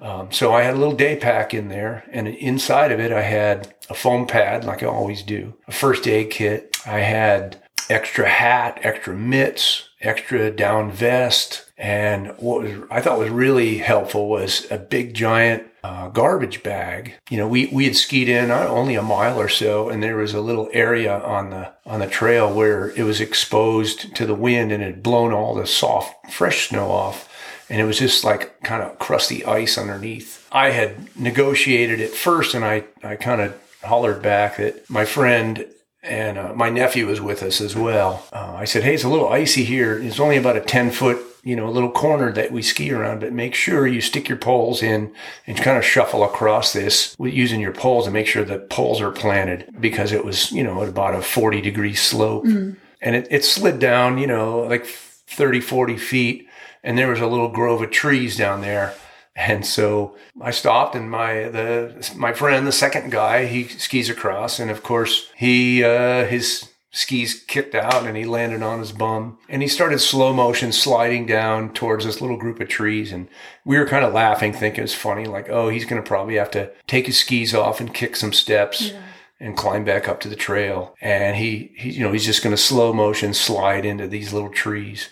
Um, 0.00 0.32
so 0.32 0.52
I 0.52 0.62
had 0.62 0.74
a 0.74 0.78
little 0.78 0.96
day 0.96 1.14
pack 1.14 1.54
in 1.54 1.68
there, 1.68 2.02
and 2.10 2.26
inside 2.26 2.90
of 2.90 2.98
it, 2.98 3.12
I 3.12 3.22
had 3.22 3.76
a 3.88 3.94
foam 3.94 4.26
pad, 4.26 4.64
like 4.64 4.82
I 4.82 4.86
always 4.86 5.22
do, 5.22 5.54
a 5.68 5.72
first 5.72 6.08
aid 6.08 6.30
kit. 6.30 6.78
I 6.84 6.98
had 6.98 7.62
extra 7.92 8.28
hat, 8.28 8.80
extra 8.82 9.14
mitts, 9.14 9.88
extra 10.00 10.50
down 10.50 10.90
vest. 10.90 11.70
And 11.76 12.28
what 12.38 12.62
was, 12.62 12.72
I 12.90 13.00
thought 13.00 13.18
was 13.18 13.30
really 13.30 13.78
helpful 13.78 14.28
was 14.28 14.66
a 14.70 14.78
big 14.78 15.14
giant 15.14 15.64
uh, 15.84 16.08
garbage 16.08 16.62
bag. 16.62 17.14
You 17.28 17.38
know, 17.38 17.48
we, 17.48 17.66
we 17.66 17.84
had 17.84 17.96
skied 17.96 18.28
in 18.28 18.50
only 18.50 18.94
a 18.94 19.02
mile 19.02 19.38
or 19.38 19.48
so, 19.48 19.88
and 19.88 20.02
there 20.02 20.16
was 20.16 20.32
a 20.32 20.40
little 20.40 20.70
area 20.72 21.18
on 21.18 21.50
the 21.50 21.72
on 21.84 22.00
the 22.00 22.06
trail 22.06 22.52
where 22.52 22.90
it 22.90 23.02
was 23.02 23.20
exposed 23.20 24.14
to 24.16 24.24
the 24.24 24.34
wind 24.34 24.70
and 24.72 24.82
had 24.82 25.02
blown 25.02 25.32
all 25.32 25.54
the 25.54 25.66
soft, 25.66 26.32
fresh 26.32 26.68
snow 26.68 26.90
off. 26.90 27.28
And 27.68 27.80
it 27.80 27.84
was 27.84 27.98
just 27.98 28.22
like 28.22 28.60
kind 28.62 28.82
of 28.82 28.98
crusty 28.98 29.44
ice 29.44 29.76
underneath. 29.78 30.46
I 30.52 30.70
had 30.70 31.16
negotiated 31.16 32.00
it 32.00 32.10
first, 32.10 32.54
and 32.54 32.64
I, 32.64 32.84
I 33.02 33.16
kind 33.16 33.40
of 33.40 33.58
hollered 33.82 34.22
back 34.22 34.58
that 34.58 34.88
my 34.88 35.04
friend 35.04 35.66
and 36.02 36.36
uh, 36.36 36.52
my 36.54 36.68
nephew 36.68 37.06
was 37.06 37.20
with 37.20 37.42
us 37.42 37.60
as 37.60 37.76
well. 37.76 38.26
Uh, 38.32 38.54
I 38.56 38.64
said, 38.64 38.82
"Hey, 38.82 38.94
it's 38.94 39.04
a 39.04 39.08
little 39.08 39.28
icy 39.28 39.64
here. 39.64 39.96
It's 39.98 40.18
only 40.18 40.36
about 40.36 40.56
a 40.56 40.60
ten 40.60 40.90
foot, 40.90 41.22
you 41.44 41.54
know, 41.54 41.68
a 41.68 41.70
little 41.70 41.90
corner 41.90 42.32
that 42.32 42.50
we 42.50 42.62
ski 42.62 42.92
around. 42.92 43.20
But 43.20 43.32
make 43.32 43.54
sure 43.54 43.86
you 43.86 44.00
stick 44.00 44.28
your 44.28 44.38
poles 44.38 44.82
in 44.82 45.12
and 45.46 45.56
kind 45.56 45.78
of 45.78 45.84
shuffle 45.84 46.24
across 46.24 46.72
this 46.72 47.14
with 47.18 47.32
using 47.32 47.60
your 47.60 47.72
poles 47.72 48.06
and 48.06 48.14
make 48.14 48.26
sure 48.26 48.44
the 48.44 48.58
poles 48.58 49.00
are 49.00 49.12
planted 49.12 49.72
because 49.78 50.12
it 50.12 50.24
was, 50.24 50.50
you 50.50 50.64
know, 50.64 50.82
at 50.82 50.88
about 50.88 51.14
a 51.14 51.22
forty 51.22 51.60
degree 51.60 51.94
slope, 51.94 52.44
mm. 52.44 52.76
and 53.00 53.16
it, 53.16 53.28
it 53.30 53.44
slid 53.44 53.78
down, 53.78 54.18
you 54.18 54.26
know, 54.26 54.60
like 54.60 54.84
30, 54.84 55.60
40 55.60 55.96
feet, 55.96 56.48
and 56.82 56.98
there 56.98 57.08
was 57.08 57.20
a 57.20 57.26
little 57.26 57.48
grove 57.48 57.80
of 57.80 57.90
trees 57.90 58.36
down 58.36 58.60
there." 58.60 58.94
And 59.34 59.64
so 59.64 60.16
I 60.40 60.50
stopped, 60.50 60.94
and 60.94 61.10
my 61.10 61.44
the 61.48 62.12
my 62.16 62.32
friend, 62.32 62.66
the 62.66 62.72
second 62.72 63.10
guy, 63.10 63.46
he 63.46 63.64
skis 63.64 64.10
across, 64.10 64.58
and 64.58 64.70
of 64.70 64.82
course 64.82 65.30
he 65.36 65.82
uh, 65.82 66.26
his 66.26 66.68
skis 66.90 67.42
kicked 67.44 67.74
out, 67.74 68.06
and 68.06 68.14
he 68.14 68.24
landed 68.24 68.62
on 68.62 68.78
his 68.78 68.92
bum, 68.92 69.38
and 69.48 69.62
he 69.62 69.68
started 69.68 70.00
slow 70.00 70.34
motion 70.34 70.70
sliding 70.70 71.24
down 71.24 71.72
towards 71.72 72.04
this 72.04 72.20
little 72.20 72.36
group 72.36 72.60
of 72.60 72.68
trees, 72.68 73.10
and 73.10 73.26
we 73.64 73.78
were 73.78 73.86
kind 73.86 74.04
of 74.04 74.12
laughing, 74.12 74.52
thinking 74.52 74.84
it's 74.84 74.94
funny, 74.94 75.24
like 75.24 75.48
oh 75.48 75.70
he's 75.70 75.86
going 75.86 76.02
to 76.02 76.06
probably 76.06 76.36
have 76.36 76.50
to 76.50 76.70
take 76.86 77.06
his 77.06 77.18
skis 77.18 77.54
off 77.54 77.80
and 77.80 77.94
kick 77.94 78.16
some 78.16 78.32
steps. 78.32 78.90
Yeah 78.90 79.02
and 79.42 79.56
climb 79.56 79.84
back 79.84 80.08
up 80.08 80.20
to 80.20 80.28
the 80.28 80.36
trail. 80.36 80.94
And 81.00 81.36
he, 81.36 81.72
he 81.76 81.90
you 81.90 82.04
know, 82.04 82.12
he's 82.12 82.24
just 82.24 82.44
going 82.44 82.54
to 82.54 82.62
slow 82.62 82.92
motion 82.92 83.34
slide 83.34 83.84
into 83.84 84.06
these 84.06 84.32
little 84.32 84.48
trees. 84.48 85.08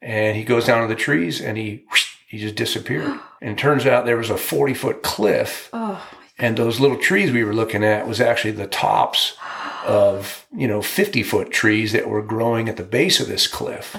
And 0.00 0.34
he 0.34 0.44
goes 0.44 0.64
down 0.64 0.80
to 0.80 0.88
the 0.88 0.98
trees 0.98 1.42
and 1.42 1.58
he 1.58 1.84
whoosh, 1.90 2.16
he 2.26 2.38
just 2.38 2.56
disappeared. 2.56 3.20
and 3.40 3.50
it 3.50 3.58
turns 3.58 3.86
out 3.86 4.06
there 4.06 4.16
was 4.16 4.30
a 4.30 4.38
40 4.38 4.74
foot 4.74 5.02
cliff. 5.02 5.68
Oh, 5.72 6.06
and 6.38 6.56
those 6.56 6.80
little 6.80 6.98
trees 6.98 7.32
we 7.32 7.44
were 7.44 7.54
looking 7.54 7.82
at 7.82 8.06
was 8.06 8.20
actually 8.20 8.50
the 8.50 8.66
tops 8.66 9.36
of, 9.86 10.46
you 10.54 10.68
know, 10.68 10.82
50 10.82 11.22
foot 11.22 11.50
trees 11.50 11.92
that 11.92 12.08
were 12.08 12.22
growing 12.22 12.68
at 12.68 12.76
the 12.76 12.82
base 12.82 13.20
of 13.20 13.28
this 13.28 13.46
cliff. 13.46 13.96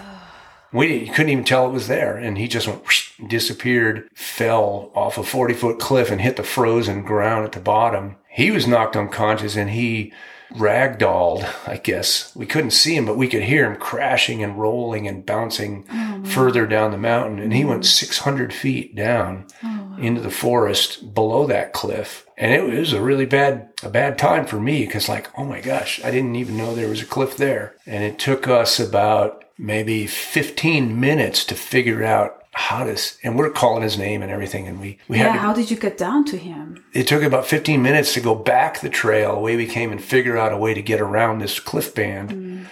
We 0.73 1.07
couldn't 1.07 1.31
even 1.31 1.45
tell 1.45 1.65
it 1.67 1.73
was 1.73 1.87
there. 1.87 2.17
And 2.17 2.37
he 2.37 2.47
just 2.47 2.67
went, 2.67 2.83
whoosh, 2.83 3.13
disappeared, 3.25 4.09
fell 4.13 4.91
off 4.93 5.17
a 5.17 5.23
40 5.23 5.53
foot 5.53 5.79
cliff 5.79 6.11
and 6.11 6.21
hit 6.21 6.35
the 6.35 6.43
frozen 6.43 7.03
ground 7.03 7.45
at 7.45 7.53
the 7.53 7.59
bottom. 7.59 8.17
He 8.29 8.51
was 8.51 8.67
knocked 8.67 8.95
unconscious 8.95 9.55
and 9.55 9.69
he 9.69 10.13
ragdolled, 10.51 11.47
I 11.67 11.77
guess. 11.77 12.35
We 12.35 12.45
couldn't 12.45 12.71
see 12.71 12.95
him, 12.95 13.05
but 13.05 13.17
we 13.17 13.27
could 13.27 13.43
hear 13.43 13.69
him 13.69 13.79
crashing 13.79 14.43
and 14.43 14.59
rolling 14.59 15.07
and 15.07 15.25
bouncing 15.25 15.85
oh, 15.91 16.23
further 16.25 16.65
down 16.65 16.91
the 16.91 16.97
mountain. 16.97 17.39
And 17.39 17.53
he 17.53 17.65
went 17.65 17.83
mm. 17.83 17.85
600 17.85 18.53
feet 18.53 18.95
down 18.95 19.47
oh, 19.63 19.95
into 19.99 20.21
the 20.21 20.31
forest 20.31 21.13
below 21.13 21.45
that 21.47 21.73
cliff. 21.73 22.25
And 22.37 22.51
it 22.51 22.77
was 22.77 22.93
a 22.93 23.01
really 23.01 23.25
bad, 23.25 23.69
a 23.83 23.89
bad 23.89 24.17
time 24.17 24.45
for 24.45 24.59
me 24.59 24.85
because 24.85 25.09
like, 25.09 25.29
oh 25.37 25.45
my 25.45 25.61
gosh, 25.61 26.03
I 26.03 26.11
didn't 26.11 26.35
even 26.35 26.57
know 26.57 26.73
there 26.73 26.89
was 26.89 27.01
a 27.01 27.05
cliff 27.05 27.37
there. 27.37 27.75
And 27.85 28.03
it 28.03 28.19
took 28.19 28.47
us 28.47 28.79
about 28.79 29.43
maybe 29.57 30.05
15 30.07 30.99
minutes 30.99 31.43
to 31.45 31.55
figure 31.55 32.03
out 32.03 32.36
how 32.57 32.83
does 32.83 33.17
and 33.23 33.37
we're 33.37 33.51
calling 33.51 33.83
his 33.83 33.99
name 33.99 34.23
and 34.23 34.31
everything 34.31 34.67
and 34.67 34.81
we 34.81 34.97
we 35.07 35.17
yeah 35.17 35.25
had 35.27 35.33
to, 35.33 35.39
how 35.39 35.53
did 35.53 35.69
you 35.69 35.77
get 35.77 35.95
down 35.97 36.25
to 36.25 36.37
him? 36.37 36.83
It 36.91 37.07
took 37.07 37.21
about 37.21 37.45
15 37.45 37.81
minutes 37.81 38.13
to 38.15 38.19
go 38.19 38.33
back 38.33 38.79
the 38.81 38.89
trail. 38.89 39.35
The 39.35 39.41
way 39.41 39.55
we 39.55 39.67
came 39.67 39.91
and 39.91 40.03
figure 40.03 40.37
out 40.37 40.51
a 40.51 40.57
way 40.57 40.73
to 40.73 40.81
get 40.81 40.99
around 40.99 41.39
this 41.39 41.59
cliff 41.59 41.93
band. 41.93 42.29
Mm. 42.31 42.65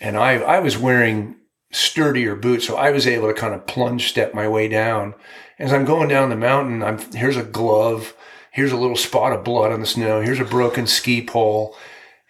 and 0.00 0.16
i 0.16 0.32
i 0.38 0.58
was 0.58 0.78
wearing 0.78 1.36
sturdier 1.70 2.34
boots 2.34 2.66
so 2.66 2.76
i 2.76 2.90
was 2.90 3.06
able 3.06 3.28
to 3.28 3.34
kind 3.34 3.54
of 3.54 3.66
plunge 3.66 4.08
step 4.08 4.32
my 4.34 4.48
way 4.48 4.68
down. 4.68 5.14
As 5.58 5.72
i'm 5.72 5.84
going 5.84 6.08
down 6.08 6.30
the 6.30 6.36
mountain 6.36 6.82
i'm 6.82 6.98
here's 7.12 7.36
a 7.36 7.42
glove 7.42 8.14
here's 8.52 8.72
a 8.72 8.76
little 8.76 8.96
spot 8.96 9.32
of 9.32 9.44
blood 9.44 9.70
on 9.70 9.80
the 9.80 9.86
snow 9.86 10.22
here's 10.22 10.40
a 10.40 10.44
broken 10.44 10.86
ski 10.86 11.22
pole 11.24 11.76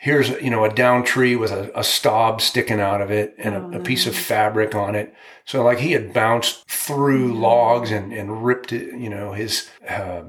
here's 0.07 0.31
you 0.41 0.51
know 0.51 0.65
a 0.65 0.73
down 0.73 1.03
tree 1.03 1.35
with 1.35 1.51
a, 1.51 1.69
a 1.77 1.83
stub 1.83 2.41
sticking 2.41 2.79
out 2.79 3.03
of 3.03 3.11
it 3.11 3.35
and 3.39 3.57
oh, 3.57 3.71
a, 3.73 3.81
a, 3.81 3.83
piece 3.83 4.07
of 4.07 4.15
fabric 4.15 4.73
on 4.73 4.95
it. 4.95 5.13
So 5.45 5.65
like 5.65 5.81
he 5.81 5.93
had 5.93 6.13
bounced 6.13 6.65
through 6.71 7.35
logs 7.35 7.91
and, 7.91 8.13
and 8.13 8.45
ripped 8.47 8.73
it 8.73 8.97
you 8.97 9.11
know 9.11 9.33
his 9.33 9.69
uh, 9.89 10.23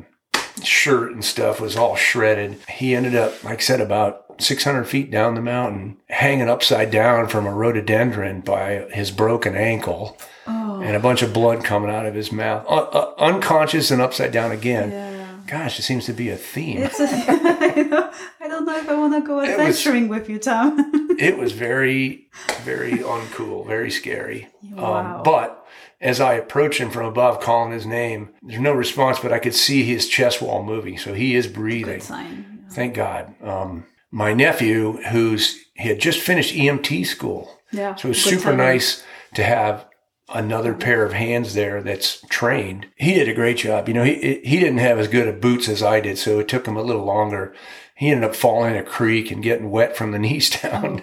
shirt 0.64 1.12
and 1.12 1.24
stuff 1.24 1.62
was 1.62 1.78
all 1.78 1.96
shredded. 1.96 2.58
He 2.68 2.96
ended 2.96 3.14
up 3.14 3.44
like 3.44 3.60
i 3.60 3.62
said 3.62 3.80
about 3.80 4.26
600 4.40 4.86
feet 4.86 5.12
down 5.12 5.36
the 5.36 5.42
mountain 5.42 5.98
hanging 6.10 6.50
upside 6.50 6.90
down 6.90 7.28
from 7.28 7.46
a 7.46 7.54
rhododendron 7.54 8.42
by 8.42 8.88
his 8.92 9.12
broken 9.12 9.56
ankle 9.56 10.18
oh. 10.48 10.82
and 10.82 10.96
a 10.96 11.00
bunch 11.00 11.22
of 11.22 11.34
blood 11.34 11.64
coming 11.64 11.92
out 11.92 12.08
of 12.08 12.16
his 12.16 12.32
mouth 12.32 12.66
uh, 12.68 12.78
uh, 12.78 13.14
unconscious 13.20 13.92
and 13.92 14.02
upside 14.02 14.32
down 14.32 14.52
again. 14.52 14.90
Yeah 14.90 15.17
Gosh, 15.48 15.80
it 15.80 15.84
seems 15.84 16.06
to 16.06 16.14
be 16.14 16.30
a 16.30 16.36
theme. 16.36 16.84
It's 16.84 17.00
a, 17.00 17.08
I 18.42 18.48
don't 18.48 18.66
know 18.66 18.78
if 18.78 18.90
I 18.90 18.96
want 18.96 19.14
to 19.14 19.26
go 19.26 19.40
adventuring 19.42 20.10
was, 20.10 20.20
with 20.20 20.30
you, 20.30 20.40
Tom. 20.40 20.92
it 21.20 21.38
was 21.38 21.54
very, 21.54 22.28
very 22.64 22.98
uncool, 22.98 23.66
very 23.66 23.90
scary. 23.90 24.50
Um, 24.74 24.76
wow. 24.76 25.18
Um, 25.18 25.24
but 25.24 25.66
as 26.02 26.20
I 26.20 26.34
approach 26.34 26.80
him 26.80 26.92
from 26.92 27.06
above, 27.06 27.40
calling 27.40 27.72
his 27.72 27.86
name, 27.86 28.34
there's 28.44 28.60
no 28.60 28.74
response, 28.74 29.20
but 29.20 29.32
I 29.32 29.40
could 29.40 29.56
see 29.56 29.84
his 29.84 30.08
chest 30.08 30.42
wall 30.42 30.64
moving, 30.64 30.98
so 30.98 31.14
he 31.14 31.36
is 31.36 31.48
breathing. 31.48 32.02
sign. 32.02 32.66
Thank 32.72 32.96
God. 32.96 33.34
Um, 33.42 33.86
my 34.12 34.34
nephew, 34.34 34.98
who's 35.12 35.64
he 35.76 35.88
had 35.90 36.00
just 36.00 36.20
finished 36.20 36.54
EMT 36.54 37.06
school, 37.06 37.58
yeah, 37.72 37.96
so 37.96 38.08
it 38.08 38.10
was 38.10 38.24
super 38.24 38.56
nice 38.56 39.04
to 39.36 39.44
have 39.44 39.86
another 40.30 40.74
pair 40.74 41.06
of 41.06 41.14
hands 41.14 41.54
there 41.54 41.82
that's 41.82 42.22
trained. 42.30 42.88
He 42.96 43.14
did 43.14 43.30
a 43.30 43.34
great 43.34 43.58
job. 43.58 43.88
You 43.88 43.94
know, 43.94 44.04
he 44.04 44.42
he 44.44 44.60
didn't 44.60 44.80
have 44.80 45.00
as 45.00 45.08
good 45.08 45.28
of 45.28 45.42
boots 45.42 45.70
as 45.70 45.82
I 45.82 46.00
did, 46.00 46.18
so 46.18 46.40
it 46.40 46.48
took 46.48 46.68
him 46.68 46.78
a 46.78 46.84
little 46.84 47.06
longer. 47.06 47.54
He 47.96 48.10
ended 48.10 48.30
up 48.30 48.36
falling 48.36 48.76
in 48.76 48.80
a 48.80 48.84
creek 48.84 49.32
and 49.32 49.42
getting 49.44 49.72
wet 49.72 49.98
from 49.98 50.12
the 50.12 50.20
knees 50.20 50.50
down. 50.50 51.02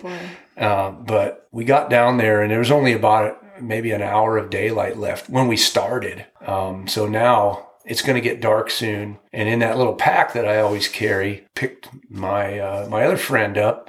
Oh, 0.57 0.65
uh, 0.65 0.91
but 0.91 1.49
we 1.53 1.65
got 1.65 1.91
down 1.91 2.19
there, 2.19 2.43
and 2.43 2.51
there 2.51 2.59
was 2.59 2.71
only 2.71 2.93
about 2.93 3.41
maybe 3.61 3.93
an 3.93 4.03
hour 4.03 4.37
of 4.37 4.51
daylight 4.51 4.97
left 4.97 5.31
when 5.31 5.49
we 5.49 5.57
started. 5.57 6.27
Um, 6.45 6.87
so 6.89 7.07
now 7.07 7.69
it's 7.85 8.03
going 8.03 8.17
to 8.17 8.29
get 8.29 8.41
dark 8.41 8.71
soon. 8.71 9.19
And 9.33 9.49
in 9.49 9.61
that 9.61 9.79
little 9.79 9.95
pack 9.95 10.33
that 10.33 10.47
I 10.47 10.61
always 10.61 10.89
carry, 10.89 11.47
picked 11.55 11.89
my 12.11 12.59
uh, 12.59 12.89
my 12.89 13.05
other 13.05 13.17
friend 13.17 13.57
up 13.57 13.89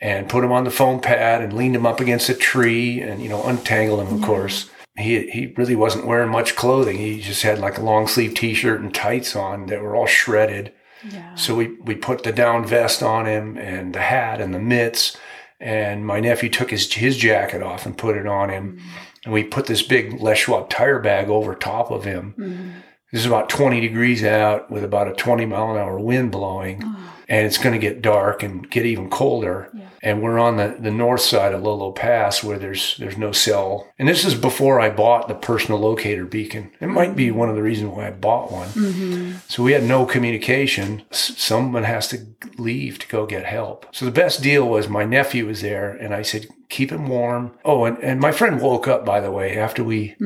and 0.00 0.28
put 0.28 0.44
him 0.44 0.52
on 0.52 0.64
the 0.64 0.70
foam 0.70 1.00
pad 1.00 1.42
and 1.42 1.52
leaned 1.52 1.76
him 1.76 1.86
up 1.86 2.00
against 2.00 2.28
a 2.28 2.34
tree 2.34 3.00
and 3.00 3.22
you 3.22 3.28
know 3.28 3.42
untangled 3.44 4.00
him, 4.00 4.14
of 4.14 4.20
yeah. 4.20 4.26
course 4.26 4.70
he 4.96 5.30
he 5.30 5.54
really 5.56 5.76
wasn't 5.76 6.06
wearing 6.06 6.30
much 6.30 6.56
clothing. 6.56 6.98
He 6.98 7.20
just 7.20 7.42
had 7.42 7.58
like 7.58 7.78
a 7.78 7.82
long 7.82 8.06
sleeve 8.06 8.34
t 8.34 8.54
shirt 8.54 8.80
and 8.80 8.94
tights 8.94 9.34
on 9.34 9.66
that 9.66 9.82
were 9.82 9.96
all 9.96 10.06
shredded. 10.06 10.72
Yeah. 11.10 11.34
So 11.34 11.54
we, 11.54 11.74
we 11.80 11.94
put 11.94 12.22
the 12.22 12.32
down 12.32 12.64
vest 12.64 13.02
on 13.02 13.26
him 13.26 13.58
and 13.58 13.94
the 13.94 14.00
hat 14.00 14.40
and 14.40 14.54
the 14.54 14.58
mitts 14.58 15.16
and 15.60 16.06
my 16.06 16.20
nephew 16.20 16.48
took 16.48 16.70
his 16.70 16.92
his 16.92 17.16
jacket 17.16 17.62
off 17.62 17.86
and 17.86 17.96
put 17.96 18.16
it 18.16 18.26
on 18.26 18.50
him, 18.50 18.78
mm. 18.78 19.24
and 19.24 19.32
we 19.32 19.42
put 19.44 19.66
this 19.66 19.82
big 19.82 20.20
Les 20.20 20.34
Schwab 20.34 20.68
tire 20.68 20.98
bag 20.98 21.28
over 21.28 21.54
top 21.54 21.90
of 21.90 22.04
him. 22.04 22.34
Mm-hmm. 22.38 22.70
This 23.14 23.20
is 23.20 23.26
about 23.26 23.48
20 23.48 23.80
degrees 23.80 24.24
out 24.24 24.72
with 24.72 24.82
about 24.82 25.06
a 25.06 25.12
20 25.12 25.46
mile 25.46 25.70
an 25.70 25.76
hour 25.80 26.00
wind 26.00 26.32
blowing, 26.32 26.82
and 27.28 27.46
it's 27.46 27.58
going 27.58 27.72
to 27.72 27.78
get 27.78 28.02
dark 28.02 28.42
and 28.42 28.68
get 28.68 28.84
even 28.84 29.08
colder. 29.08 29.70
And 30.02 30.20
we're 30.20 30.40
on 30.40 30.56
the, 30.56 30.76
the 30.80 30.90
north 30.90 31.20
side 31.20 31.54
of 31.54 31.62
Lolo 31.62 31.92
Pass 31.92 32.42
where 32.42 32.58
there's 32.58 32.96
there's 32.96 33.16
no 33.16 33.30
cell. 33.30 33.88
And 34.00 34.08
this 34.08 34.24
is 34.24 34.34
before 34.34 34.80
I 34.80 34.90
bought 34.90 35.28
the 35.28 35.34
personal 35.36 35.78
locator 35.78 36.24
beacon. 36.24 36.72
It 36.80 36.88
might 36.88 37.14
be 37.14 37.30
one 37.30 37.48
of 37.48 37.54
the 37.54 37.62
reasons 37.62 37.90
why 37.90 38.08
I 38.08 38.10
bought 38.10 38.50
one. 38.50 38.68
Mm-hmm. 38.70 39.36
So 39.46 39.62
we 39.62 39.72
had 39.74 39.84
no 39.84 40.04
communication. 40.06 41.02
S- 41.12 41.34
Someone 41.38 41.84
has 41.84 42.08
to 42.08 42.18
leave 42.58 42.98
to 42.98 43.06
go 43.06 43.26
get 43.26 43.44
help. 43.46 43.86
So 43.92 44.04
the 44.04 44.10
best 44.10 44.42
deal 44.42 44.68
was 44.68 44.88
my 44.88 45.04
nephew 45.04 45.46
was 45.46 45.62
there, 45.62 45.90
and 45.92 46.12
I 46.12 46.22
said, 46.22 46.48
"Keep 46.74 46.90
him 46.90 47.06
warm." 47.06 47.52
Oh, 47.64 47.84
and, 47.84 47.96
and 48.02 48.18
my 48.20 48.32
friend 48.32 48.60
woke 48.60 48.86
up 48.88 49.04
by 49.04 49.20
the 49.20 49.30
way 49.30 49.56
after 49.66 49.82
we 49.84 50.16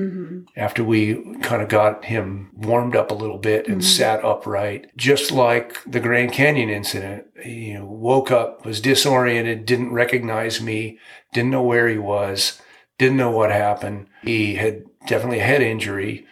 after 0.56 0.82
we 0.82 1.00
kind 1.48 1.60
of 1.62 1.68
got 1.68 2.04
him 2.06 2.50
warmed 2.54 2.96
up 2.96 3.10
a 3.10 3.14
little 3.22 3.38
bit 3.38 3.68
and 3.68 3.84
sat 3.84 4.24
upright, 4.24 4.90
just 4.96 5.30
like 5.30 5.68
the 5.86 6.00
Grand 6.00 6.32
Canyon 6.32 6.70
incident. 6.70 7.24
He 7.42 7.76
woke 7.78 8.30
up, 8.30 8.64
was 8.64 8.80
disoriented, 8.80 9.66
didn't 9.66 9.92
recognize 9.92 10.60
me, 10.60 10.98
didn't 11.34 11.50
know 11.50 11.62
where 11.62 11.88
he 11.88 11.98
was, 11.98 12.60
didn't 12.98 13.18
know 13.18 13.30
what 13.30 13.50
happened. 13.50 14.06
He 14.22 14.54
had 14.54 14.84
definitely 15.06 15.40
a 15.40 15.44
head 15.44 15.62
injury 15.62 16.26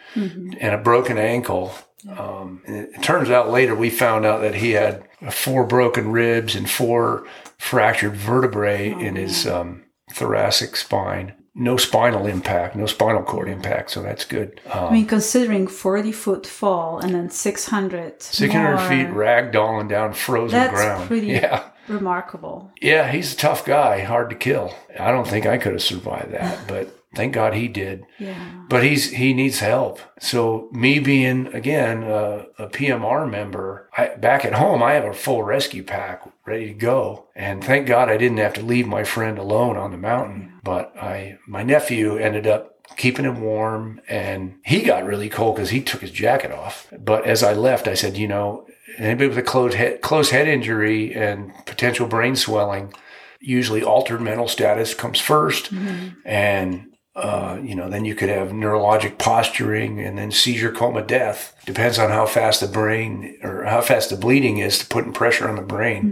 and 0.61 0.73
a 0.73 0.77
broken 0.89 1.17
ankle. 1.17 1.73
Um, 2.17 2.61
it 2.65 3.03
turns 3.03 3.29
out 3.29 3.49
later 3.51 3.75
we 3.75 3.89
found 3.89 4.25
out 4.25 4.41
that 4.41 4.55
he 4.55 4.71
had 4.71 5.03
four 5.31 5.63
broken 5.65 6.11
ribs 6.11 6.55
and 6.55 6.69
four 6.69 7.25
fractured 7.57 8.15
vertebrae 8.15 8.91
in 8.91 9.15
his 9.15 9.45
um, 9.47 9.83
thoracic 10.09 10.75
spine. 10.75 11.33
No 11.59 11.75
spinal 11.75 12.27
impact, 12.27 12.75
no 12.75 12.85
spinal 12.85 13.23
cord 13.23 13.49
impact, 13.49 13.89
so 13.89 14.03
that's 14.03 14.25
good. 14.25 14.61
Um, 14.71 14.85
I 14.85 14.91
mean, 14.91 15.05
considering 15.07 15.65
40 15.67 16.11
foot 16.11 16.45
fall 16.45 16.99
and 16.99 17.15
then 17.15 17.31
600. 17.31 18.21
600 18.21 18.69
more, 18.75 18.77
feet 18.87 19.07
ragdolling 19.07 19.89
down 19.89 20.13
frozen 20.13 20.59
That's 20.59 20.71
ground. 20.73 21.07
pretty 21.07 21.27
Yeah. 21.27 21.63
remarkable. 21.87 22.71
Yeah, 22.79 23.11
he's 23.11 23.33
a 23.33 23.37
tough 23.37 23.65
guy, 23.65 24.01
hard 24.01 24.29
to 24.29 24.35
kill. 24.35 24.71
I 24.99 25.09
don't 25.11 25.27
think 25.27 25.47
I 25.47 25.57
could 25.57 25.71
have 25.73 25.81
survived 25.81 26.31
that, 26.31 26.59
but 26.67 26.93
thank 27.17 27.33
God 27.33 27.53
he 27.53 27.67
did. 27.67 28.05
Yeah. 28.17 28.53
But 28.69 28.83
he's 28.83 29.11
he 29.11 29.33
needs 29.33 29.59
help. 29.59 29.99
So 30.19 30.69
me 30.71 30.99
being 30.99 31.47
again 31.47 32.03
uh, 32.03 32.45
a 32.57 32.67
PMR 32.67 33.29
member, 33.29 33.89
I, 33.97 34.15
back 34.15 34.45
at 34.45 34.53
home 34.53 34.81
I 34.81 34.93
have 34.93 35.03
a 35.03 35.13
full 35.13 35.43
rescue 35.43 35.83
pack 35.83 36.23
ready 36.45 36.67
to 36.67 36.73
go, 36.73 37.27
and 37.35 37.63
thank 37.63 37.87
God 37.87 38.09
I 38.09 38.17
didn't 38.17 38.37
have 38.37 38.53
to 38.53 38.61
leave 38.61 38.87
my 38.87 39.03
friend 39.03 39.37
alone 39.37 39.75
on 39.75 39.91
the 39.91 39.97
mountain. 39.97 40.59
But 40.63 40.95
I 40.95 41.39
my 41.47 41.63
nephew 41.63 42.17
ended 42.17 42.47
up 42.47 42.75
keeping 42.95 43.25
him 43.25 43.41
warm, 43.41 43.99
and 44.07 44.59
he 44.63 44.81
got 44.81 45.05
really 45.05 45.29
cold 45.29 45.55
because 45.55 45.71
he 45.71 45.81
took 45.81 46.01
his 46.01 46.11
jacket 46.11 46.51
off. 46.51 46.91
But 46.97 47.25
as 47.25 47.43
I 47.43 47.53
left, 47.53 47.87
I 47.87 47.95
said, 47.95 48.15
you 48.15 48.27
know, 48.27 48.65
anybody 48.97 49.27
with 49.27 49.37
a 49.37 49.43
closed 49.43 49.75
head, 49.75 50.01
closed 50.01 50.31
head 50.31 50.47
injury 50.47 51.13
and 51.13 51.51
potential 51.65 52.07
brain 52.07 52.35
swelling, 52.35 52.93
usually 53.39 53.83
altered 53.83 54.21
mental 54.21 54.47
status 54.47 54.93
comes 54.93 55.21
1st 55.21 56.15
and 56.25 56.93
uh, 57.17 57.59
you 57.63 57.73
know, 57.73 57.89
then 57.89 58.05
you 58.05 58.13
could 58.13 58.29
have 58.29 58.49
neurologic 58.49 59.17
posturing 59.17 59.99
and 59.99 60.19
then 60.19 60.29
seizure, 60.29 60.71
coma, 60.71 61.01
death. 61.01 61.55
Depends 61.65 61.97
on 61.97 62.11
how 62.11 62.27
fast 62.27 62.61
the 62.61 62.67
brain 62.67 63.39
or 63.41 63.63
how 63.63 63.81
fast 63.81 64.11
the 64.11 64.15
bleeding 64.15 64.59
is 64.59 64.77
to 64.77 64.85
putting 64.85 65.13
pressure 65.13 65.49
on 65.49 65.55
the 65.55 65.63
brain. 65.63 66.03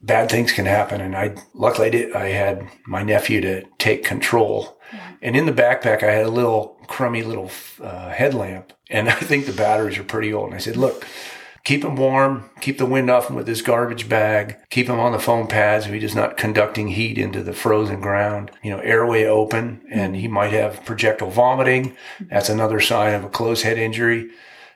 Bad 0.00 0.30
things 0.30 0.52
can 0.52 0.64
happen, 0.64 1.02
and 1.02 1.14
I 1.14 1.36
luckily 1.52 1.88
I 1.88 1.90
did. 1.90 2.14
I 2.14 2.28
had 2.28 2.66
my 2.86 3.02
nephew 3.02 3.42
to 3.42 3.64
take 3.78 4.02
control, 4.02 4.78
and 5.20 5.36
in 5.36 5.44
the 5.44 5.52
backpack 5.52 6.02
I 6.02 6.10
had 6.10 6.24
a 6.24 6.30
little 6.30 6.78
crummy 6.86 7.22
little 7.22 7.50
uh, 7.82 8.08
headlamp, 8.08 8.72
and 8.88 9.08
I 9.10 9.12
think 9.12 9.44
the 9.44 9.52
batteries 9.52 9.98
are 9.98 10.04
pretty 10.04 10.32
old. 10.32 10.46
And 10.46 10.54
I 10.54 10.58
said, 10.58 10.78
look. 10.78 11.06
Keep 11.66 11.84
him 11.84 11.96
warm. 11.96 12.48
Keep 12.60 12.78
the 12.78 12.86
wind 12.86 13.10
off 13.10 13.28
him 13.28 13.34
with 13.34 13.48
his 13.48 13.60
garbage 13.60 14.08
bag. 14.08 14.56
Keep 14.70 14.86
him 14.86 15.00
on 15.00 15.10
the 15.10 15.18
foam 15.18 15.48
pads 15.48 15.84
if 15.84 15.92
he's 15.92 16.14
not 16.14 16.36
conducting 16.36 16.86
heat 16.86 17.18
into 17.18 17.42
the 17.42 17.52
frozen 17.52 18.00
ground. 18.00 18.52
You 18.62 18.70
know, 18.70 18.78
airway 18.78 19.24
open, 19.24 19.84
and 19.90 20.14
he 20.14 20.28
might 20.28 20.52
have 20.52 20.84
projectile 20.84 21.28
vomiting. 21.28 21.96
That's 22.20 22.48
another 22.48 22.78
sign 22.78 23.14
of 23.14 23.24
a 23.24 23.28
closed 23.28 23.64
head 23.64 23.78
injury 23.78 24.30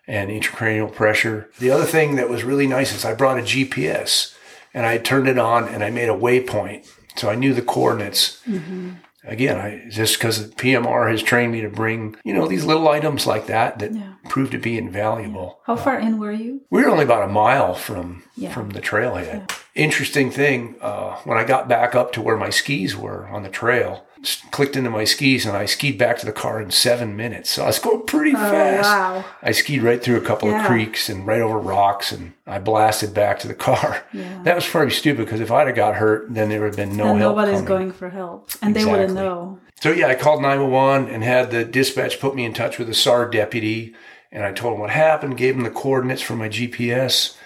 and 0.08 0.30
intracranial 0.30 0.92
pressure. 0.92 1.48
The 1.60 1.70
other 1.70 1.84
thing 1.84 2.16
that 2.16 2.28
was 2.28 2.42
really 2.42 2.66
nice 2.66 2.92
is 2.92 3.04
I 3.04 3.14
brought 3.14 3.38
a 3.38 3.42
GPS 3.42 4.34
and 4.74 4.84
I 4.84 4.98
turned 4.98 5.28
it 5.28 5.38
on 5.38 5.68
and 5.68 5.84
I 5.84 5.90
made 5.90 6.08
a 6.08 6.12
waypoint. 6.12 6.88
So 7.14 7.30
I 7.30 7.36
knew 7.36 7.54
the 7.54 7.62
coordinates. 7.62 8.42
Mm-hmm. 8.48 8.94
Again, 9.24 9.58
I 9.58 9.88
just 9.90 10.18
because 10.18 10.50
PMR 10.54 11.10
has 11.10 11.22
trained 11.22 11.52
me 11.52 11.60
to 11.60 11.68
bring, 11.68 12.16
you 12.24 12.32
know, 12.32 12.46
these 12.48 12.64
little 12.64 12.88
items 12.88 13.26
like 13.26 13.46
that 13.46 13.78
that 13.78 13.92
Yeah. 13.94 14.12
prove 14.28 14.50
to 14.52 14.58
be 14.58 14.78
invaluable. 14.78 15.60
How 15.66 15.76
far 15.76 15.98
in 15.98 16.18
were 16.18 16.32
you? 16.32 16.62
We 16.70 16.82
were 16.82 16.88
only 16.90 17.04
about 17.04 17.28
a 17.28 17.32
mile 17.32 17.74
from 17.74 18.22
Yeah. 18.36 18.50
from 18.52 18.70
the 18.70 18.80
trailhead. 18.80 19.50
Interesting 19.74 20.30
thing, 20.30 20.74
uh, 20.80 21.16
when 21.24 21.36
I 21.38 21.44
got 21.44 21.68
back 21.68 21.94
up 21.94 22.12
to 22.14 22.22
where 22.22 22.36
my 22.36 22.50
skis 22.50 22.96
were 22.96 23.28
on 23.28 23.42
the 23.42 23.48
trail, 23.48 24.04
clicked 24.50 24.76
into 24.76 24.90
my 24.90 25.04
skis 25.04 25.46
and 25.46 25.56
I 25.56 25.64
skied 25.66 25.96
back 25.96 26.18
to 26.18 26.26
the 26.26 26.32
car 26.32 26.60
in 26.60 26.70
seven 26.70 27.16
minutes. 27.16 27.50
So 27.50 27.62
I 27.64 27.68
was 27.68 27.78
going 27.78 28.02
pretty 28.06 28.32
oh, 28.32 28.38
fast. 28.38 28.84
wow. 28.88 29.24
I 29.42 29.52
skied 29.52 29.82
right 29.82 30.02
through 30.02 30.18
a 30.18 30.20
couple 30.20 30.50
Yeah. 30.50 30.60
of 30.60 30.66
creeks 30.66 31.08
and 31.08 31.26
right 31.26 31.40
over 31.40 31.58
rocks, 31.58 32.12
and 32.12 32.34
I 32.46 32.58
blasted 32.58 33.14
back 33.14 33.38
to 33.40 33.48
the 33.48 33.54
car. 33.54 34.04
Yeah. 34.12 34.42
That 34.42 34.54
was 34.56 34.68
probably 34.68 34.90
stupid 34.90 35.24
because 35.24 35.40
if 35.40 35.50
I'd 35.50 35.66
have 35.68 35.76
got 35.76 35.96
hurt, 35.96 36.26
then 36.34 36.48
there 36.48 36.60
would 36.60 36.66
have 36.68 36.76
been 36.76 36.96
no 36.96 37.10
and 37.10 37.18
help. 37.20 37.36
nobody's 37.36 37.54
coming. 37.62 37.66
going 37.66 37.92
for 37.92 38.10
help. 38.10 38.50
And 38.60 38.76
they 38.76 38.84
wouldn't 38.84 39.14
know. 39.14 39.58
So 39.80 39.90
yeah, 39.92 40.08
I 40.08 40.14
called 40.14 40.42
911 40.42 41.08
and 41.08 41.24
had 41.24 41.50
the 41.50 41.64
dispatch 41.64 42.20
put 42.20 42.34
me 42.34 42.44
in 42.44 42.52
touch 42.52 42.78
with 42.78 42.88
a 42.90 42.94
SAR 42.94 43.28
deputy. 43.30 43.94
And 44.32 44.44
I 44.44 44.52
told 44.52 44.74
him 44.74 44.80
what 44.80 44.90
happened, 44.90 45.36
gave 45.38 45.56
him 45.56 45.62
the 45.62 45.70
coordinates 45.70 46.22
for 46.22 46.36
my 46.36 46.48
GPS. 46.48 47.36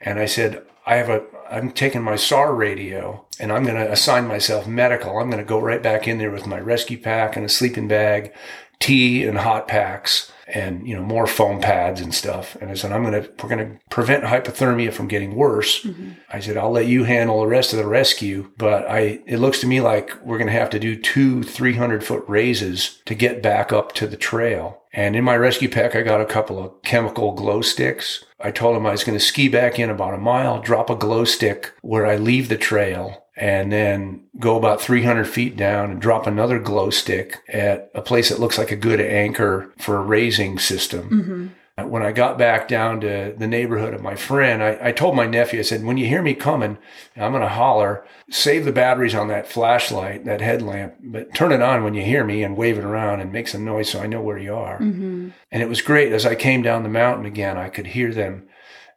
And 0.00 0.18
I 0.18 0.26
said, 0.26 0.62
I 0.86 0.96
have 0.96 1.08
a, 1.08 1.22
I'm 1.50 1.70
taking 1.70 2.02
my 2.02 2.16
SAR 2.16 2.54
radio 2.54 3.26
and 3.40 3.52
I'm 3.52 3.64
going 3.64 3.76
to 3.76 3.90
assign 3.90 4.26
myself 4.26 4.66
medical. 4.66 5.18
I'm 5.18 5.30
going 5.30 5.42
to 5.42 5.48
go 5.48 5.60
right 5.60 5.82
back 5.82 6.06
in 6.06 6.18
there 6.18 6.30
with 6.30 6.46
my 6.46 6.60
rescue 6.60 6.98
pack 6.98 7.36
and 7.36 7.44
a 7.44 7.48
sleeping 7.48 7.88
bag, 7.88 8.32
tea 8.80 9.24
and 9.24 9.38
hot 9.38 9.68
packs 9.68 10.30
and, 10.46 10.88
you 10.88 10.96
know, 10.96 11.02
more 11.02 11.26
foam 11.26 11.60
pads 11.60 12.00
and 12.00 12.14
stuff. 12.14 12.56
And 12.60 12.70
I 12.70 12.74
said, 12.74 12.90
I'm 12.90 13.02
going 13.02 13.22
to, 13.22 13.30
we're 13.42 13.48
going 13.50 13.70
to 13.70 13.78
prevent 13.90 14.24
hypothermia 14.24 14.92
from 14.92 15.08
getting 15.08 15.34
worse. 15.34 15.82
Mm-hmm. 15.82 16.12
I 16.30 16.40
said, 16.40 16.56
I'll 16.56 16.70
let 16.70 16.86
you 16.86 17.04
handle 17.04 17.40
the 17.40 17.46
rest 17.46 17.72
of 17.72 17.78
the 17.78 17.86
rescue, 17.86 18.50
but 18.56 18.88
I, 18.88 19.20
it 19.26 19.38
looks 19.38 19.60
to 19.60 19.66
me 19.66 19.80
like 19.80 20.12
we're 20.24 20.38
going 20.38 20.50
to 20.50 20.58
have 20.58 20.70
to 20.70 20.78
do 20.78 20.96
two 20.96 21.42
300 21.42 22.02
foot 22.02 22.24
raises 22.26 23.02
to 23.04 23.14
get 23.14 23.42
back 23.42 23.72
up 23.72 23.92
to 23.94 24.06
the 24.06 24.16
trail. 24.16 24.82
And 24.92 25.14
in 25.14 25.24
my 25.24 25.36
rescue 25.36 25.68
pack, 25.68 25.94
I 25.94 26.02
got 26.02 26.20
a 26.20 26.26
couple 26.26 26.62
of 26.62 26.82
chemical 26.82 27.32
glow 27.32 27.60
sticks. 27.60 28.24
I 28.40 28.50
told 28.50 28.76
him 28.76 28.86
I 28.86 28.92
was 28.92 29.04
going 29.04 29.18
to 29.18 29.24
ski 29.24 29.48
back 29.48 29.78
in 29.78 29.90
about 29.90 30.14
a 30.14 30.18
mile, 30.18 30.60
drop 30.60 30.90
a 30.90 30.96
glow 30.96 31.24
stick 31.24 31.72
where 31.82 32.06
I 32.06 32.16
leave 32.16 32.48
the 32.48 32.56
trail 32.56 33.24
and 33.36 33.70
then 33.70 34.24
go 34.38 34.56
about 34.56 34.80
300 34.80 35.24
feet 35.24 35.56
down 35.56 35.90
and 35.90 36.00
drop 36.00 36.26
another 36.26 36.58
glow 36.58 36.90
stick 36.90 37.38
at 37.48 37.90
a 37.94 38.02
place 38.02 38.28
that 38.28 38.40
looks 38.40 38.58
like 38.58 38.72
a 38.72 38.76
good 38.76 39.00
anchor 39.00 39.72
for 39.78 39.96
a 39.96 40.02
raising 40.02 40.58
system. 40.58 41.10
Mm-hmm. 41.10 41.46
When 41.86 42.02
I 42.02 42.12
got 42.12 42.38
back 42.38 42.68
down 42.68 43.00
to 43.02 43.34
the 43.36 43.46
neighborhood 43.46 43.94
of 43.94 44.02
my 44.02 44.16
friend, 44.16 44.62
I, 44.62 44.78
I 44.82 44.92
told 44.92 45.14
my 45.14 45.26
nephew, 45.26 45.60
I 45.60 45.62
said, 45.62 45.84
when 45.84 45.96
you 45.96 46.06
hear 46.06 46.22
me 46.22 46.34
coming, 46.34 46.78
I'm 47.16 47.32
going 47.32 47.42
to 47.42 47.48
holler, 47.48 48.04
save 48.30 48.64
the 48.64 48.72
batteries 48.72 49.14
on 49.14 49.28
that 49.28 49.48
flashlight, 49.48 50.24
that 50.24 50.40
headlamp, 50.40 50.94
but 51.02 51.34
turn 51.34 51.52
it 51.52 51.62
on 51.62 51.84
when 51.84 51.94
you 51.94 52.02
hear 52.02 52.24
me 52.24 52.42
and 52.42 52.56
wave 52.56 52.78
it 52.78 52.84
around 52.84 53.20
and 53.20 53.32
make 53.32 53.48
some 53.48 53.64
noise 53.64 53.90
so 53.90 54.00
I 54.00 54.06
know 54.06 54.20
where 54.20 54.38
you 54.38 54.54
are. 54.54 54.78
Mm-hmm. 54.80 55.28
And 55.52 55.62
it 55.62 55.68
was 55.68 55.80
great. 55.82 56.12
As 56.12 56.26
I 56.26 56.34
came 56.34 56.62
down 56.62 56.82
the 56.82 56.88
mountain 56.88 57.26
again, 57.26 57.56
I 57.56 57.68
could 57.68 57.86
hear 57.88 58.12
them 58.12 58.48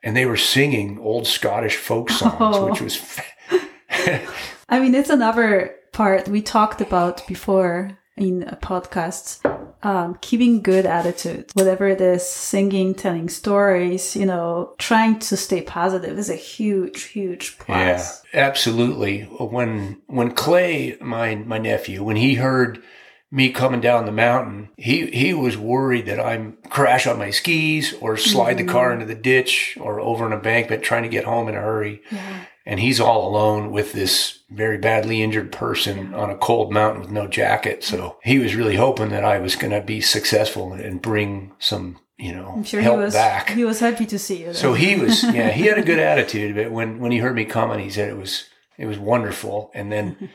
and 0.03 0.17
they 0.17 0.25
were 0.25 0.37
singing 0.37 0.99
old 0.99 1.27
Scottish 1.27 1.75
folk 1.75 2.09
songs, 2.09 2.35
Oh. 2.39 2.69
which 2.69 2.81
was 2.81 3.19
I 4.69 4.79
mean, 4.79 4.95
it's 4.95 5.09
another 5.09 5.75
part 5.91 6.27
we 6.27 6.41
talked 6.41 6.81
about 6.81 7.25
before 7.27 7.97
in 8.17 8.43
a 8.43 8.55
podcast. 8.55 9.39
Um, 9.83 10.17
keeping 10.21 10.61
good 10.61 10.85
attitude, 10.85 11.49
whatever 11.53 11.87
it 11.87 12.01
is, 12.01 12.23
singing, 12.25 12.93
telling 12.93 13.29
stories, 13.29 14.15
you 14.15 14.27
know, 14.27 14.75
trying 14.77 15.17
to 15.19 15.35
stay 15.35 15.63
positive 15.63 16.19
is 16.19 16.29
a 16.29 16.35
huge, 16.35 17.03
huge 17.03 17.57
plus. 17.57 18.23
Yeah, 18.31 18.41
absolutely. 18.41 19.21
When 19.23 19.99
when 20.05 20.31
Clay, 20.31 20.97
my 21.01 21.35
my 21.35 21.57
nephew, 21.57 22.03
when 22.03 22.15
he 22.15 22.35
heard 22.35 22.83
me 23.31 23.49
coming 23.49 23.79
down 23.79 24.05
the 24.05 24.11
mountain, 24.11 24.69
he 24.77 25.07
he 25.07 25.33
was 25.33 25.57
worried 25.57 26.05
that 26.05 26.19
I'm 26.19 26.57
crash 26.69 27.07
on 27.07 27.17
my 27.17 27.31
skis 27.31 27.93
or 28.01 28.17
slide 28.17 28.57
the 28.57 28.65
car 28.65 28.91
mm-hmm. 28.91 29.01
into 29.01 29.13
the 29.13 29.21
ditch 29.21 29.77
or 29.79 30.01
over 30.01 30.27
an 30.27 30.33
embankment 30.33 30.83
trying 30.83 31.03
to 31.03 31.09
get 31.09 31.23
home 31.23 31.47
in 31.47 31.55
a 31.55 31.61
hurry. 31.61 32.01
Yeah. 32.11 32.45
And 32.63 32.79
he's 32.79 32.99
all 32.99 33.27
alone 33.27 33.71
with 33.71 33.93
this 33.93 34.39
very 34.51 34.77
badly 34.77 35.23
injured 35.23 35.51
person 35.51 36.13
on 36.13 36.29
a 36.29 36.37
cold 36.37 36.71
mountain 36.71 37.01
with 37.01 37.09
no 37.09 37.27
jacket. 37.27 37.83
So 37.83 38.19
he 38.23 38.37
was 38.37 38.53
really 38.53 38.75
hoping 38.75 39.09
that 39.09 39.25
I 39.25 39.39
was 39.39 39.55
going 39.55 39.71
to 39.71 39.81
be 39.81 39.99
successful 39.99 40.73
and 40.73 41.01
bring 41.01 41.53
some, 41.57 41.97
you 42.19 42.35
know, 42.35 42.53
I'm 42.57 42.63
sure 42.63 42.79
he 42.79 42.83
help 42.83 42.99
was 42.99 43.15
back. 43.15 43.49
he 43.49 43.65
was 43.65 43.79
happy 43.79 44.05
to 44.05 44.19
see 44.19 44.43
you. 44.43 44.53
So 44.53 44.73
he 44.73 44.95
was, 44.95 45.23
yeah, 45.33 45.49
he 45.49 45.65
had 45.65 45.79
a 45.79 45.83
good 45.83 45.97
attitude. 45.97 46.55
But 46.55 46.71
when 46.71 46.99
when 46.99 47.11
he 47.11 47.17
heard 47.17 47.35
me 47.35 47.45
coming, 47.45 47.79
he 47.79 47.89
said 47.89 48.09
it 48.09 48.17
was 48.17 48.45
it 48.77 48.85
was 48.85 48.99
wonderful. 48.99 49.71
And 49.73 49.91
then 49.91 50.29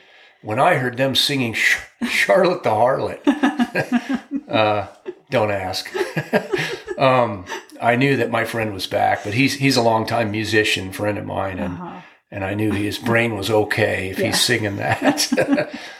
when 0.47 0.59
I 0.61 0.74
heard 0.76 0.97
them 0.97 1.14
singing 1.14 1.55
Sh- 1.55 1.78
Charlotte 2.09 2.62
the 2.62 2.70
Harlot, 2.70 3.20
uh, 4.49 4.86
don't 5.30 5.51
ask. 5.51 5.90
um, 6.99 7.44
I 7.80 7.97
knew 7.97 8.16
that 8.16 8.30
my 8.30 8.44
friend 8.44 8.72
was 8.72 8.86
back, 8.86 9.24
but 9.24 9.34
he's 9.34 9.55
he's 9.55 9.76
a 9.76 9.82
longtime 9.82 10.30
musician 10.30 10.92
friend 10.92 11.18
of 11.18 11.26
mine, 11.26 11.59
and 11.59 11.74
Uh-huh. 11.74 12.01
and 12.30 12.44
I 12.44 12.55
knew 12.55 12.70
his 12.72 12.99
brain 12.99 13.36
was 13.36 13.51
okay 13.51 14.11
if 14.11 14.18
Yeah. 14.18 14.26
he's 14.26 14.40
singing 14.40 14.76
that. 14.76 15.28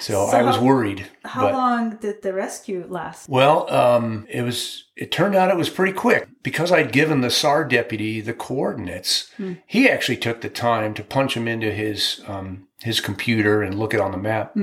so, 0.00 0.28
So 0.30 0.36
I 0.38 0.42
was 0.42 0.58
worried. 0.58 1.06
How 1.24 1.42
but- 1.42 1.52
long 1.54 1.96
did 1.96 2.22
the 2.22 2.32
rescue 2.32 2.84
last? 2.88 3.28
well, 3.28 3.70
um, 3.72 4.26
it 4.30 4.42
was. 4.42 4.84
It 4.96 5.10
turned 5.10 5.34
out 5.34 5.50
it 5.50 5.56
was 5.56 5.70
pretty 5.70 5.92
quick 5.92 6.28
because 6.42 6.70
I'd 6.72 6.92
given 6.92 7.20
the 7.22 7.30
SAR 7.30 7.64
deputy 7.64 8.20
the 8.20 8.34
coordinates. 8.34 9.30
He 9.66 9.88
actually 9.88 10.18
took 10.18 10.40
the 10.42 10.50
time 10.50 10.92
to 10.94 11.02
punch 11.04 11.34
them 11.34 11.48
into 11.48 11.70
his 11.72 12.20
um, 12.26 12.66
his 12.80 13.00
computer 13.00 13.62
and 13.62 13.78
look 13.78 13.94
it 13.94 14.00
on 14.00 14.12
the 14.12 14.18
map. 14.18 14.54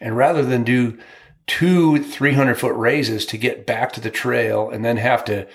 And 0.00 0.16
rather 0.16 0.42
than 0.42 0.64
do 0.64 0.98
two 1.46 2.02
300 2.02 2.54
foot 2.54 2.74
raises 2.74 3.26
to 3.26 3.36
get 3.36 3.66
back 3.66 3.92
to 3.92 4.00
the 4.00 4.10
trail 4.10 4.70
and 4.70 4.82
then 4.84 4.96
have 4.96 5.24
to 5.26 5.46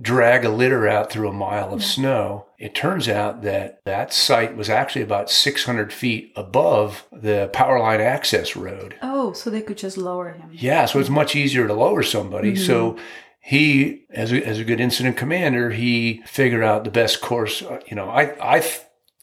drag 0.00 0.44
a 0.44 0.48
litter 0.48 0.88
out 0.88 1.10
through 1.10 1.28
a 1.28 1.32
mile 1.32 1.72
of 1.72 1.84
snow, 1.84 2.46
it 2.58 2.74
turns 2.74 3.08
out 3.08 3.42
that 3.42 3.80
that 3.84 4.12
site 4.12 4.56
was 4.56 4.70
actually 4.70 5.02
about 5.02 5.30
600 5.30 5.92
feet 5.92 6.32
above 6.36 7.04
the 7.12 7.50
power 7.52 7.78
line 7.78 8.00
access 8.00 8.56
road. 8.56 8.94
Oh, 9.02 9.32
so 9.32 9.50
they 9.50 9.60
could 9.62 9.78
just 9.78 9.98
lower 9.98 10.30
him. 10.32 10.50
Yeah, 10.52 10.86
so 10.86 10.98
it's 10.98 11.10
much 11.10 11.36
easier 11.36 11.66
to 11.66 11.74
lower 11.74 12.02
somebody. 12.02 12.56
So 12.56 12.96
he, 13.40 14.04
as 14.10 14.32
a, 14.32 14.42
as 14.46 14.58
a 14.58 14.64
good 14.64 14.80
incident 14.80 15.16
commander, 15.16 15.70
he 15.70 16.22
figured 16.26 16.62
out 16.62 16.84
the 16.84 16.90
best 16.90 17.20
course. 17.20 17.60
Uh, 17.62 17.80
You 17.86 17.96
know, 17.96 18.08
I, 18.08 18.34
I 18.40 18.62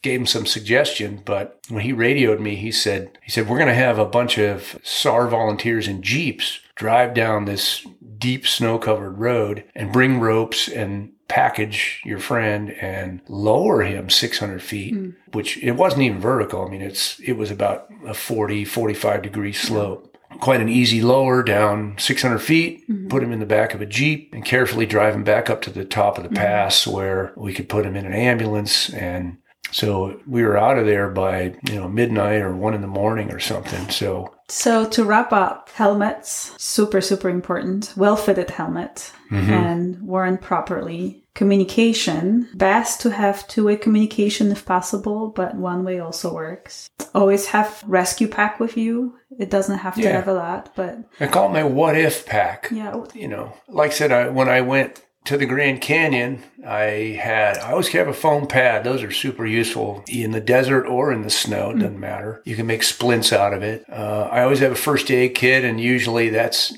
gave 0.01 0.19
him 0.21 0.25
some 0.27 0.45
suggestion, 0.45 1.21
but 1.25 1.59
when 1.69 1.83
he 1.83 1.93
radioed 1.93 2.39
me, 2.39 2.55
he 2.55 2.71
said 2.71 3.17
he 3.23 3.31
said 3.31 3.47
we're 3.49 3.57
going 3.57 3.67
to 3.69 3.73
have 3.73 3.97
a 3.99 4.05
bunch 4.05 4.37
of 4.37 4.77
SAR 4.83 5.27
volunteers 5.27 5.87
in 5.87 6.01
jeeps 6.01 6.59
drive 6.79 7.13
down 7.13 7.43
this 7.43 7.85
deep 8.17 8.47
snow 8.47 8.79
covered 8.79 9.19
road 9.19 9.65
and 9.75 9.91
bring 9.91 10.17
ropes 10.19 10.69
and 10.69 11.11
package 11.27 12.01
your 12.05 12.19
friend 12.19 12.71
and 12.81 13.19
lower 13.27 13.81
him 13.81 14.09
600 14.09 14.63
feet 14.63 14.95
hmm. 14.95 15.09
which 15.33 15.57
it 15.57 15.73
wasn't 15.73 16.01
even 16.01 16.19
vertical. 16.19 16.65
I 16.65 16.69
mean 16.69 16.81
it's 16.81 17.19
it 17.19 17.33
was 17.33 17.51
about 17.51 17.87
a 18.07 18.13
40 18.13 18.65
45 18.65 19.21
degree 19.21 19.53
slope. 19.53 20.05
Quite 20.39 20.61
an 20.61 20.69
easy 20.69 21.01
lower 21.01 21.43
down 21.43 21.95
600 21.97 22.39
feet, 22.39 22.85
hmm. 22.87 23.09
put 23.09 23.23
him 23.23 23.33
in 23.33 23.39
the 23.39 23.45
back 23.45 23.73
of 23.73 23.81
a 23.81 23.85
Jeep 23.85 24.33
and 24.33 24.45
carefully 24.45 24.85
drive 24.85 25.13
him 25.13 25.25
back 25.25 25.49
up 25.49 25.61
to 25.63 25.69
the 25.69 25.83
top 25.83 26.17
of 26.17 26.23
the 26.23 26.29
hmm. 26.29 26.35
pass 26.35 26.87
where 26.87 27.33
we 27.35 27.53
could 27.53 27.67
put 27.67 27.85
him 27.85 27.97
in 27.97 28.05
an 28.05 28.13
ambulance. 28.13 28.89
And 28.93 29.37
so 29.71 30.19
we 30.25 30.43
were 30.43 30.57
out 30.57 30.77
of 30.77 30.85
there 30.85 31.09
by, 31.09 31.55
you 31.69 31.75
know, 31.75 31.89
midnight 31.89 32.41
or 32.41 32.55
one 32.55 32.73
in 32.73 32.81
the 32.81 32.87
morning 32.87 33.31
or 33.31 33.39
something. 33.39 33.89
So 33.89 34.33
So 34.51 34.85
to 34.89 35.03
wrap 35.05 35.31
up, 35.31 35.69
helmets, 35.69 36.53
super, 36.57 37.01
super 37.01 37.29
important. 37.29 37.93
Well 37.95 38.15
fitted 38.15 38.49
helmet 38.49 39.11
mm-hmm. 39.29 39.51
and 39.53 40.01
worn 40.01 40.37
properly. 40.37 41.23
Communication, 41.35 42.49
best 42.53 42.99
to 43.01 43.11
have 43.11 43.47
two 43.47 43.65
way 43.65 43.77
communication 43.77 44.51
if 44.51 44.65
possible, 44.65 45.29
but 45.29 45.55
one 45.55 45.85
way 45.85 45.99
also 45.99 46.33
works. 46.33 46.89
Always 47.15 47.45
have 47.47 47.81
rescue 47.87 48.27
pack 48.27 48.59
with 48.59 48.75
you. 48.75 49.15
It 49.37 49.49
doesn't 49.49 49.77
have 49.77 49.95
to 49.95 50.01
Yeah. 50.01 50.13
have 50.13 50.27
a 50.27 50.33
lot, 50.33 50.71
but 50.75 50.97
I 51.19 51.27
call 51.27 51.49
it 51.49 51.53
my 51.53 51.63
what 51.63 51.95
if 51.97 52.25
pack. 52.25 52.69
yeah, 52.71 53.03
You 53.13 53.29
know, 53.29 53.53
like 53.69 53.91
I 53.91 53.93
said, 53.93 54.11
I, 54.11 54.27
when 54.29 54.49
I 54.49 54.61
went 54.61 55.01
to 55.29 55.37
the 55.37 55.45
Grand 55.45 55.79
Canyon, 55.79 56.41
I 56.65 57.15
had, 57.21 57.59
I 57.59 57.73
always 57.73 57.87
have 57.89 58.07
a 58.07 58.13
foam 58.13 58.47
pad. 58.47 58.83
Those 58.83 59.03
are 59.03 59.11
super 59.11 59.45
useful 59.45 60.03
in 60.07 60.31
the 60.31 60.41
desert 60.41 60.87
or 60.87 61.11
in 61.13 61.21
the 61.21 61.29
snow. 61.29 61.69
It 61.69 61.75
doesn't 61.75 61.99
matter. 61.99 62.41
You 62.45 62.55
can 62.55 62.65
make 62.65 62.81
splints 62.81 63.31
out 63.31 63.53
of 63.53 63.61
it. 63.61 63.85
Uh, 63.87 64.27
I 64.31 64.41
always 64.41 64.57
have 64.57 64.71
a 64.71 64.75
first 64.75 65.11
aid 65.11 65.35
kit, 65.35 65.63
and 65.63 65.79
usually 65.79 66.29
that's 66.29 66.75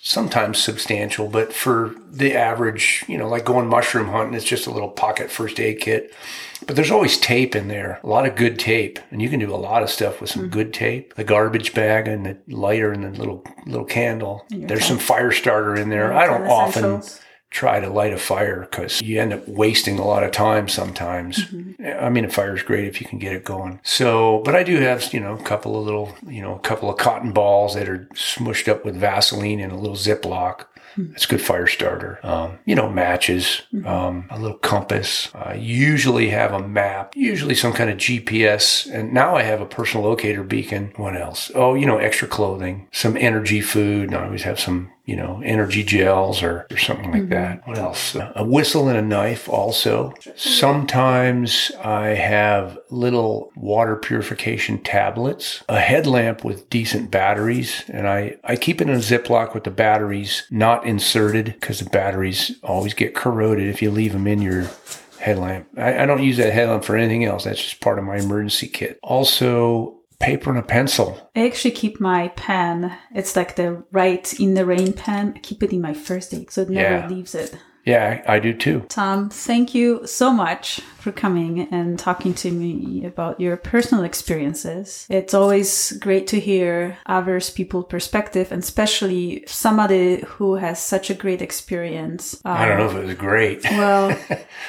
sometimes 0.00 0.58
substantial, 0.58 1.28
but 1.28 1.52
for 1.52 1.94
the 2.10 2.34
average, 2.34 3.04
you 3.06 3.16
know, 3.16 3.28
like 3.28 3.44
going 3.44 3.68
mushroom 3.68 4.08
hunting, 4.08 4.34
it's 4.34 4.44
just 4.44 4.66
a 4.66 4.72
little 4.72 4.90
pocket 4.90 5.30
first 5.30 5.60
aid 5.60 5.78
kit. 5.80 6.12
But 6.66 6.74
there's 6.74 6.90
always 6.90 7.18
tape 7.18 7.54
in 7.54 7.68
there, 7.68 8.00
a 8.02 8.08
lot 8.08 8.26
of 8.26 8.34
good 8.34 8.58
tape, 8.58 8.98
and 9.12 9.22
you 9.22 9.28
can 9.28 9.38
do 9.38 9.54
a 9.54 9.56
lot 9.56 9.84
of 9.84 9.90
stuff 9.90 10.20
with 10.20 10.30
some 10.30 10.48
good 10.48 10.74
tape. 10.74 11.14
The 11.14 11.24
garbage 11.24 11.72
bag 11.72 12.08
and 12.08 12.26
the 12.26 12.36
lighter 12.48 12.90
and 12.90 13.04
the 13.04 13.10
little 13.10 13.44
little 13.64 13.84
candle. 13.84 14.44
There's 14.50 14.84
some 14.84 14.98
fire 14.98 15.30
starter 15.30 15.76
in 15.76 15.88
there. 15.88 16.12
I 16.12 16.26
don't 16.26 16.48
often 16.48 16.84
essentials. 16.84 17.20
Try 17.52 17.78
to 17.78 17.88
light 17.88 18.12
a 18.12 18.18
fire 18.18 18.62
because 18.62 19.02
you 19.02 19.20
end 19.20 19.32
up 19.32 19.46
wasting 19.46 19.98
a 19.98 20.04
lot 20.04 20.24
of 20.24 20.32
time 20.32 20.68
sometimes. 20.68 21.44
I 21.84 22.08
mean, 22.08 22.24
a 22.24 22.30
fire 22.30 22.56
is 22.56 22.62
great 22.62 22.86
if 22.88 23.00
you 23.00 23.06
can 23.06 23.18
get 23.18 23.34
it 23.34 23.44
going. 23.44 23.78
So, 23.84 24.40
but 24.44 24.56
I 24.56 24.62
do 24.62 24.80
have, 24.80 25.12
you 25.12 25.20
know, 25.20 25.34
a 25.34 25.42
couple 25.42 25.78
of 25.78 25.84
little, 25.84 26.16
you 26.26 26.40
know, 26.40 26.54
a 26.54 26.60
couple 26.60 26.90
of 26.90 26.96
cotton 26.96 27.32
balls 27.32 27.74
that 27.74 27.88
are 27.88 28.08
smushed 28.14 28.68
up 28.68 28.84
with 28.84 28.96
Vaseline 28.96 29.60
in 29.60 29.70
a 29.70 29.78
little 29.78 29.96
Ziploc. 29.96 30.64
It's 30.96 31.24
a 31.24 31.28
good 31.28 31.40
fire 31.40 31.66
starter. 31.66 32.20
Um, 32.22 32.58
you 32.66 32.74
know, 32.74 32.88
matches, 32.90 33.62
um, 33.84 34.26
a 34.30 34.38
little 34.38 34.58
compass. 34.58 35.30
I 35.34 35.54
usually 35.54 36.28
have 36.28 36.52
a 36.52 36.66
map, 36.66 37.14
usually 37.16 37.54
some 37.54 37.72
kind 37.72 37.88
of 37.88 37.96
GPS. 37.96 38.92
And 38.92 39.12
now 39.12 39.34
I 39.34 39.42
have 39.42 39.60
a 39.60 39.66
personal 39.66 40.06
locator 40.06 40.42
beacon. 40.42 40.92
What 40.96 41.16
else? 41.16 41.50
Oh, 41.54 41.74
you 41.74 41.86
know, 41.86 41.98
extra 41.98 42.28
clothing, 42.28 42.88
some 42.92 43.16
energy 43.16 43.62
food. 43.62 44.08
And 44.08 44.16
I 44.16 44.24
always 44.26 44.42
have 44.42 44.60
some, 44.60 44.91
you 45.04 45.16
know, 45.16 45.42
energy 45.44 45.82
gels 45.82 46.42
or, 46.42 46.66
or 46.70 46.76
something 46.76 47.10
like 47.10 47.22
mm-hmm. 47.22 47.30
that. 47.30 47.66
What 47.66 47.78
else? 47.78 48.14
A 48.14 48.44
whistle 48.44 48.88
and 48.88 48.96
a 48.96 49.02
knife 49.02 49.48
also. 49.48 50.14
Sometimes 50.36 51.72
I 51.82 52.08
have 52.08 52.78
little 52.90 53.50
water 53.56 53.96
purification 53.96 54.78
tablets, 54.82 55.64
a 55.68 55.80
headlamp 55.80 56.44
with 56.44 56.70
decent 56.70 57.10
batteries, 57.10 57.82
and 57.88 58.08
I, 58.08 58.36
I 58.44 58.54
keep 58.54 58.80
it 58.80 58.88
in 58.88 58.94
a 58.94 58.98
Ziploc 58.98 59.54
with 59.54 59.64
the 59.64 59.70
batteries 59.70 60.44
not 60.50 60.86
inserted 60.86 61.46
because 61.46 61.80
the 61.80 61.90
batteries 61.90 62.52
always 62.62 62.94
get 62.94 63.14
corroded 63.14 63.68
if 63.68 63.82
you 63.82 63.90
leave 63.90 64.12
them 64.12 64.28
in 64.28 64.40
your 64.40 64.68
headlamp. 65.18 65.66
I, 65.76 66.02
I 66.02 66.06
don't 66.06 66.22
use 66.22 66.36
that 66.36 66.52
headlamp 66.52 66.84
for 66.84 66.96
anything 66.96 67.24
else. 67.24 67.44
That's 67.44 67.62
just 67.62 67.80
part 67.80 67.98
of 67.98 68.04
my 68.04 68.18
emergency 68.18 68.68
kit. 68.68 69.00
Also, 69.02 70.01
paper 70.22 70.50
and 70.50 70.58
a 70.58 70.62
pencil. 70.62 71.30
I 71.36 71.46
actually 71.46 71.72
keep 71.72 72.00
my 72.00 72.28
pen. 72.36 72.96
It's 73.14 73.34
like 73.36 73.56
the 73.56 73.82
Rite 73.92 74.40
in 74.40 74.54
the 74.54 74.64
Rain 74.64 74.92
pen. 74.92 75.34
I 75.36 75.40
keep 75.40 75.62
it 75.62 75.72
in 75.72 75.80
my 75.82 75.94
first 75.94 76.32
aid, 76.32 76.50
so 76.50 76.62
it 76.62 76.70
never 76.70 76.96
Yeah. 76.98 77.08
leaves 77.08 77.34
it. 77.34 77.56
Yeah, 77.84 78.22
I, 78.28 78.38
do 78.38 78.52
too. 78.54 78.84
Tom, 78.88 79.28
thank 79.28 79.74
you 79.74 80.06
so 80.06 80.32
much 80.32 80.80
for 81.00 81.10
coming 81.10 81.66
and 81.72 81.98
talking 81.98 82.32
to 82.34 82.50
me 82.52 83.04
about 83.04 83.40
your 83.40 83.56
personal 83.56 84.04
experiences. 84.04 85.04
It's 85.10 85.34
always 85.34 85.90
great 85.98 86.28
to 86.28 86.38
hear 86.38 86.96
others 87.06 87.50
people's 87.50 87.86
perspective, 87.88 88.52
and 88.52 88.62
especially 88.62 89.42
somebody 89.48 90.22
who 90.28 90.54
has 90.54 90.78
such 90.80 91.10
a 91.10 91.14
great 91.14 91.42
experience. 91.42 92.40
I 92.44 92.66
don't 92.68 92.78
know 92.78 92.88
Um, 92.88 92.96
if 92.98 93.02
it 93.02 93.06
was 93.06 93.14
great. 93.16 93.64
Well, 93.72 94.16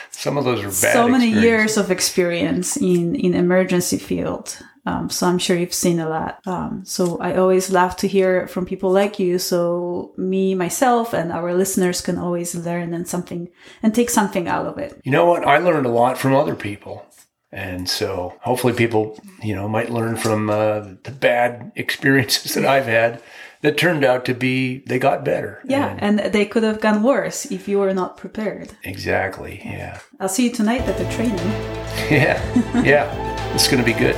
Some 0.10 0.38
of 0.40 0.44
those 0.46 0.62
are 0.62 0.70
bad. 0.88 0.94
so 0.94 1.08
many 1.08 1.28
years 1.30 1.78
of 1.78 1.92
experience 1.92 2.78
in 2.78 3.14
in 3.16 3.36
emergency 3.36 4.00
field. 4.00 4.58
Um, 4.86 5.10
so 5.10 5.28
I'm 5.28 5.38
sure 5.40 5.56
you've 5.56 5.74
seen 5.74 6.00
a 6.00 6.10
lot. 6.10 6.40
Um, 6.46 6.84
so 6.86 7.18
I 7.20 7.36
always 7.38 7.70
love 7.70 7.96
to 7.98 8.08
hear 8.08 8.48
from 8.48 8.66
people 8.66 8.92
like 8.92 9.18
you. 9.18 9.40
So 9.40 10.14
me, 10.18 10.56
myself, 10.56 11.14
and 11.14 11.32
our 11.32 11.54
listeners 11.54 12.02
can 12.02 12.18
always 12.18 12.54
learn 12.54 12.94
and 12.94 13.08
something 13.08 13.48
and 13.82 13.96
take 13.96 14.10
something 14.10 14.48
out 14.48 14.66
of 14.66 14.78
it. 14.78 15.00
You 15.06 15.12
know 15.12 15.26
what? 15.26 15.48
I 15.48 15.60
learned 15.60 15.86
a 15.86 15.90
lot 15.90 16.18
from 16.18 16.34
other 16.36 16.56
people. 16.56 17.06
And 17.52 17.88
so 17.88 18.34
hopefully 18.42 18.74
people, 18.74 19.18
you 19.42 19.56
know, 19.56 19.70
might 19.70 19.90
learn 19.92 20.18
from 20.18 20.50
uh, 20.50 20.80
the 21.04 21.12
bad 21.18 21.72
experiences 21.78 22.56
that 22.56 22.66
I've 22.66 22.88
had 22.88 23.22
that 23.62 23.78
turned 23.78 24.04
out 24.04 24.26
to 24.26 24.34
be, 24.34 24.80
they 24.88 25.00
got 25.00 25.24
better. 25.24 25.62
Yeah, 25.64 25.96
And- 25.98 26.20
and 26.20 26.34
they 26.34 26.46
could 26.46 26.64
have 26.64 26.82
gone 26.82 27.04
worse 27.04 27.46
if 27.46 27.68
you 27.70 27.80
were 27.80 27.94
not 27.94 28.18
prepared. 28.18 28.72
exactly. 28.84 29.62
Yeah. 29.64 30.00
I'll 30.20 30.28
see 30.28 30.44
you 30.46 30.52
tonight 30.52 30.82
at 30.82 30.98
the 30.98 31.06
training. 31.16 31.38
Yeah. 32.12 32.42
Yeah. 32.84 33.30
It's 33.54 33.68
going 33.68 33.78
to 33.78 33.86
be 33.86 33.94
good. 33.98 34.16